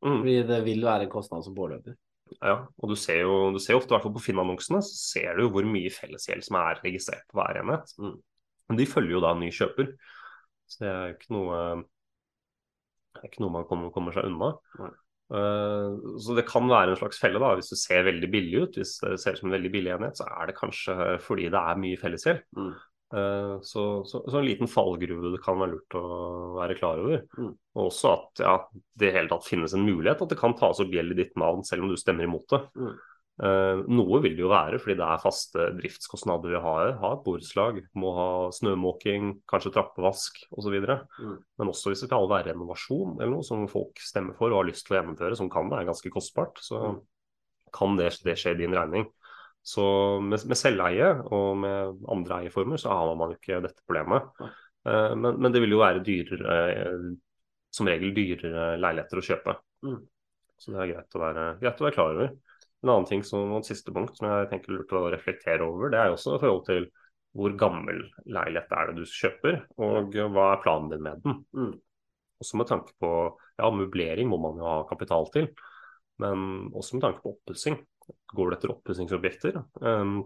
mm. 0.04 0.16
Fordi 0.20 0.38
det 0.52 0.62
vil 0.68 0.86
være 0.86 1.06
en 1.08 1.12
kostnad 1.12 1.46
som 1.46 1.56
påløper. 1.56 1.96
Ja, 2.38 2.60
og 2.78 2.92
du 2.92 2.94
ser 2.94 3.24
jo, 3.24 3.36
du 3.50 3.58
ser 3.58 3.74
ofte, 3.74 3.90
i 3.90 3.96
hvert 3.96 4.04
fall 4.06 4.14
på 4.14 4.22
Finn-annonsene, 4.22 4.78
så 4.86 4.98
ser 5.00 5.34
du 5.34 5.48
jo 5.48 5.52
hvor 5.56 5.66
mye 5.66 5.90
fellesgjeld 5.90 6.44
som 6.46 6.60
er 6.60 6.78
registrert 6.84 7.24
på 7.30 7.40
hver 7.40 7.58
enhet. 7.58 7.90
Mm. 7.98 8.18
Men 8.70 8.78
de 8.78 8.86
følger 8.86 9.16
jo 9.16 9.22
da 9.24 9.32
ny 9.34 9.48
kjøper, 9.50 9.88
så 10.70 10.84
det 10.84 10.90
er 10.92 11.00
jo 11.08 11.14
ikke 11.16 11.34
noe, 11.34 11.56
det 13.16 13.24
er 13.24 13.32
ikke 13.32 13.42
noe 13.42 13.54
man 13.56 13.66
kommer, 13.66 13.90
kommer 13.90 14.14
seg 14.14 14.28
unna. 14.30 14.52
Eh, 15.30 15.96
så 16.18 16.36
det 16.36 16.46
kan 16.48 16.68
være 16.70 16.94
en 16.94 17.00
slags 17.00 17.20
felle, 17.22 17.40
da. 17.42 17.54
Hvis 17.58 17.72
det 17.72 17.80
ser 17.80 18.06
veldig 18.08 18.30
billig 18.32 18.62
ut, 18.64 18.78
hvis 18.80 18.96
det 19.04 19.16
ser 19.22 19.36
ut 19.36 19.42
som 19.42 19.50
en 19.50 19.58
veldig 19.58 19.72
billig 19.74 19.92
enhet, 19.96 20.18
så 20.18 20.26
er 20.26 20.50
det 20.50 20.58
kanskje 20.58 20.96
fordi 21.24 21.50
det 21.52 21.60
er 21.60 21.82
mye 21.82 22.00
fellesgjeld. 22.00 22.46
Mm. 22.58 22.72
Eh, 23.10 23.54
Så, 23.66 23.84
så, 24.06 24.22
så 24.30 24.38
en 24.38 24.46
liten 24.46 24.70
fallgruve 24.70 25.32
det 25.34 25.42
kan 25.42 25.58
være 25.58 25.74
lurt 25.74 25.98
å 25.98 26.04
være 26.60 26.78
klar 26.78 27.02
over. 27.02 27.24
Mm. 27.38 27.52
Og 27.76 27.86
også 27.88 28.12
at 28.16 28.42
ja, 28.44 28.56
det 28.98 29.10
i 29.10 29.14
hele 29.16 29.30
tatt 29.30 29.48
finnes 29.48 29.74
en 29.74 29.86
mulighet 29.86 30.22
at 30.22 30.34
det 30.34 30.38
kan 30.40 30.54
tas 30.58 30.82
opp 30.82 30.92
gjeld 30.94 31.14
i 31.14 31.22
ditt 31.22 31.38
navn 31.38 31.64
selv 31.66 31.86
om 31.86 31.90
du 31.90 31.98
stemmer 31.98 32.28
imot 32.28 32.46
det. 32.54 32.62
Mm. 32.78 32.92
Eh, 33.40 33.78
noe 33.88 34.18
vil 34.20 34.34
det 34.36 34.42
jo 34.42 34.50
være 34.52 34.76
fordi 34.82 34.98
det 34.98 35.06
er 35.06 35.22
faste 35.22 35.66
driftskostnader 35.78 36.52
vi 36.52 36.60
har. 36.60 36.90
Ha 37.00 37.12
et 37.16 37.22
borettslag, 37.24 37.78
må 37.96 38.10
ha 38.16 38.26
snømåking, 38.52 39.30
kanskje 39.48 39.72
trappevask 39.72 40.42
osv. 40.52 40.76
Mm. 40.84 41.38
Men 41.60 41.70
også 41.72 41.92
hvis 41.92 42.02
det 42.04 42.10
skal 42.10 42.28
være 42.28 42.50
renovasjon 42.50 43.14
eller 43.16 43.32
noe 43.32 43.46
som 43.46 43.64
folk 43.70 44.02
stemmer 44.04 44.36
for 44.36 44.52
og 44.52 44.60
har 44.60 44.68
lyst 44.68 44.84
til 44.86 44.96
å 44.96 45.00
gjennomføre, 45.00 45.38
som 45.40 45.48
kan 45.52 45.72
være 45.72 45.88
ganske 45.88 46.12
kostbart, 46.12 46.60
så 46.60 46.82
Mm. 46.90 47.00
kan 47.72 47.96
det, 47.96 48.10
det 48.26 48.36
skje 48.36 48.52
i 48.56 48.58
din 48.58 48.74
regning. 48.76 49.08
Så 49.62 49.82
med, 50.24 50.40
med 50.48 50.56
selveie 50.56 51.10
og 51.30 51.56
med 51.60 52.04
andre 52.10 52.42
eierformer 52.42 52.80
så 52.80 52.92
har 52.96 53.16
man 53.16 53.32
jo 53.32 53.38
ikke 53.38 53.60
dette 53.64 53.84
problemet. 53.86 54.28
Eh, 54.88 55.14
men, 55.16 55.36
men 55.40 55.52
det 55.52 55.60
vil 55.64 55.76
jo 55.76 55.82
være 55.82 56.04
dyrere, 56.04 56.60
eh, 56.76 57.10
som 57.72 57.88
regel 57.88 58.12
dyrere 58.16 58.74
leiligheter 58.80 59.20
å 59.20 59.24
kjøpe. 59.24 59.56
Mm. 59.86 59.98
Så 60.60 60.72
det 60.74 60.80
er 60.82 60.92
greit 60.94 61.16
å 61.16 61.20
være, 61.24 61.44
greit 61.60 61.80
å 61.80 61.88
være 61.88 61.96
klar 61.96 62.16
over. 62.16 62.32
En 62.80 62.94
annen 62.94 63.08
ting 63.08 63.22
som 63.26 63.52
et 63.58 63.68
siste 63.68 63.92
punkt 63.92 64.16
som 64.16 64.28
jeg 64.30 64.48
tenker 64.52 64.72
lurt 64.72 64.92
å 64.96 65.08
reflektere 65.12 65.66
over, 65.66 65.92
det 65.92 66.00
er 66.00 66.14
også 66.14 66.36
i 66.36 66.42
forhold 66.42 66.64
til 66.68 66.88
hvor 67.36 67.52
gammel 67.54 68.00
leilighet 68.26 68.72
er 68.74 68.90
det 68.90 69.04
du 69.04 69.06
kjøper, 69.06 69.60
og 69.78 70.16
hva 70.34 70.46
er 70.54 70.62
planen 70.64 70.88
din 70.90 71.04
med 71.04 71.20
den. 71.22 71.36
Mm. 71.54 71.74
Også 72.42 72.58
med 72.58 72.70
tanke 72.70 72.96
på 72.98 73.10
ja, 73.60 73.68
møblering 73.70 74.30
må 74.30 74.40
man 74.40 74.58
jo 74.58 74.66
ha 74.66 74.80
kapital 74.88 75.28
til, 75.34 75.50
men 76.20 76.72
også 76.74 76.96
med 76.96 77.04
tanke 77.04 77.22
på 77.22 77.34
oppussing. 77.36 77.78
Går 78.34 78.50
du 78.50 78.56
etter 78.56 78.72
oppussingsobjekter? 78.74 79.60
Um, 79.84 80.24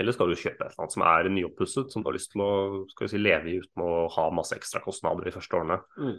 eller 0.00 0.14
skal 0.14 0.30
du 0.30 0.36
kjøpe 0.38 0.66
et 0.66 0.66
eller 0.74 0.84
annet 0.84 0.96
som 0.96 1.06
er 1.06 1.30
nyoppusset, 1.32 1.92
som 1.92 2.02
du 2.02 2.10
har 2.10 2.18
lyst 2.18 2.34
til 2.34 2.44
å 2.44 2.52
skal 2.90 3.06
vi 3.06 3.12
si, 3.14 3.22
leve 3.22 3.50
i 3.50 3.56
uten 3.62 3.84
å 3.86 4.04
ha 4.12 4.28
masse 4.34 4.58
ekstra 4.58 4.82
kostnader 4.84 5.26
de 5.26 5.34
første 5.34 5.56
årene? 5.56 5.80
Mm. 5.96 6.14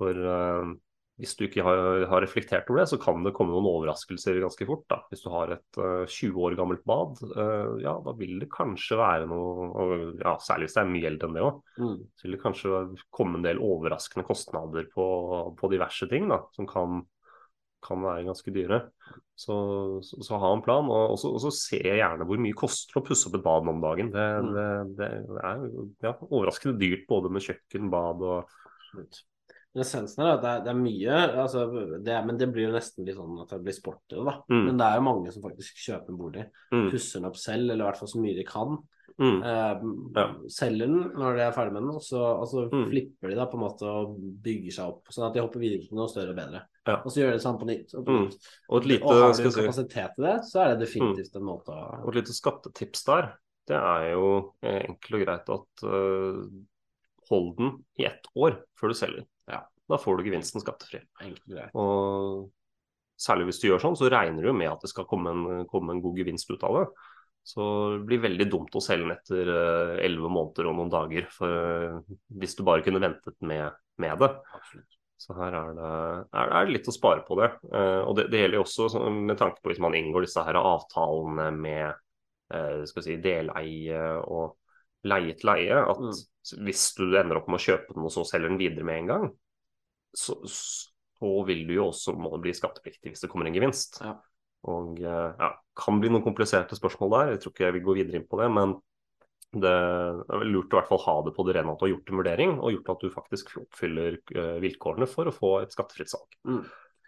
For 0.00 0.22
uh, 0.22 0.72
hvis 1.20 1.34
du 1.36 1.44
ikke 1.44 1.62
har, 1.64 2.06
har, 2.08 2.24
reflektert 2.24 2.70
over 2.70 2.82
det, 2.82 2.88
så 2.90 2.98
kan 3.00 3.20
det 3.24 3.34
komme 3.36 3.52
noen 3.52 3.68
overraskelser 3.68 4.40
ganske 4.42 4.66
fort. 4.66 4.84
da. 4.90 5.02
Hvis 5.12 5.22
du 5.24 5.28
har 5.30 5.52
et 5.54 5.78
uh, 5.78 6.04
20 6.08 6.38
år 6.46 6.56
gammelt 6.58 6.84
bad, 6.88 7.20
uh, 7.36 7.76
ja, 7.82 7.92
da 8.02 8.14
vil 8.18 8.38
det 8.40 8.48
kanskje 8.52 8.98
være 8.98 9.28
noe 9.30 9.68
og, 9.68 10.04
ja, 10.22 10.34
Særlig 10.42 10.68
hvis 10.68 10.76
det 10.78 10.82
er 10.82 10.92
mye 10.94 11.10
eldre 11.10 11.28
enn 11.28 11.36
det 11.36 11.44
òg. 11.44 11.58
Mm. 11.78 11.98
Så 12.16 12.26
vil 12.26 12.36
det 12.36 12.42
kanskje 12.42 12.84
komme 13.14 13.38
en 13.38 13.44
del 13.46 13.60
overraskende 13.62 14.24
kostnader 14.26 14.88
på, 14.94 15.06
på 15.58 15.72
diverse 15.72 16.08
ting 16.10 16.30
da, 16.32 16.40
som 16.56 16.68
kan, 16.70 17.02
kan 17.84 18.06
være 18.08 18.24
ganske 18.30 18.54
dyre. 18.56 18.80
Så, 19.36 19.54
så, 20.06 20.22
så 20.24 20.40
ha 20.40 20.52
en 20.56 20.64
plan, 20.64 20.88
og 20.88 21.14
også, 21.18 21.34
også 21.36 21.52
se 21.58 21.82
gjerne 21.82 22.24
hvor 22.28 22.40
mye 22.40 22.56
koster 22.56 22.98
å 22.98 23.04
pusse 23.04 23.28
opp 23.28 23.36
et 23.36 23.44
bad 23.44 23.68
om 23.68 23.84
dagen. 23.84 24.10
Det, 24.16 24.26
Mm. 24.42 24.56
det, 24.56 24.70
det 24.96 25.12
er 25.44 25.68
ja, 26.08 26.16
overraskende 26.30 26.80
dyrt 26.80 27.04
både 27.10 27.30
med 27.36 27.44
kjøkken, 27.44 27.92
bad 27.92 28.24
og 28.24 28.40
Absolutt. 28.92 29.22
Essensen 29.80 30.20
er 30.26 30.34
at 30.34 30.42
det 30.42 30.48
er, 30.50 30.60
det 30.66 30.70
er 30.74 30.80
mye, 30.82 31.18
altså, 31.40 31.62
det 32.04 32.12
er, 32.12 32.24
men 32.28 32.36
det 32.36 32.50
blir 32.52 32.66
jo 32.68 32.74
nesten 32.74 33.06
litt 33.06 33.16
sånn 33.16 33.40
at 33.40 33.48
det 33.54 33.62
blir 33.64 33.72
sport. 33.72 34.02
Mm. 34.12 34.66
Men 34.66 34.76
det 34.76 34.84
er 34.84 34.96
jo 34.98 35.04
mange 35.06 35.32
som 35.32 35.42
faktisk 35.42 35.78
kjøper 35.80 36.12
en 36.12 36.18
bolig, 36.20 36.44
mm, 36.74 36.90
pusser 36.92 37.20
den 37.22 37.28
opp 37.30 37.36
selv, 37.40 37.70
eller 37.70 37.80
i 37.80 37.88
hvert 37.88 37.96
fall 38.02 38.08
så 38.12 38.20
mye 38.20 38.36
de 38.36 38.44
kan. 38.44 38.78
mm, 39.18 39.42
Eh, 39.44 39.80
Ja. 40.16 40.26
Selger 40.48 40.86
den 40.88 41.12
når 41.16 41.36
de 41.36 41.42
er 41.44 41.52
ferdig 41.52 41.72
med 41.72 41.82
den, 41.82 41.90
og 41.96 42.00
så 42.02 42.20
altså, 42.40 42.68
Mm. 42.72 42.86
flipper 42.90 43.28
de 43.28 43.34
da 43.36 43.44
på 43.46 43.54
en 43.54 43.64
måte 43.64 43.82
og 43.84 44.16
bygger 44.42 44.72
seg 44.72 44.88
opp, 44.88 45.04
sånn 45.12 45.26
at 45.28 45.34
de 45.34 45.40
hopper 45.40 45.60
videre 45.60 45.86
til 45.86 45.96
noe 45.96 46.08
større 46.08 46.30
og 46.30 46.36
bedre. 46.36 46.62
Ja. 46.86 46.96
Og 47.04 47.06
så 47.12 47.20
gjør 47.20 47.30
de 47.32 47.36
det 47.38 47.42
samme 47.42 47.60
på 47.60 47.66
nytt. 47.68 47.94
Og, 47.94 48.04
på 48.06 48.10
Mm. 48.12 48.24
nytt. 48.28 48.48
Og 48.70 48.76
et 48.82 48.88
lite, 48.88 49.02
og 49.04 49.12
har 49.12 49.32
du 49.32 49.50
kapasitet 49.50 50.14
til 50.16 50.24
det, 50.24 50.36
så 50.48 50.56
er 50.64 50.74
det 50.76 50.86
definitivt 50.88 51.36
en 51.36 51.42
måte 51.44 51.68
å 51.68 52.02
og 52.04 52.08
et 52.08 52.14
lite 52.22 52.32
skattetips 52.36 53.04
der, 53.04 53.32
det 53.68 53.76
er 53.76 54.12
jo 54.12 54.52
eh, 54.62 54.82
enkelt 54.88 55.14
og 55.14 55.26
greit 55.26 55.48
at 55.48 55.84
uh, 55.84 56.48
hold 57.30 57.56
den 57.56 57.84
i 57.98 58.04
ett 58.04 58.24
år 58.34 58.56
før 58.80 58.88
du 58.88 58.94
selger. 58.94 59.24
Da 59.92 60.00
får 60.00 60.18
du 60.18 60.26
gevinsten 60.30 60.62
skattefri. 60.64 61.02
og 61.76 62.50
særlig 63.22 63.50
hvis 63.50 63.60
du 63.62 63.68
gjør 63.68 63.82
sånn, 63.84 63.98
så 63.98 64.10
regner 64.10 64.46
du 64.48 64.54
med 64.56 64.70
at 64.72 64.82
det 64.82 64.90
skal 64.90 65.06
komme 65.08 65.32
en, 65.34 65.66
komme 65.70 65.94
en 65.94 66.00
god 66.02 66.16
gevinst 66.18 66.50
ut 66.50 66.64
av 66.66 66.78
det. 66.80 66.86
Så 67.46 67.64
det 67.96 68.06
blir 68.06 68.22
veldig 68.22 68.46
dumt 68.50 68.74
å 68.78 68.82
selge 68.82 69.08
den 69.08 69.16
etter 69.16 69.48
eh, 69.50 69.92
elleve 70.06 70.30
måneder 70.30 70.68
og 70.70 70.76
noen 70.78 70.92
dager. 70.92 71.26
For 71.34 71.50
eh, 71.50 72.16
hvis 72.38 72.54
du 72.58 72.62
bare 72.66 72.84
kunne 72.86 73.02
ventet 73.02 73.36
med, 73.42 73.74
med 74.02 74.22
det. 74.22 74.30
Absolutt. 74.58 74.98
Så 75.22 75.36
her 75.38 75.54
er 75.54 75.74
det, 75.76 75.90
er, 76.34 76.52
det 76.66 76.76
litt 76.76 76.90
å 76.90 76.94
spare 76.94 77.22
på 77.26 77.38
det. 77.38 77.50
Eh, 77.70 78.00
og 78.06 78.16
det, 78.18 78.28
det 78.32 78.44
gjelder 78.44 78.62
også 78.62 78.88
med 79.10 79.38
tanke 79.42 79.62
på 79.62 79.70
hvis 79.72 79.82
man 79.82 79.98
inngår 79.98 80.26
disse 80.26 80.46
her 80.46 80.58
avtalene 80.62 81.50
med 81.58 82.00
skal 82.52 83.00
si, 83.00 83.14
deleie 83.24 84.00
og 84.28 84.58
leie 85.08 85.32
til 85.40 85.48
leie, 85.48 85.78
at 85.78 86.02
Mm. 86.02 86.10
hvis 86.66 86.82
du 86.98 87.06
ender 87.16 87.38
opp 87.38 87.46
med 87.48 87.56
å 87.56 87.64
kjøpe 87.64 87.94
den 87.96 88.04
og 88.04 88.12
så 88.12 88.26
selger 88.28 88.50
den 88.50 88.58
videre 88.60 88.84
med 88.84 88.98
en 88.98 89.08
gang, 89.08 89.24
så, 90.16 90.36
så 90.46 91.32
vil 91.48 91.64
du 91.68 91.76
jo 91.78 91.88
også 91.90 92.14
må 92.18 92.32
bli 92.42 92.54
skattepliktig 92.56 93.12
hvis 93.12 93.24
det 93.24 93.30
kommer 93.32 93.48
en 93.48 93.56
gevinst. 93.56 94.00
Ja. 94.04 94.16
Og 94.72 95.00
eh, 95.02 95.28
ja, 95.40 95.50
kan 95.78 96.00
bli 96.00 96.12
noen 96.12 96.24
kompliserte 96.24 96.78
spørsmål 96.78 97.14
der, 97.16 97.34
jeg 97.34 97.42
tror 97.42 97.54
ikke 97.54 97.66
jeg 97.66 97.76
vil 97.78 97.86
gå 97.88 97.96
videre 98.00 98.20
inn 98.20 98.28
på 98.30 98.40
det. 98.42 98.50
men 98.54 98.78
det 99.52 99.68
er 99.68 100.38
vel 100.40 100.48
lurt 100.48 100.72
å 100.72 100.78
i 100.78 100.80
hvert 100.80 100.88
fall 100.88 101.02
ha 101.02 101.14
det 101.26 101.34
på 101.36 101.44
det 101.44 101.54
rene 101.58 101.74
at 101.74 101.80
du 101.80 101.84
har 101.84 101.90
gjort 101.90 102.08
en 102.08 102.20
vurdering, 102.22 102.52
og 102.56 102.70
gjort 102.72 102.86
at 102.94 103.02
du 103.02 103.10
faktisk 103.12 103.50
oppfyller 103.60 104.14
eh, 104.32 104.54
vilkårene 104.64 105.08
for 105.10 105.28
å 105.28 105.34
få 105.34 105.50
et 105.60 105.74
skattefritt 105.74 106.08
salg. 106.08 106.38
Mm. 106.48 106.62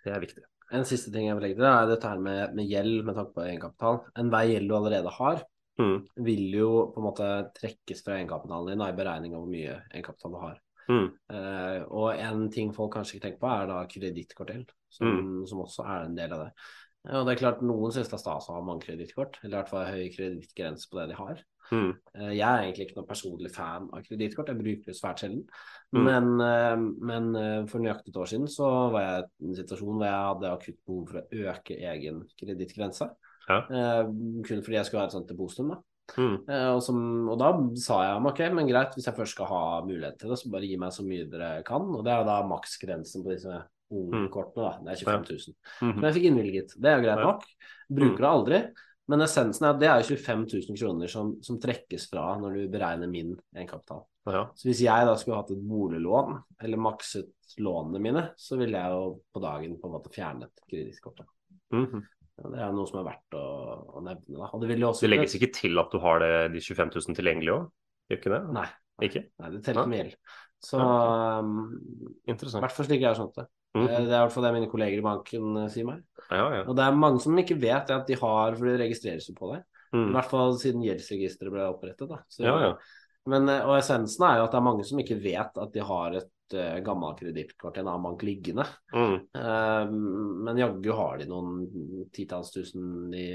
Det 0.05 0.13
er 0.13 0.21
viktig. 0.21 0.45
En 0.77 0.85
siste 0.85 1.13
ting 1.15 1.31
jeg 1.31 1.39
vil 1.39 1.47
legge 1.47 1.57
til, 1.57 1.69
er 1.71 1.89
dette 1.89 2.11
her 2.11 2.21
med, 2.21 2.53
med 2.59 2.69
gjeld 2.69 3.07
med 3.07 3.17
tanke 3.17 3.33
på 3.33 3.47
egenkapital. 3.47 4.03
Enhver 4.21 4.51
gjeld 4.51 4.69
du 4.69 4.77
allerede 4.77 5.15
har, 5.17 5.41
Mm, 5.79 6.05
vil 6.15 6.53
jo 6.55 6.69
på 6.95 7.01
en 7.01 7.07
måte 7.09 7.29
trekkes 7.57 8.05
fra 8.07 8.15
egenkapitalen 8.15 8.71
din 8.71 8.83
i 8.87 8.95
beregning 8.95 9.33
av 9.35 9.43
hvor 9.43 9.51
mye 9.51 9.81
egenkapital 9.91 10.35
du 10.35 10.39
har. 10.39 10.61
Mm, 10.89 11.11
Uh, 11.35 11.81
og 11.91 12.19
en 12.21 12.51
ting 12.51 12.73
folk 12.75 12.93
kanskje 12.95 13.17
ikke 13.17 13.27
tenker 13.29 13.41
på, 13.41 13.51
er 13.51 13.67
da 13.71 13.85
kredittkortgjeld, 13.91 14.71
som, 14.91 15.07
Mm. 15.07 15.47
som 15.47 15.59
også 15.65 15.85
er 15.85 16.05
en 16.07 16.15
del 16.17 16.33
av 16.33 16.45
det. 16.45 16.53
Ja, 17.05 17.19
og 17.21 17.27
det 17.27 17.35
er 17.35 17.41
klart 17.43 17.63
Noen 17.63 17.93
syns 17.93 18.09
det 18.09 18.15
er 18.17 18.23
stas 18.23 18.47
å 18.49 18.55
ha 18.55 18.61
mange 18.65 18.81
kredittkort, 18.87 19.37
eller 19.43 19.59
i 19.59 19.61
hvert 19.61 19.69
fall 19.69 19.85
høy 19.87 20.09
kredittgrense 20.15 20.89
på 20.89 20.97
det 21.01 21.09
de 21.11 21.15
har. 21.19 21.43
mm, 21.71 21.93
Eh, 22.15 22.33
Jeg 22.37 22.41
er 22.49 22.63
egentlig 22.63 22.87
ikke 22.89 22.97
noen 22.97 23.09
personlig 23.09 23.51
fan 23.53 23.89
av 23.93 24.03
kredittkort, 24.05 24.49
jeg 24.49 24.59
bruker 24.59 24.85
det 24.87 24.97
svært 24.97 25.19
sjelden. 25.21 25.45
Mm. 25.93 26.05
Men, 26.05 26.41
eh, 26.41 26.77
men 26.77 27.67
for 27.69 27.79
nøyaktig 27.79 28.09
et 28.09 28.17
år 28.17 28.27
siden 28.29 28.47
så 28.49 28.91
var 28.93 29.01
jeg 29.01 29.25
i 29.41 29.49
en 29.49 29.55
situasjon 29.55 29.97
hvor 29.97 30.05
jeg 30.05 30.29
hadde 30.29 30.53
akutt 30.53 30.79
behov 30.87 31.09
for 31.09 31.21
å 31.21 31.29
øke 31.33 31.77
egen 31.81 32.23
kredittgrense. 32.41 33.11
Ja. 33.49 33.61
Kun 33.65 34.63
fordi 34.63 34.73
jeg 34.77 34.87
skulle 34.87 35.01
ha 35.01 35.07
et 35.07 35.13
sånt 35.13 35.29
depositum. 35.29 35.69
da. 35.69 35.77
Mm, 36.17 36.35
Eh, 36.49 36.71
og, 36.75 36.81
som, 36.85 36.99
og 37.33 37.39
da 37.41 37.51
sa 37.81 38.01
jeg 38.05 38.25
ok, 38.31 38.43
men 38.57 38.69
greit, 38.71 38.97
hvis 38.97 39.09
jeg 39.09 39.17
først 39.17 39.37
skal 39.37 39.51
ha 39.51 39.63
mulighet 39.87 40.19
til 40.21 40.33
det, 40.33 40.39
så 40.41 40.51
bare 40.53 40.69
gi 40.69 40.79
meg 40.81 40.95
så 40.95 41.05
mye 41.07 41.29
dere 41.31 41.53
kan. 41.67 41.87
Og 41.95 42.05
det 42.07 42.13
er 42.15 42.27
da 42.29 42.41
maksgrensen 42.49 43.25
på 43.25 43.35
disse 43.35 43.61
ungkortene, 43.95 44.65
da. 44.65 44.73
Det 44.81 44.95
er 44.95 45.05
25 45.05 45.29
000. 45.31 45.59
mm, 45.81 45.93
Men 45.95 46.09
jeg 46.09 46.17
fikk 46.19 46.31
innvilget. 46.31 46.75
Det 46.81 46.91
er 46.91 46.99
jo 46.99 47.07
greit 47.07 47.23
nok. 47.25 47.47
Bruker 48.01 48.27
det 48.27 48.33
aldri. 48.33 48.61
Men 49.13 49.21
essensen 49.21 49.67
er 49.67 49.75
at 49.75 49.81
det 49.83 49.89
er 49.91 50.01
jo 50.01 50.17
25 50.17 50.45
000 50.71 50.79
kroner 50.81 51.11
som, 51.13 51.35
som 51.45 51.59
trekkes 51.61 52.07
fra 52.09 52.31
når 52.41 52.57
du 52.57 52.63
beregner 52.73 53.11
min 53.11 53.35
egenkapital. 53.53 54.05
ja. 54.33 54.47
Så 54.57 54.71
hvis 54.71 54.81
jeg 54.87 55.09
da 55.09 55.17
skulle 55.21 55.43
hatt 55.43 55.53
et 55.53 55.67
boliglån, 55.69 56.39
eller 56.65 56.81
makset 56.81 57.59
lånene 57.61 58.01
mine, 58.03 58.23
så 58.41 58.57
ville 58.57 58.81
jeg 58.81 58.97
jo 58.97 59.19
på 59.35 59.43
dagen 59.45 59.77
på 59.81 59.91
en 59.91 59.95
måte 59.99 60.13
fjernet 60.15 60.65
kredittkortet. 60.65 61.29
mm. 61.75 62.03
Ja, 62.41 62.51
det 62.51 62.63
er 62.65 62.73
noe 62.75 62.89
som 62.91 63.01
er 63.01 63.07
verdt 63.07 63.37
å, 63.39 63.43
å 63.95 64.03
nevne. 64.03 64.39
Da. 64.41 64.49
Og 64.51 64.65
det 64.65 64.79
også 64.83 65.07
Det 65.07 65.11
legges 65.13 65.37
ikke 65.39 65.53
til 65.55 65.79
at 65.79 65.93
du 65.93 66.01
har 66.03 66.23
det, 66.23 66.33
de 66.55 66.63
25 66.63 66.91
000 66.97 67.19
tilgjengelig 67.19 67.53
òg? 67.55 67.69
Gjør 68.11 68.21
ikke 68.21 68.33
det? 68.35 68.41
Nei. 68.57 68.67
Ikke? 69.03 69.23
Nei, 69.43 69.51
det 69.55 69.61
teller 69.67 69.91
med 69.91 70.01
gjeld. 70.03 70.17
Så 70.65 70.81
Ja, 70.81 71.39
um, 71.43 71.55
i 72.25 72.35
hvert 72.35 72.75
fall 72.75 72.89
slik 72.89 73.03
jeg 73.03 73.11
har 73.11 73.19
skjønt 73.19 73.39
det. 73.39 73.47
Mm. 73.75 73.87
-hmm. 73.87 73.89
Det 73.91 74.15
er 74.15 74.19
i 74.19 74.23
hvert 74.23 74.33
fall 74.33 74.45
det 74.45 74.53
mine 74.55 74.71
kolleger 74.71 74.99
i 74.99 75.05
banken 75.05 75.57
eh, 75.57 75.69
sier 75.69 75.87
meg. 75.87 76.03
Ja, 76.31 76.45
ja. 76.55 76.63
Og 76.69 76.77
det 76.77 76.85
er 76.85 76.93
mange 76.95 77.21
som 77.21 77.39
ikke 77.39 77.61
vet 77.61 77.91
at 77.91 78.07
de 78.07 78.15
har, 78.15 78.55
for 78.55 78.65
det 78.65 78.81
registreres 78.81 79.29
jo 79.29 79.35
på 79.35 79.53
det. 79.53 79.65
I 79.93 79.97
Mm. 79.97 80.13
hvert 80.13 80.31
fall 80.31 80.57
siden 80.59 80.83
gjeldsregisteret 80.83 81.53
ble 81.53 81.67
opprettet. 81.71 82.09
Da. 82.09 82.19
Så, 82.29 82.43
ja, 82.43 82.59
ja. 82.61 82.73
Men, 83.27 83.49
eh, 83.49 83.65
og 83.67 83.79
essensen 83.79 84.25
er 84.27 84.39
jo 84.39 84.45
at 84.45 84.51
det 84.53 84.59
er 84.59 84.69
mange 84.69 84.85
som 84.85 84.99
ikke 84.99 85.23
vet 85.23 85.59
at 85.59 85.73
de 85.73 85.81
har 85.81 86.15
et 86.15 86.31
uh, 86.53 86.77
gammelt 86.85 87.19
kredittkort 87.23 87.79
i 87.79 87.81
en 87.81 87.89
annen 87.89 88.03
bank 88.05 88.23
liggende. 88.23 88.67
Mm. 88.93 89.15
Uh, 89.33 89.85
men 90.45 90.61
jaggu 90.61 90.91
har 90.93 91.19
de 91.19 91.27
noen 91.31 92.09
titalls 92.13 92.53
tusen 92.53 93.15
i 93.15 93.27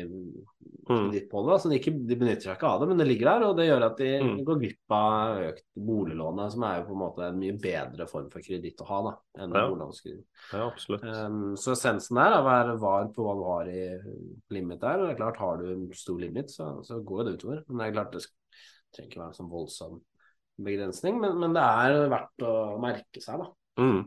Mm. 0.90 1.12
kreditt 1.12 1.28
på 1.30 1.42
det. 1.46 1.60
Så 1.62 1.70
de, 1.70 1.78
ikke, 1.78 1.92
de 2.08 2.16
benytter 2.18 2.42
seg 2.48 2.56
ikke 2.58 2.66
av 2.70 2.80
det, 2.82 2.88
men 2.90 2.98
det 2.98 3.06
ligger 3.08 3.28
der. 3.30 3.44
Og 3.50 3.58
det 3.58 3.68
gjør 3.68 3.84
at 3.86 3.98
de 3.98 4.08
Mm. 4.20 4.44
går 4.46 4.60
glipp 4.60 4.92
av 4.96 5.38
økt 5.50 5.64
boliglånet, 5.78 6.52
som 6.52 6.64
er 6.64 6.80
jo 6.80 6.86
på 6.88 6.96
en 6.96 7.02
måte 7.04 7.28
en 7.28 7.38
mye 7.40 7.58
bedre 7.62 8.08
form 8.10 8.30
for 8.32 8.42
kreditt 8.42 8.82
å 8.82 8.88
ha 8.90 9.02
da, 9.04 9.14
enn 9.44 9.54
Ja. 9.54 9.68
boliglånskreditt. 9.70 10.26
ja, 10.54 10.66
absolutt. 10.68 11.04
Um, 11.04 11.56
så 11.56 11.72
essensen 11.74 12.16
der 12.18 12.32
er 12.34 12.42
å 12.42 12.46
være 12.46 12.80
var 12.80 13.06
på 13.14 13.22
hva 13.24 13.36
du 13.38 13.44
har 13.46 13.66
i 13.70 14.00
limit 14.50 14.80
der. 14.82 15.00
Og 15.00 15.08
det 15.08 15.14
er 15.16 15.22
klart, 15.24 15.38
har 15.38 15.58
du 15.58 15.72
en 15.72 15.94
stor 15.94 16.18
limit, 16.20 16.50
så, 16.50 16.84
så 16.84 17.04
går 17.06 17.26
det 17.26 17.38
utover. 17.40 17.64
Men 17.68 17.78
det 17.78 17.88
er 17.88 17.94
klart, 18.02 18.12
det 18.14 18.26
trenger 18.96 19.10
ikke 19.12 19.22
være 19.22 19.28
en 19.30 19.40
sånn 19.40 19.52
voldsom 19.54 20.02
begrensning. 20.66 21.20
Men, 21.22 21.38
men 21.42 21.56
det 21.56 21.64
er 21.66 22.10
verdt 22.12 22.46
å 22.48 22.54
merke 22.82 23.24
seg, 23.24 23.44
da. 23.44 23.50
Mm. 23.82 24.02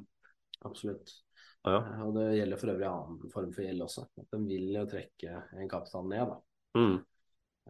Absolutt. 0.69 1.15
Ja. 1.63 1.79
Eh, 1.79 2.05
Og 2.07 2.15
det 2.19 2.29
gjelder 2.39 2.61
for 2.61 2.75
øvrig 2.75 2.91
annen 2.91 3.33
form 3.33 3.55
for 3.55 3.67
gjeld 3.67 3.87
også. 3.87 4.07
At 4.21 4.37
Den 4.37 4.47
vil 4.51 4.69
jo 4.75 4.85
trekke 4.91 5.41
en 5.57 5.71
kapital 5.71 6.07
ned, 6.11 6.35
da. 6.35 6.39
Mm. 6.79 6.95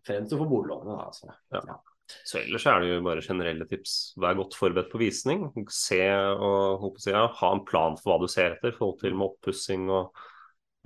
Frem 0.07 0.29
til 0.29 0.41
få 0.41 0.49
boliglånet, 0.51 0.93
da. 0.93 1.09
Altså. 1.09 1.33
Ja. 1.55 1.81
Så 2.27 2.41
ellers 2.43 2.67
er 2.69 2.83
det 2.83 2.91
jo 2.91 3.05
bare 3.07 3.25
generelle 3.25 3.67
tips. 3.71 3.95
Vær 4.21 4.37
godt 4.37 4.57
forberedt 4.59 4.91
på 4.93 5.01
visning. 5.01 5.47
Se 5.73 6.01
og 6.35 6.85
si, 7.01 7.13
ja, 7.15 7.25
ha 7.39 7.51
en 7.55 7.65
plan 7.69 7.97
for 8.01 8.13
hva 8.13 8.21
du 8.21 8.29
ser 8.31 8.57
etter 8.57 8.73
i 8.73 8.77
forhold 8.77 8.99
til 9.01 9.17
med 9.17 9.31
oppussing 9.31 9.87
og 9.93 10.11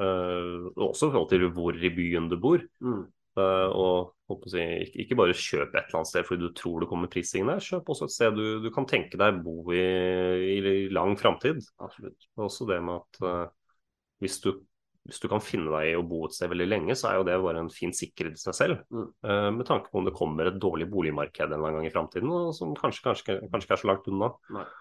øh, 0.02 0.68
også 0.76 1.08
i 1.08 1.14
forhold 1.16 1.30
til 1.32 1.48
hvor 1.56 1.78
i 1.80 1.92
byen 1.96 2.28
du 2.30 2.36
bor. 2.42 2.62
Mm. 2.84 3.06
Eh, 3.36 3.72
og 3.76 4.46
si, 4.50 4.62
ikke, 5.02 5.18
bare 5.18 5.36
kjøp 5.36 5.74
et 5.74 5.82
eller 5.84 6.00
annet 6.00 6.10
sted 6.10 6.24
fordi 6.26 6.46
du 6.46 6.54
tror 6.56 6.82
det 6.82 6.88
kommer 6.90 7.10
prisstigning 7.12 7.52
der. 7.52 7.64
Kjøp 7.64 7.92
også 7.92 8.08
et 8.08 8.14
sted 8.14 8.38
du, 8.38 8.46
du 8.64 8.70
kan 8.74 8.88
tenke 8.88 9.20
deg 9.20 9.42
bo 9.44 9.58
i 9.74 9.82
i 10.56 10.78
lang 10.94 11.14
framtid. 11.20 11.60
Absolutt. 11.84 12.30
Også 12.40 12.66
det 12.68 12.80
med 12.84 13.02
at 13.02 13.20
uh, 13.22 13.44
hvis, 14.24 14.40
du, 14.42 14.50
hvis 15.06 15.20
du 15.22 15.28
kan 15.30 15.44
finne 15.44 15.70
deg 15.74 15.92
i 15.92 15.98
å 15.98 16.04
bo 16.06 16.24
et 16.26 16.36
sted 16.36 16.50
veldig 16.52 16.68
lenge, 16.68 16.96
så 16.98 17.10
er 17.10 17.20
jo 17.20 17.26
det 17.28 17.38
bare 17.44 17.62
en 17.62 17.72
fin 17.72 17.94
sikkerhet 17.94 18.38
i 18.38 18.42
seg 18.42 18.56
selv. 18.56 18.84
Mm. 18.90 19.08
Uh, 19.28 19.50
med 19.60 19.68
tanke 19.68 19.92
på 19.92 20.00
om 20.00 20.08
det 20.08 20.16
kommer 20.16 20.50
et 20.50 20.60
dårlig 20.62 20.88
boligmarked 20.90 21.46
en 21.46 21.52
eller 21.52 21.68
annen 21.68 21.82
gang 21.82 21.90
i 21.90 21.94
framtiden, 21.94 22.32
som 22.56 22.74
kanskje, 22.78 23.04
kanskje, 23.10 23.40
kanskje 23.46 23.68
ikke 23.68 23.78
er 23.78 23.84
så 23.84 23.92
langt 23.92 24.10
unna. 24.10 24.32
Men 24.56 24.72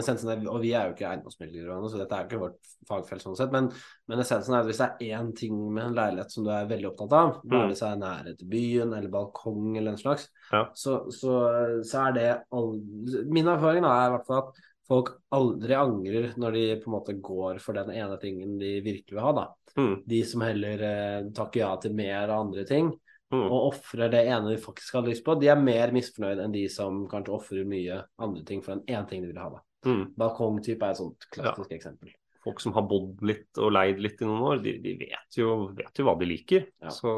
essensen 0.00 0.30
er, 0.32 0.40
og 0.48 0.60
vi 0.62 0.70
er 0.72 0.86
jo 0.88 0.94
ikke 0.94 1.08
eiendomsmeglere, 1.10 1.76
så 1.90 1.98
dette 2.00 2.16
er 2.16 2.22
jo 2.24 2.28
ikke 2.30 2.40
vårt 2.40 2.70
fagfelt 2.88 3.22
sånn 3.22 3.36
sett. 3.36 3.52
Men, 3.52 3.68
men 4.08 4.22
essensen 4.22 4.54
er 4.54 4.60
at 4.62 4.66
hvis 4.70 4.80
det 4.80 4.88
er 4.88 5.18
én 5.20 5.32
ting 5.36 5.58
med 5.74 5.84
en 5.90 5.94
leilighet 5.98 6.32
som 6.32 6.44
du 6.46 6.50
er 6.50 6.66
veldig 6.70 6.88
opptatt 6.92 7.12
av, 7.18 7.32
Mm. 7.44 7.50
være 7.52 7.68
det 7.68 7.78
seg 7.82 7.98
nærhet 8.00 8.38
til 8.38 8.48
byen 8.48 8.94
eller 8.96 9.08
balkong 9.12 9.76
eller 9.76 9.92
en 9.92 9.98
slags, 10.00 10.28
Ja. 10.52 10.64
så, 10.74 11.10
så, 11.12 11.36
så 11.84 12.06
er 12.08 12.12
det 12.16 12.28
aldri, 12.52 13.24
Min 13.28 13.46
erfaring 13.48 13.82
da 13.82 13.92
er 13.98 14.08
i 14.08 14.16
hvert 14.16 14.26
fall 14.26 14.42
at 14.46 14.62
folk 14.88 15.12
aldri 15.32 15.74
angrer 15.78 16.32
når 16.36 16.52
de 16.52 16.64
på 16.82 16.88
en 16.90 16.96
måte 16.96 17.14
går 17.22 17.60
for 17.60 17.72
den 17.74 17.90
ene 17.94 18.18
tingen 18.20 18.58
de 18.58 18.80
virkelig 18.82 19.14
vil 19.16 19.22
ha, 19.24 19.32
da. 19.32 19.46
Mm. 19.76 19.94
De 20.06 20.24
som 20.24 20.40
heller 20.44 20.82
eh, 20.84 21.30
takker 21.32 21.60
ja 21.62 21.76
til 21.80 21.94
mer 21.94 22.28
av 22.30 22.46
andre 22.48 22.64
ting, 22.68 22.92
Mm. 23.32 23.46
og 23.48 23.70
ofrer 23.72 24.10
det 24.12 24.26
ene 24.28 24.50
de 24.50 24.58
faktisk 24.60 24.92
hadde 24.92 25.08
lyst 25.08 25.24
på, 25.24 25.32
de 25.40 25.46
er 25.48 25.56
mer 25.56 25.88
misfornøyd 25.90 26.42
enn 26.44 26.52
de 26.52 26.66
som 26.68 27.06
kanskje 27.08 27.32
ofrer 27.32 27.64
mye 27.64 28.02
andre 28.20 28.42
ting 28.44 28.60
for 28.60 28.74
den 28.74 28.82
ene 28.92 29.08
ting 29.08 29.22
de 29.22 29.30
vil 29.30 29.38
ha, 29.40 29.46
da. 29.54 29.60
Mm. 29.86 30.02
Balkongtype 30.18 30.86
er 30.86 30.94
et 30.94 31.00
sånt 31.00 31.28
klassisk 31.32 31.72
eksempel. 31.74 32.12
Folk 32.42 32.58
som 32.62 32.74
har 32.74 32.86
bodd 32.90 33.22
litt 33.26 33.58
og 33.62 33.70
leid 33.74 34.00
litt 34.02 34.22
i 34.22 34.26
noen 34.26 34.42
år, 34.48 34.62
de, 34.64 34.74
de 34.82 34.96
vet, 34.98 35.38
jo, 35.38 35.72
vet 35.78 35.98
jo 35.98 36.06
hva 36.08 36.16
de 36.18 36.26
liker. 36.26 36.66
Ja. 36.82 36.90
Så 36.94 37.14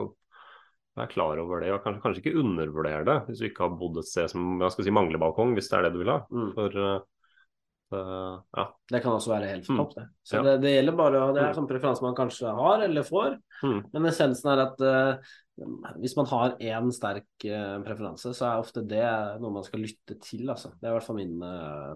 vær 0.95 1.11
klar 1.11 1.41
over 1.43 1.65
det, 1.65 1.73
og 1.75 1.83
kanskje, 1.83 2.03
kanskje 2.05 2.23
ikke 2.23 2.41
undervurder 2.45 3.07
det 3.09 3.17
hvis 3.27 3.41
du 3.41 3.49
ikke 3.49 3.65
har 3.67 3.79
bodd 3.81 3.99
et 3.99 4.09
sted 4.09 4.31
som 4.31 4.61
si, 4.71 4.93
mangler 4.95 5.23
balkong, 5.23 5.57
hvis 5.57 5.71
det 5.73 5.79
er 5.79 5.89
det 5.89 5.95
du 5.97 6.03
vil 6.05 6.13
ha. 6.13 6.21
Mm. 6.31 6.51
For 6.55 6.79
eh, 6.85 7.01
eh, 7.95 8.41
ja. 8.59 8.65
Det 8.91 9.01
kan 9.03 9.13
også 9.17 9.31
være 9.33 9.49
helt 9.53 9.69
Mm. 9.69 9.77
topp, 9.79 9.95
det. 9.95 10.05
Så 10.27 10.37
Ja. 10.37 10.43
det, 10.43 10.61
det 10.63 10.73
gjelder 10.75 10.97
bare 10.97 11.33
Det 11.35 11.43
er 11.43 11.53
Mm. 11.53 11.57
sånn 11.57 11.69
preferanse 11.69 12.03
man 12.03 12.15
kanskje 12.15 12.55
har 12.55 12.83
eller 12.83 13.03
får, 13.03 13.39
Mm. 13.63 13.81
men 13.93 14.07
essensen 14.07 14.51
er 14.53 14.63
at 14.67 14.81
uh, 14.81 15.19
hvis 16.01 16.17
man 16.17 16.27
har 16.27 16.57
én 16.59 16.91
sterk 16.93 17.27
uh, 17.47 17.79
preferanse, 17.85 18.35
så 18.35 18.43
er 18.51 18.61
ofte 18.63 18.87
det 18.87 19.41
noe 19.41 19.51
man 19.53 19.63
skal 19.65 19.81
lytte 19.81 20.21
til, 20.21 20.47
altså. 20.51 20.71
Det 20.81 20.85
er 20.89 20.93
i 20.95 20.99
hvert 20.99 21.07
fall 21.07 21.17
min 21.17 21.39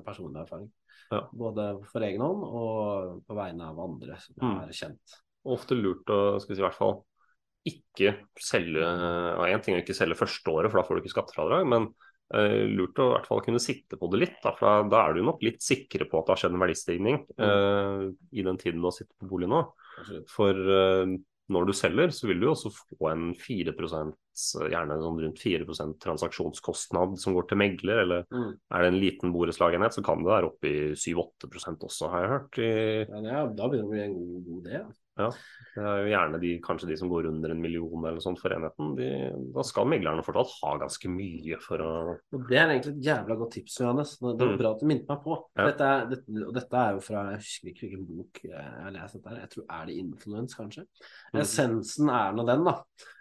personlige 0.04 0.46
erfaring. 0.46 0.70
Ja. 1.10 1.22
Både 1.32 1.82
for 1.86 2.00
egen 2.00 2.20
hånd 2.20 2.42
og 2.44 3.22
på 3.26 3.34
vegne 3.34 3.62
av 3.64 3.78
andre 3.80 4.16
som 4.20 4.34
Mm. 4.40 4.62
er 4.62 4.68
kjent. 4.72 5.22
ofte 5.46 5.74
lurt 5.74 6.04
å 6.06 6.38
skal 6.40 6.54
vi 6.54 6.56
si, 6.56 6.62
i 6.62 6.68
hvert 6.68 6.74
fall 6.74 7.04
ikke 7.66 8.16
selge 8.38 8.82
Én 9.48 9.62
ting 9.62 9.74
er 9.74 9.82
ikke 9.82 9.94
selge 9.96 10.14
første 10.16 10.44
året, 10.52 10.70
for 10.70 10.80
da 10.80 10.86
får 10.86 10.96
du 10.96 11.02
ikke 11.02 11.14
skattefradrag, 11.16 11.66
men 11.66 11.94
lurt 12.28 12.98
å 13.00 13.06
i 13.08 13.12
hvert 13.14 13.28
fall 13.30 13.40
kunne 13.46 13.62
sitte 13.62 13.96
på 13.96 14.10
det 14.12 14.18
litt. 14.20 14.36
Da, 14.44 14.52
for 14.58 14.88
da, 14.90 15.06
er 15.08 15.16
du 15.16 15.22
nok 15.24 15.40
litt 15.46 15.62
sikre 15.64 16.04
på 16.10 16.20
at 16.20 16.28
det 16.28 16.34
har 16.34 16.42
skjedd 16.42 16.56
en 16.58 16.64
verdistigning 16.66 17.22
eh, 17.40 18.04
i 18.36 18.44
den 18.44 18.60
tiden 18.60 18.82
du 18.82 18.90
har 18.90 18.96
sittet 18.98 19.16
på 19.16 19.30
bolig 19.30 19.48
nå. 19.48 19.62
For 20.28 20.52
eh, 20.52 21.16
når 21.48 21.64
du 21.64 21.72
selger, 21.72 22.12
så 22.12 22.28
vil 22.28 22.42
du 22.42 22.44
jo 22.44 22.52
også 22.52 22.70
få 22.76 23.08
en 23.08 23.30
4% 23.40 24.12
gjerne 24.68 24.98
sånn 25.00 25.20
rundt 25.24 25.40
4% 25.40 25.96
transaksjonskostnad 26.04 27.16
som 27.18 27.34
går 27.34 27.48
til 27.48 27.58
megler, 27.58 28.02
eller 28.04 28.26
Mm. 28.30 28.52
er 28.70 28.84
det 28.84 28.90
en 28.92 29.00
liten 29.00 29.32
borettslagenhet, 29.32 29.96
så 29.96 30.04
kan 30.04 30.20
det 30.22 30.28
være 30.28 30.50
oppe 30.52 30.68
i 30.68 30.92
7-8% 30.94 31.88
også, 31.88 32.10
har 32.12 32.22
jeg 32.22 32.32
hørt. 32.34 32.58
I, 32.60 32.70
Ja, 33.08 33.40
er, 33.40 33.54
da 33.56 33.66
begynner 33.72 33.80
det 33.80 33.88
å 33.88 33.94
bli 33.96 34.04
en 34.04 34.14
god, 34.18 34.44
god 34.44 34.68
idé. 34.68 34.82
Altså. 35.26 35.38
det 35.74 35.82
er 35.84 35.98
jo 36.02 36.08
gjerne 36.12 36.40
de, 36.40 36.50
kanskje 36.64 36.88
de 36.88 36.96
som 36.96 37.08
går 37.10 37.26
under 37.28 37.50
en 37.50 37.60
million 37.60 38.04
eller 38.06 38.20
sånt 38.20 38.38
for 38.40 38.50
enheten. 38.54 38.94
De, 38.98 39.08
da 39.54 39.62
skal 39.66 39.86
meglerne 39.90 40.22
fortsatt 40.26 40.54
ha 40.62 40.72
ganske 40.78 41.08
mye 41.10 41.58
for 41.60 41.78
å 41.84 41.90
Og 42.34 42.46
Det 42.48 42.56
er 42.58 42.68
egentlig 42.72 42.94
et 42.96 43.04
jævla 43.08 43.36
godt 43.38 43.52
tips, 43.58 43.80
Johannes. 43.80 44.16
Det 44.18 44.38
var 44.38 44.46
Mm. 44.52 44.58
bra 44.58 44.70
at 44.72 44.80
du 44.80 44.86
minnet 44.86 45.08
meg 45.08 45.22
på. 45.24 45.36
Ja. 45.56 45.66
Dette, 45.66 45.80
er, 45.84 46.06
dette, 46.14 46.46
og 46.46 46.54
dette 46.54 46.76
er 46.84 46.92
jo 46.94 47.00
fra 47.00 47.24
Jeg 47.30 47.38
husker 47.42 47.68
ikke 47.72 47.86
hvilken 47.88 48.06
bok 48.16 48.40
jeg 48.44 48.64
har 48.84 48.90
lest 48.90 49.14
dette 49.18 49.28
her. 49.28 49.40
Jeg 49.44 49.50
tror 49.50 49.64
er 49.80 49.86
det 49.86 49.96
Influence, 49.98 50.56
kanskje. 50.56 50.86
Mm. 51.34 51.40
Essensen 51.40 52.08
er 52.10 52.32
nå 52.32 52.46
den, 52.46 52.64
da. 52.64 52.76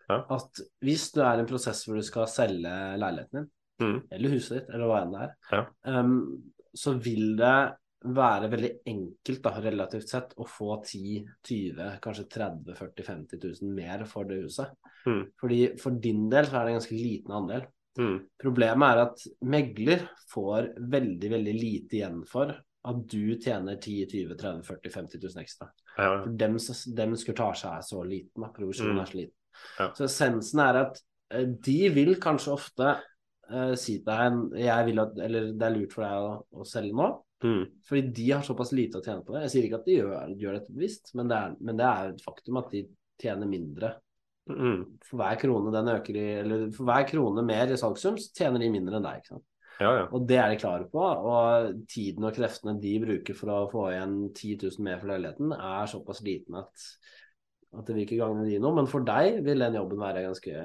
Ja. 0.09 0.21
At 0.37 0.61
hvis 0.81 1.11
du 1.13 1.21
er 1.21 1.35
i 1.35 1.39
en 1.43 1.49
prosess 1.49 1.83
hvor 1.85 1.95
du 1.95 2.01
skal 2.01 2.27
selge 2.27 2.73
leiligheten 2.97 3.41
din, 3.43 3.49
Mm. 3.79 3.99
eller 4.11 4.29
huset 4.33 4.55
ditt, 4.57 4.69
eller 4.73 4.87
hva 4.89 5.01
enn 5.03 5.11
det 5.13 5.21
er, 5.21 5.33
Ja. 5.53 5.99
um, 5.99 6.43
så 6.73 6.95
vil 6.99 7.35
det 7.37 7.75
være 8.05 8.49
veldig 8.51 8.69
enkelt, 8.85 9.41
da, 9.43 9.51
relativt 9.63 10.09
sett, 10.11 10.35
å 10.37 10.45
få 10.47 10.77
10 10.85 11.23
20 11.47 11.97
kanskje 12.03 12.27
30 12.35 12.75
40 12.77 13.07
50 13.07 13.41
000 13.63 13.73
mer 13.73 14.05
for 14.05 14.29
det 14.29 14.43
huset. 14.43 14.75
Mm. 15.07 15.23
Fordi 15.41 15.59
For 15.81 15.97
din 16.03 16.29
del 16.29 16.45
så 16.45 16.59
er 16.59 16.65
det 16.67 16.75
en 16.75 16.79
ganske 16.79 16.99
liten 16.99 17.33
andel. 17.33 17.65
Mm. 17.97 18.17
Problemet 18.37 18.87
er 18.93 19.01
at 19.07 19.25
megler 19.49 20.05
får 20.29 20.71
veldig, 20.93 21.31
veldig 21.33 21.55
lite 21.57 21.97
igjen 21.97 22.21
for 22.29 22.53
at 22.87 22.99
du 23.09 23.35
tjener 23.41 23.79
10 23.81 24.05
20 24.13 24.37
30 24.37 24.63
40 24.63 24.93
50 24.93 25.23
000 25.23 25.41
ekstra. 25.43 25.67
Ja, 25.97 26.21
For 26.23 26.37
dem, 26.39 26.57
dem 27.01 27.15
skurtasje 27.17 27.73
er 27.73 27.81
så 27.83 28.03
liten, 28.05 28.45
da. 28.45 28.51
Provisjonen 28.53 28.95
Mm. 28.95 29.01
er 29.01 29.05
så 29.11 29.17
liten. 29.17 29.35
Ja. 29.79 29.87
Så 29.97 30.05
essensen 30.05 30.59
er 30.61 30.77
at 30.85 30.99
eh, 31.33 31.47
de 31.49 31.89
vil 31.89 32.15
kanskje 32.21 32.53
ofte 32.53 32.91
uh, 33.49 33.73
si 33.75 33.97
til 33.97 34.05
deg 34.05 34.61
jeg 34.61 34.85
vil 34.85 34.99
at, 35.01 35.17
eller 35.17 35.49
det 35.57 35.65
er 35.65 35.73
lurt 35.73 35.95
for 35.95 36.05
deg 36.05 36.27
å, 36.29 36.61
å 36.61 36.67
selge 36.69 36.93
nå. 36.93 37.09
Mm. 37.43 37.63
Fordi 37.89 38.03
de 38.19 38.27
har 38.31 38.45
såpass 38.45 38.73
lite 38.75 38.99
å 38.99 39.05
tjene 39.05 39.25
på 39.25 39.35
det. 39.35 39.45
Jeg 39.45 39.53
sier 39.53 39.67
ikke 39.67 39.81
at 39.81 39.89
de 39.89 39.97
gjør, 39.99 40.35
gjør 40.41 40.59
dette 40.59 40.75
bevisst, 40.75 41.13
men 41.17 41.31
det, 41.31 41.37
er, 41.37 41.57
men 41.59 41.79
det 41.79 41.87
er 41.89 42.13
et 42.13 42.23
faktum 42.25 42.61
at 42.61 42.71
de 42.73 42.83
tjener 43.21 43.49
mindre. 43.49 43.93
Mm. 44.47 44.81
For 45.03 45.19
hver 45.19 45.37
krone 45.41 45.73
den 45.75 45.91
øker 45.91 46.17
i, 46.17 46.25
eller 46.41 46.65
for 46.75 46.87
hver 46.87 47.05
krone 47.09 47.43
mer 47.45 47.73
i 47.73 47.79
salgssum, 47.79 48.17
så 48.21 48.33
tjener 48.37 48.63
de 48.63 48.71
mindre 48.73 48.99
enn 48.99 49.07
deg. 49.07 49.21
ikke 49.21 49.35
sant? 49.35 49.47
ja, 49.77 49.91
ja. 49.93 50.05
Og 50.15 50.25
det 50.29 50.37
er 50.41 50.51
de 50.51 50.59
klare 50.61 50.89
på. 50.91 51.03
Og 51.03 51.81
tiden 51.91 52.25
og 52.27 52.35
kreftene 52.37 52.77
de 52.81 52.95
bruker 53.03 53.37
for 53.37 53.53
å 53.53 53.61
få 53.71 53.87
igjen 53.91 54.17
10 54.31 54.59
000 54.63 54.85
mer 54.87 55.01
for 55.01 55.11
leiligheten, 55.11 55.53
er 55.53 55.91
såpass 55.91 56.23
liten 56.25 56.57
at, 56.61 56.87
at 57.77 57.83
det 57.85 57.97
vil 57.97 58.07
ikke 58.07 58.21
gagne 58.21 58.47
de 58.47 58.61
noe. 58.63 58.77
Men 58.79 58.89
for 58.89 59.05
deg 59.07 59.41
vil 59.45 59.65
den 59.65 59.77
jobben 59.77 60.01
være 60.01 60.25
ganske 60.29 60.63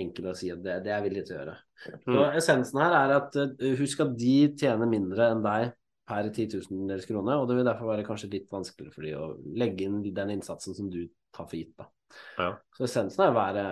enkel 0.00 0.28
å 0.30 0.34
si 0.36 0.50
at 0.52 0.60
det, 0.64 0.80
det 0.84 0.92
er 0.92 1.06
jeg 1.06 1.24
til 1.24 1.36
å 1.36 1.40
gjøre. 1.40 1.56
Så 2.04 2.12
Mm. 2.14 2.36
essensen 2.40 2.80
her 2.82 2.92
er 2.98 3.14
at 3.16 3.36
eh, 3.36 3.74
husk 3.78 4.00
at 4.04 4.14
de 4.18 4.36
tjener 4.58 4.86
mindre 4.90 5.30
enn 5.32 5.42
deg 5.44 5.72
per 6.08 6.28
10 6.28 6.48
000 6.70 6.88
deres 6.90 7.06
krone, 7.08 7.32
og 7.40 7.48
det 7.48 7.56
vil 7.56 7.64
derfor 7.64 7.88
være 7.94 8.04
kanskje 8.06 8.30
litt 8.34 8.50
vanskeligere 8.52 8.92
for 8.92 9.02
de 9.06 9.14
å 9.16 9.28
legge 9.56 9.86
inn 9.86 10.02
den 10.14 10.34
innsatsen 10.36 10.76
som 10.76 10.90
du 10.92 11.06
tar 11.32 11.46
for 11.48 11.56
gitt. 11.56 11.72
da. 11.78 11.86
Ja. 12.38 12.50
Så 12.76 12.84
essensen 12.84 13.24
er 13.24 13.32
å 13.32 13.38
være, 13.38 13.64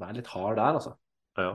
være 0.00 0.16
litt 0.20 0.30
hard 0.32 0.56
der, 0.56 0.78
altså. 0.80 0.94
ja. 1.36 1.50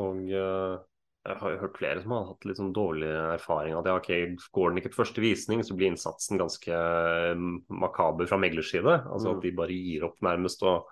Og 0.00 0.16
uh, 0.32 0.78
jeg 1.26 1.36
har 1.36 1.52
jo 1.52 1.60
hørt 1.60 1.76
flere 1.78 2.00
som 2.02 2.12
har 2.16 2.26
hatt 2.30 2.44
litt 2.48 2.56
sånn 2.58 2.72
dårlig 2.72 3.08
erfaring. 3.36 3.74
At 3.76 3.86
ja, 3.90 3.96
ok, 4.00 4.10
går 4.56 4.70
den 4.70 4.80
ikke 4.80 4.92
på 4.94 5.02
første 5.02 5.20
visning, 5.20 5.60
så 5.66 5.76
blir 5.76 5.90
innsatsen 5.92 6.40
ganske 6.40 6.72
eh, 6.72 7.42
makaber 7.68 8.26
fra 8.30 8.38
meglers 8.40 8.70
side. 8.72 8.94
Altså 9.04 9.28
Mm. 9.28 9.36
at 9.36 9.42
de 9.44 9.50
bare 9.58 9.76
gir 9.76 10.06
opp 10.08 10.16
nærmest 10.24 10.62
og. 10.64 10.88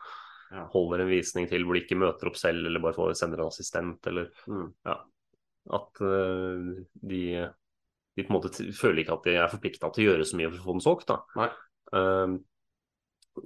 Holder 0.72 1.04
en 1.04 1.10
visning 1.12 1.48
til 1.50 1.64
hvor 1.66 1.76
de 1.76 1.84
ikke 1.84 1.98
møter 2.00 2.30
opp 2.30 2.38
selv, 2.40 2.66
eller 2.66 2.82
bare 2.82 2.96
får 2.96 3.16
sender 3.18 3.42
en 3.42 3.52
assistent, 3.52 4.10
eller 4.10 4.30
Mm. 4.48 4.68
ja. 4.88 4.98
At 5.78 6.00
uh, 6.00 6.84
de, 7.04 7.22
de 8.16 8.24
på 8.24 8.32
en 8.32 8.36
måte 8.38 8.52
føler 8.72 9.02
ikke 9.02 9.18
at 9.18 9.26
de 9.28 9.34
er 9.36 9.50
forplikta 9.52 9.90
til 9.92 10.06
å 10.06 10.12
gjøre 10.12 10.28
så 10.28 10.38
mye 10.40 10.52
for 10.52 10.60
å 10.62 10.68
få 10.68 10.76
den 10.78 10.86
solgt. 10.86 11.10
da. 11.10 11.18
Eh, 11.92 12.38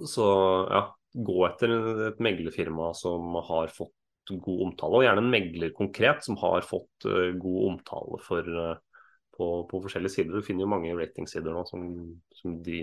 så 0.09 0.29
ja, 0.71 0.85
gå 1.13 1.43
etter 1.49 1.75
et 2.09 2.23
meglerfirma 2.23 2.93
som 2.97 3.35
har 3.51 3.73
fått 3.75 3.93
god 4.31 4.63
omtale, 4.69 5.01
og 5.01 5.05
gjerne 5.05 5.25
en 5.25 5.33
megler 5.33 5.75
konkret 5.77 6.23
som 6.25 6.39
har 6.41 6.63
fått 6.67 7.07
uh, 7.11 7.33
god 7.43 7.61
omtale 7.73 8.21
for, 8.23 8.47
eh, 8.47 8.77
på, 9.33 9.49
på 9.70 9.83
forskjellige 9.85 10.14
sider. 10.14 10.37
Du 10.37 10.47
finner 10.47 10.66
jo 10.66 10.72
mange 10.72 10.95
ratingsider 10.99 11.55
nå 11.55 11.62
som, 11.68 11.85
som, 12.37 12.57
de, 12.64 12.80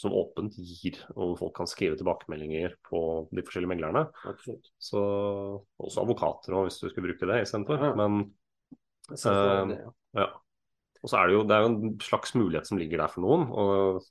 som 0.00 0.14
åpent 0.16 0.56
gir, 0.60 0.98
og 1.16 1.36
folk 1.40 1.54
kan 1.56 1.70
skrive 1.70 1.98
tilbakemeldinger 2.00 2.76
på 2.88 3.00
de 3.32 3.44
forskjellige 3.46 3.74
meglerne. 3.74 4.06
Absolutt. 4.28 4.72
Så 4.78 5.04
også 5.80 6.04
advokater 6.04 6.56
også, 6.56 6.66
hvis 6.68 6.82
du 6.82 6.90
skulle 6.90 7.12
bruke 7.12 7.30
det 7.32 7.46
istedenfor. 7.46 7.88
Ja. 7.88 7.94
Men 7.96 8.26
Eh, 9.12 9.66
det, 9.68 9.78
ja. 9.80 9.92
ja. 10.20 10.26
Og 11.02 11.10
så 11.10 11.20
er 11.20 11.28
det 11.28 11.36
jo, 11.36 11.44
det 11.46 11.56
er 11.56 11.64
jo 11.64 11.72
en 11.72 11.96
slags 12.02 12.34
mulighet 12.34 12.68
som 12.68 12.80
ligger 12.80 13.02
der 13.02 13.12
for 13.12 13.22
noen. 13.22 13.46
og 13.52 14.02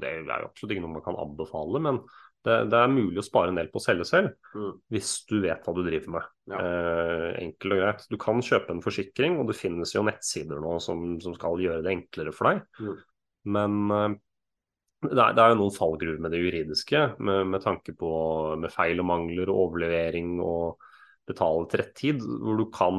Det 0.00 0.08
er 0.08 0.22
jo 0.24 0.48
absolutt 0.48 0.74
ikke 0.74 0.84
noe 0.84 0.96
man 0.96 1.04
kan 1.04 1.18
anbefale, 1.20 1.82
men 1.84 2.00
det, 2.44 2.56
det 2.72 2.78
er 2.78 2.90
mulig 2.90 3.20
å 3.22 3.24
spare 3.26 3.52
en 3.52 3.58
del 3.60 3.68
på 3.72 3.78
å 3.78 3.84
selge 3.84 4.06
selv 4.08 4.32
Mm. 4.52 4.72
hvis 4.92 5.10
du 5.30 5.38
vet 5.40 5.62
hva 5.64 5.72
du 5.76 5.80
driver 5.86 6.10
med. 6.16 6.26
Ja. 6.50 6.58
Eh, 6.58 7.28
enkelt 7.44 7.72
og 7.76 7.80
greit. 7.80 8.04
Du 8.10 8.16
kan 8.20 8.42
kjøpe 8.44 8.74
en 8.74 8.82
forsikring, 8.84 9.38
og 9.40 9.48
det 9.48 9.56
finnes 9.56 9.94
jo 9.94 10.02
nettsider 10.04 10.60
nå 10.60 10.74
som, 10.82 11.06
som 11.22 11.34
skal 11.38 11.62
gjøre 11.62 11.82
det 11.86 11.94
enklere 11.94 12.34
for 12.36 12.50
deg. 12.50 12.62
Mm. 12.82 13.00
Men 13.56 13.78
eh, 13.96 14.14
det 15.08 15.18
er, 15.18 15.32
det 15.34 15.42
er 15.42 15.52
jo 15.54 15.60
noen 15.62 15.74
fallgruver 15.74 16.20
med 16.22 16.30
det 16.34 16.42
juridiske, 16.44 17.04
med, 17.18 17.46
med 17.54 17.62
tanke 17.64 17.94
på 17.98 18.10
med 18.62 18.70
feil 18.70 19.00
og 19.02 19.08
mangler 19.08 19.50
og 19.50 19.64
overlevering 19.68 20.36
og 20.44 20.76
betale 21.26 21.64
til 21.70 21.78
rett 21.80 21.94
tid, 21.98 22.22
hvor 22.22 22.58
du 22.58 22.64
kan 22.74 22.96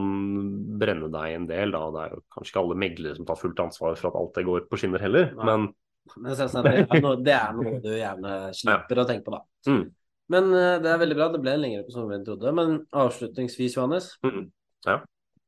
brenne 0.80 1.10
deg 1.12 1.38
en 1.38 1.48
del. 1.48 1.72
Da. 1.76 1.86
Det 1.94 2.02
er 2.06 2.12
jo 2.16 2.22
kanskje 2.34 2.52
ikke 2.54 2.62
alle 2.64 2.78
meglere 2.80 3.18
som 3.20 3.28
tar 3.28 3.40
fullt 3.40 3.60
ansvar 3.64 3.98
for 4.00 4.10
at 4.10 4.20
alt 4.20 4.38
det 4.40 4.46
går 4.48 4.68
på 4.72 4.80
skinner 4.80 5.04
heller, 5.04 5.32
Nei. 5.36 5.46
men 5.48 5.66
Men 6.18 6.32
er 6.34 7.02
noe, 7.02 7.16
det 7.24 7.34
er 7.34 7.54
noe 7.56 7.80
du 7.82 7.90
gjerne 7.96 8.32
slipper 8.54 9.00
å 9.02 9.06
tenke 9.08 9.24
på, 9.26 9.32
da. 9.32 9.42
Mm. 9.72 9.84
Men 10.30 10.44
eh, 10.54 10.78
det 10.84 10.90
er 10.92 10.98
veldig 11.00 11.16
bra. 11.16 11.28
Det 11.32 11.42
ble 11.42 11.52
en 11.56 11.62
lengre 11.64 11.84
episode 11.86 12.12
enn 12.14 12.24
vi 12.24 12.28
trodde. 12.28 12.54
Men 12.56 12.86
avslutningsvis, 12.92 13.76
Johannes, 13.78 14.18
Mm. 14.24 14.52
Ja. 14.86 14.98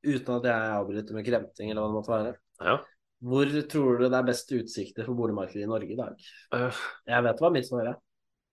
uten 0.06 0.36
at 0.38 0.44
jeg 0.44 0.74
avbryter 0.80 1.14
med 1.18 1.26
kremting 1.26 1.72
eller 1.72 1.82
hva 1.82 1.90
det 1.92 1.98
måtte 2.00 2.14
være, 2.16 2.36
Ja. 2.64 2.78
hvor 3.24 3.46
tror 3.68 3.98
du 4.00 4.10
det 4.10 4.14
er 4.20 4.24
best 4.24 4.52
utsikter 4.52 5.06
for 5.06 5.14
boligmarkedet 5.16 5.64
i 5.64 5.68
Norge 5.68 5.92
i 5.92 5.96
dag? 5.96 6.16
Øh, 6.54 6.72
Jeg 7.08 7.24
vet 7.24 7.40
hva 7.40 7.52
mitt 7.52 7.66
svar 7.68 7.88
er. 7.88 7.96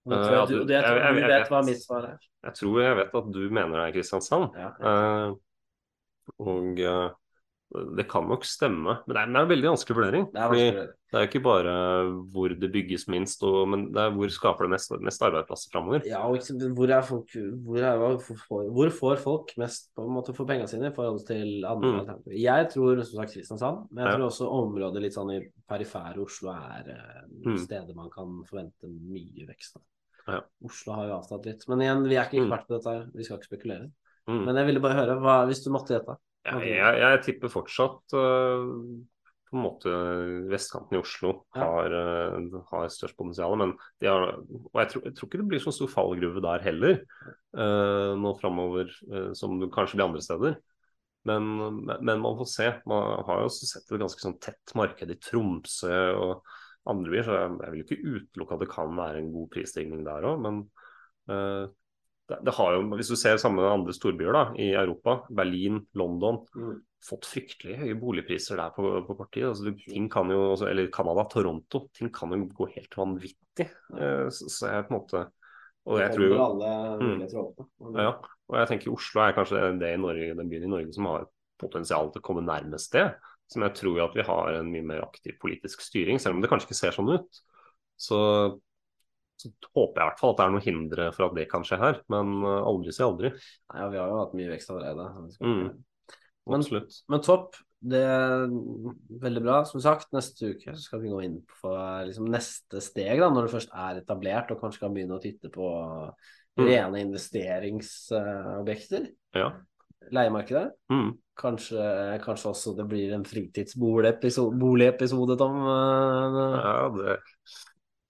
Jeg 0.05 0.49
du, 0.49 0.65
du- 0.67 0.73
jeg 0.73 0.83
jeg- 0.83 1.15
jeg- 1.21 1.29
vet 1.29 1.49
hva 1.49 1.65
mitt 1.65 1.79
svar 1.83 2.05
er. 2.05 2.19
jeg 2.45 2.55
tror 2.55 2.81
jeg 2.83 2.97
vet 2.97 3.15
at 3.15 3.33
du 3.33 3.51
mener 3.51 3.77
det 3.79 3.87
er 3.89 3.93
Kristiansand. 4.01 4.51
Ja. 4.57 4.71
uh, 5.31 5.35
og 6.41 6.79
eh, 6.81 7.11
det 7.97 8.05
kan 8.11 8.27
nok 8.29 8.45
stemme. 8.45 8.99
Men 9.07 9.14
det 9.14 9.20
er, 9.23 9.27
det 9.33 9.37
er 9.39 9.45
en 9.47 9.49
veldig 9.53 9.70
vanskelig 9.73 9.97
vurdering. 9.97 10.25
Det 10.33 10.41
er 10.43 10.51
vanskelig. 10.53 10.87
det 11.12 11.18
er 11.20 11.27
ikke 11.29 11.43
bare 11.45 11.73
hvor 12.33 12.49
det 12.61 12.68
bygges 12.73 13.07
minst, 13.09 13.43
og, 13.49 13.68
men 13.68 13.87
det 13.93 14.01
er 14.03 14.11
hvor 14.16 14.29
skaper 14.33 14.64
det 14.66 14.73
mest, 14.75 14.93
mest 15.01 15.23
arbeidsplasser 15.23 15.70
framover. 15.73 16.03
Ja, 16.09 16.20
hvor, 16.27 16.37
folk, 17.09 17.33
hvor, 17.64 17.79
er, 17.79 18.18
får- 18.18 18.70
hvor 18.77 18.91
får 18.99 19.16
folk 19.23 19.55
mest 19.61 19.91
på 19.97 20.05
en 20.07 20.14
måte 20.16 20.35
for 20.37 20.45
pengene 20.49 20.68
sine 20.68 20.91
i 20.91 20.95
forhold 20.97 21.25
til 21.27 21.64
andre 21.64 21.93
Mm. 21.93 21.99
alternativer? 22.01 22.37
Jeg 22.41 22.68
tror 22.75 23.03
som 23.05 23.20
sagt 23.23 23.33
Kristiansand, 23.35 23.87
men 23.91 24.05
jeg 24.05 24.12
Ja. 24.12 24.16
tror 24.18 24.27
også 24.31 24.51
området 24.51 25.03
litt 25.03 25.14
sånn 25.14 25.33
i 25.33 25.41
perifære 25.68 26.18
Oslo 26.23 26.51
er 26.51 26.85
eh, 26.89 27.23
Mm. 27.47 27.57
steder 27.59 27.95
man 27.95 28.11
kan 28.11 28.45
forvente 28.49 28.87
mye 28.87 29.47
vekst. 29.49 29.77
Ja. 30.29 30.41
Oslo 30.64 30.93
har 30.93 31.07
jo 31.09 31.14
avtatt 31.20 31.47
litt. 31.47 31.64
Men 31.68 31.81
igjen, 31.81 32.05
vi 32.09 32.14
er 32.16 32.25
ikke 32.29 32.39
Mm. 32.39 32.53
ekspert 32.53 32.66
på 32.68 32.77
dette, 32.79 32.91
her. 32.93 33.07
vi 33.14 33.25
skal 33.25 33.39
ikke 33.39 33.51
spekulere. 33.51 33.91
Mm. 34.29 34.45
Men 34.45 34.55
jeg 34.57 34.66
ville 34.66 34.81
bare 34.81 34.95
høre, 34.95 35.16
hva, 35.20 35.47
hvis 35.49 35.64
du 35.64 35.70
måtte 35.70 35.89
gjette 35.99 36.16
Ja, 36.43 36.59
jeg, 36.66 36.95
jeg 36.99 37.22
tipper 37.22 37.53
fortsatt 37.53 38.14
uh, 38.18 38.64
på 39.47 39.59
en 39.59 39.62
måte 39.62 39.93
vestkanten 40.51 40.97
i 40.97 41.01
Oslo 41.03 41.34
har, 41.55 41.95
uh, 41.95 42.57
har 42.72 42.88
størst 42.90 43.18
potensial. 43.18 43.55
Men 43.61 43.76
har, 44.03 44.26
og 44.43 44.80
jeg 44.80 44.90
tror, 44.90 45.05
jeg 45.07 45.14
tror 45.18 45.30
ikke 45.30 45.43
det 45.43 45.49
blir 45.53 45.62
så 45.62 45.74
stor 45.76 45.93
fallgruve 45.93 46.43
der 46.43 46.66
heller 46.66 46.99
uh, 47.55 48.18
nå 48.18 48.34
framover 48.40 48.90
som 49.38 49.61
det 49.61 49.70
kanskje 49.74 50.01
blir 50.01 50.09
andre 50.09 50.24
steder. 50.24 50.59
Men, 51.30 51.47
men 51.86 52.18
man 52.18 52.34
får 52.40 52.49
se. 52.51 52.66
Man 52.90 53.22
har 53.28 53.45
jo 53.45 53.47
også 53.47 53.68
sett 53.68 53.93
et 53.93 54.03
ganske 54.03 54.24
sånn 54.24 54.40
tett 54.43 54.74
marked 54.74 55.12
i 55.14 55.18
Tromsø 55.22 55.99
og 56.18 56.49
andre 56.90 57.12
byer, 57.12 57.22
så 57.28 57.36
jeg, 57.36 57.53
jeg 57.62 57.72
vil 57.72 57.84
ikke 57.84 58.16
utelukke 58.16 58.57
at 58.57 58.64
det 58.64 58.72
kan 58.72 58.97
være 58.99 59.20
en 59.20 59.30
god 59.30 59.53
prisstigning 59.55 60.03
der 60.09 60.26
òg. 60.26 60.43
Men 60.43 60.64
det, 62.45 62.55
har 62.57 62.74
jo, 62.76 62.80
hvis 62.97 63.11
du 63.12 63.16
ser 63.18 63.37
sammen 63.41 63.61
med 63.62 63.72
andre 63.72 63.95
storbyer 63.97 64.33
da, 64.37 64.43
i 64.61 64.70
Europa, 64.78 65.20
Berlin, 65.30 65.83
London, 65.99 66.43
Mm. 66.57 66.80
fått 67.03 67.26
fryktelig 67.26 67.76
høye 67.80 67.95
boligpriser 67.99 68.61
der 68.61 68.70
på, 68.76 68.83
på 69.09 69.16
kort 69.18 69.33
tid. 69.35 69.49
Altså, 69.49 69.72
ting 69.89 70.09
kan 70.12 70.30
jo, 70.30 70.53
eller 70.68 70.91
Canada, 70.95 71.24
Toronto, 71.33 71.89
ting 71.97 72.12
kan 72.14 72.30
jo 72.30 72.45
gå 72.47 72.68
helt 72.76 72.95
vanvittig. 72.97 73.66
Eh, 73.99 74.28
så, 74.30 74.49
så 74.49 74.70
jeg 74.70 74.87
på 74.87 74.95
en 74.95 75.01
måte 75.01 75.24
Og 75.91 75.99
jeg 75.99 76.14
tror 76.14 76.28
jo 76.28 76.37
alle 76.39 76.72
Mm. 77.03 77.97
ja, 77.99 78.12
og 78.49 78.59
jeg 78.61 78.68
tenker 78.70 78.93
Oslo 78.93 79.22
er 79.24 79.35
kanskje 79.35 79.62
det 79.80 79.95
i 79.97 79.99
Norge, 79.99 80.35
den 80.39 80.51
byen 80.51 80.68
i 80.68 80.70
Norge 80.70 80.93
som 80.95 81.09
har 81.11 81.26
potensial 81.59 82.12
til 82.12 82.22
å 82.22 82.26
komme 82.26 82.45
nærmest 82.47 82.93
det. 82.95 83.09
Som 83.51 83.64
jeg 83.66 83.74
tror 83.74 83.99
at 84.05 84.14
vi 84.14 84.22
har 84.22 84.53
en 84.61 84.70
mye 84.70 84.87
mer 84.87 85.03
aktiv 85.03 85.35
politisk 85.43 85.83
styring, 85.83 86.20
selv 86.22 86.37
om 86.37 86.41
det 86.45 86.49
kanskje 86.53 86.70
ikke 86.70 86.78
ser 86.78 86.95
sånn 86.95 87.11
ut. 87.12 87.43
Så, 87.99 88.18
så 89.43 89.49
håper 89.74 89.97
jeg 89.99 90.05
i 90.07 90.09
hvert 90.11 90.20
fall 90.22 90.32
at 90.32 90.38
det 90.38 90.45
er 90.47 90.53
noen 90.55 90.68
hindre 90.68 91.05
for 91.16 91.22
at 91.26 91.34
det 91.38 91.47
kan 91.51 91.64
skje 91.66 91.78
her. 91.82 91.97
Men 92.14 92.26
eh, 92.47 92.68
aldri 92.70 92.90
si 92.95 93.03
aldri. 93.07 93.28
Nei, 93.74 93.82
vi 93.93 93.99
har 94.01 94.09
jo 94.12 94.20
hatt 94.22 94.36
mye 94.38 94.53
vekst 94.55 94.70
allerede. 94.72 95.05
Mm. 95.43 95.66
Men-. 96.53 96.88
Men 97.12 97.20
topp. 97.26 97.49
Det 97.82 97.99
er 98.07 98.47
veldig 99.24 99.43
bra. 99.43 99.57
Som 99.66 99.80
sagt, 99.82 100.07
neste 100.14 100.53
uke 100.55 100.70
skal 100.78 101.01
vi 101.03 101.11
gå 101.11 101.18
inn 101.26 101.40
på 101.61 101.68
liksom, 102.07 102.30
neste 102.30 102.78
steg, 102.84 103.16
da, 103.18 103.26
når 103.34 103.43
det 103.49 103.55
først 103.57 103.72
er 103.74 103.99
etablert 104.05 104.53
og 104.55 104.61
kanskje 104.62 104.82
kan 104.84 104.95
begynne 104.95 105.18
å 105.18 105.24
titte 105.24 105.49
på 105.51 105.66
Mm. 106.53 106.66
rene 106.68 107.01
investeringsobjekter. 107.01 109.07
Ja. 109.32 109.47
Leiemarkedet. 110.12 110.68
Mm. 110.93 111.14
Kanskje, 111.40 111.80
kanskje 112.20 112.51
også 112.51 112.74
det 112.76 112.84
blir 112.90 113.09
en 113.16 113.24
fritidsboligepisode, 113.24 115.32
Tom. 115.40 115.57
eh, 115.64 116.61
ja, 116.61 116.93
det 116.93 117.16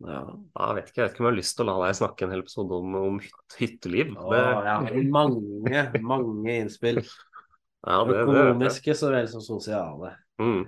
Ja. 0.03 0.21
Jeg 0.59 0.77
vet 0.79 0.89
ikke, 0.91 0.99
jeg 0.99 1.05
vet 1.07 1.13
ikke 1.15 1.23
om 1.23 1.27
jeg 1.29 1.33
har 1.33 1.39
lyst 1.39 1.55
til 1.59 1.65
å 1.65 1.69
la 1.69 1.75
deg 1.87 1.97
snakke 1.99 2.25
en 2.27 2.33
hel 2.35 2.43
episode 2.43 2.79
om, 2.83 2.95
om 2.99 3.19
hyt- 3.23 3.57
hytteliv. 3.61 4.15
Åh, 4.19 4.33
Det, 4.33 4.41
har 4.67 4.97
mange, 5.15 5.85
mange 6.03 6.57
innspill. 6.65 6.99
ja, 7.87 7.99
det, 8.05 8.11
det, 8.11 8.17
det. 8.17 8.23
Økonomiske 8.25 8.97
så 8.99 9.13
vel 9.15 9.29
som 9.31 9.45
sosiale. 9.47 10.15
Mm. 10.43 10.65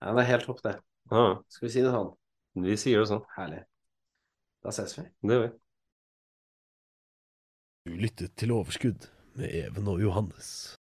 Ja, 0.00 0.14
det 0.16 0.22
er 0.24 0.30
helt 0.32 0.48
topp, 0.48 0.62
det. 0.64 0.76
Ja, 1.12 1.26
Skal 1.52 1.66
vi 1.68 1.72
si 1.74 1.84
det 1.84 1.92
sånn? 1.92 2.12
vi 2.60 2.76
sier 2.80 3.02
det 3.02 3.08
sånn. 3.10 3.22
Herlig. 3.36 3.60
Da 4.64 4.72
ses 4.74 4.96
vi. 4.98 5.04
Det 5.24 5.36
gjør 5.36 5.44
vi. 5.46 5.50
Du 7.88 7.94
lyttet 8.00 8.34
til 8.36 8.52
Overskudd 8.52 9.06
med 9.40 9.52
Even 9.60 9.88
og 9.88 10.00
Johannes. 10.02 10.76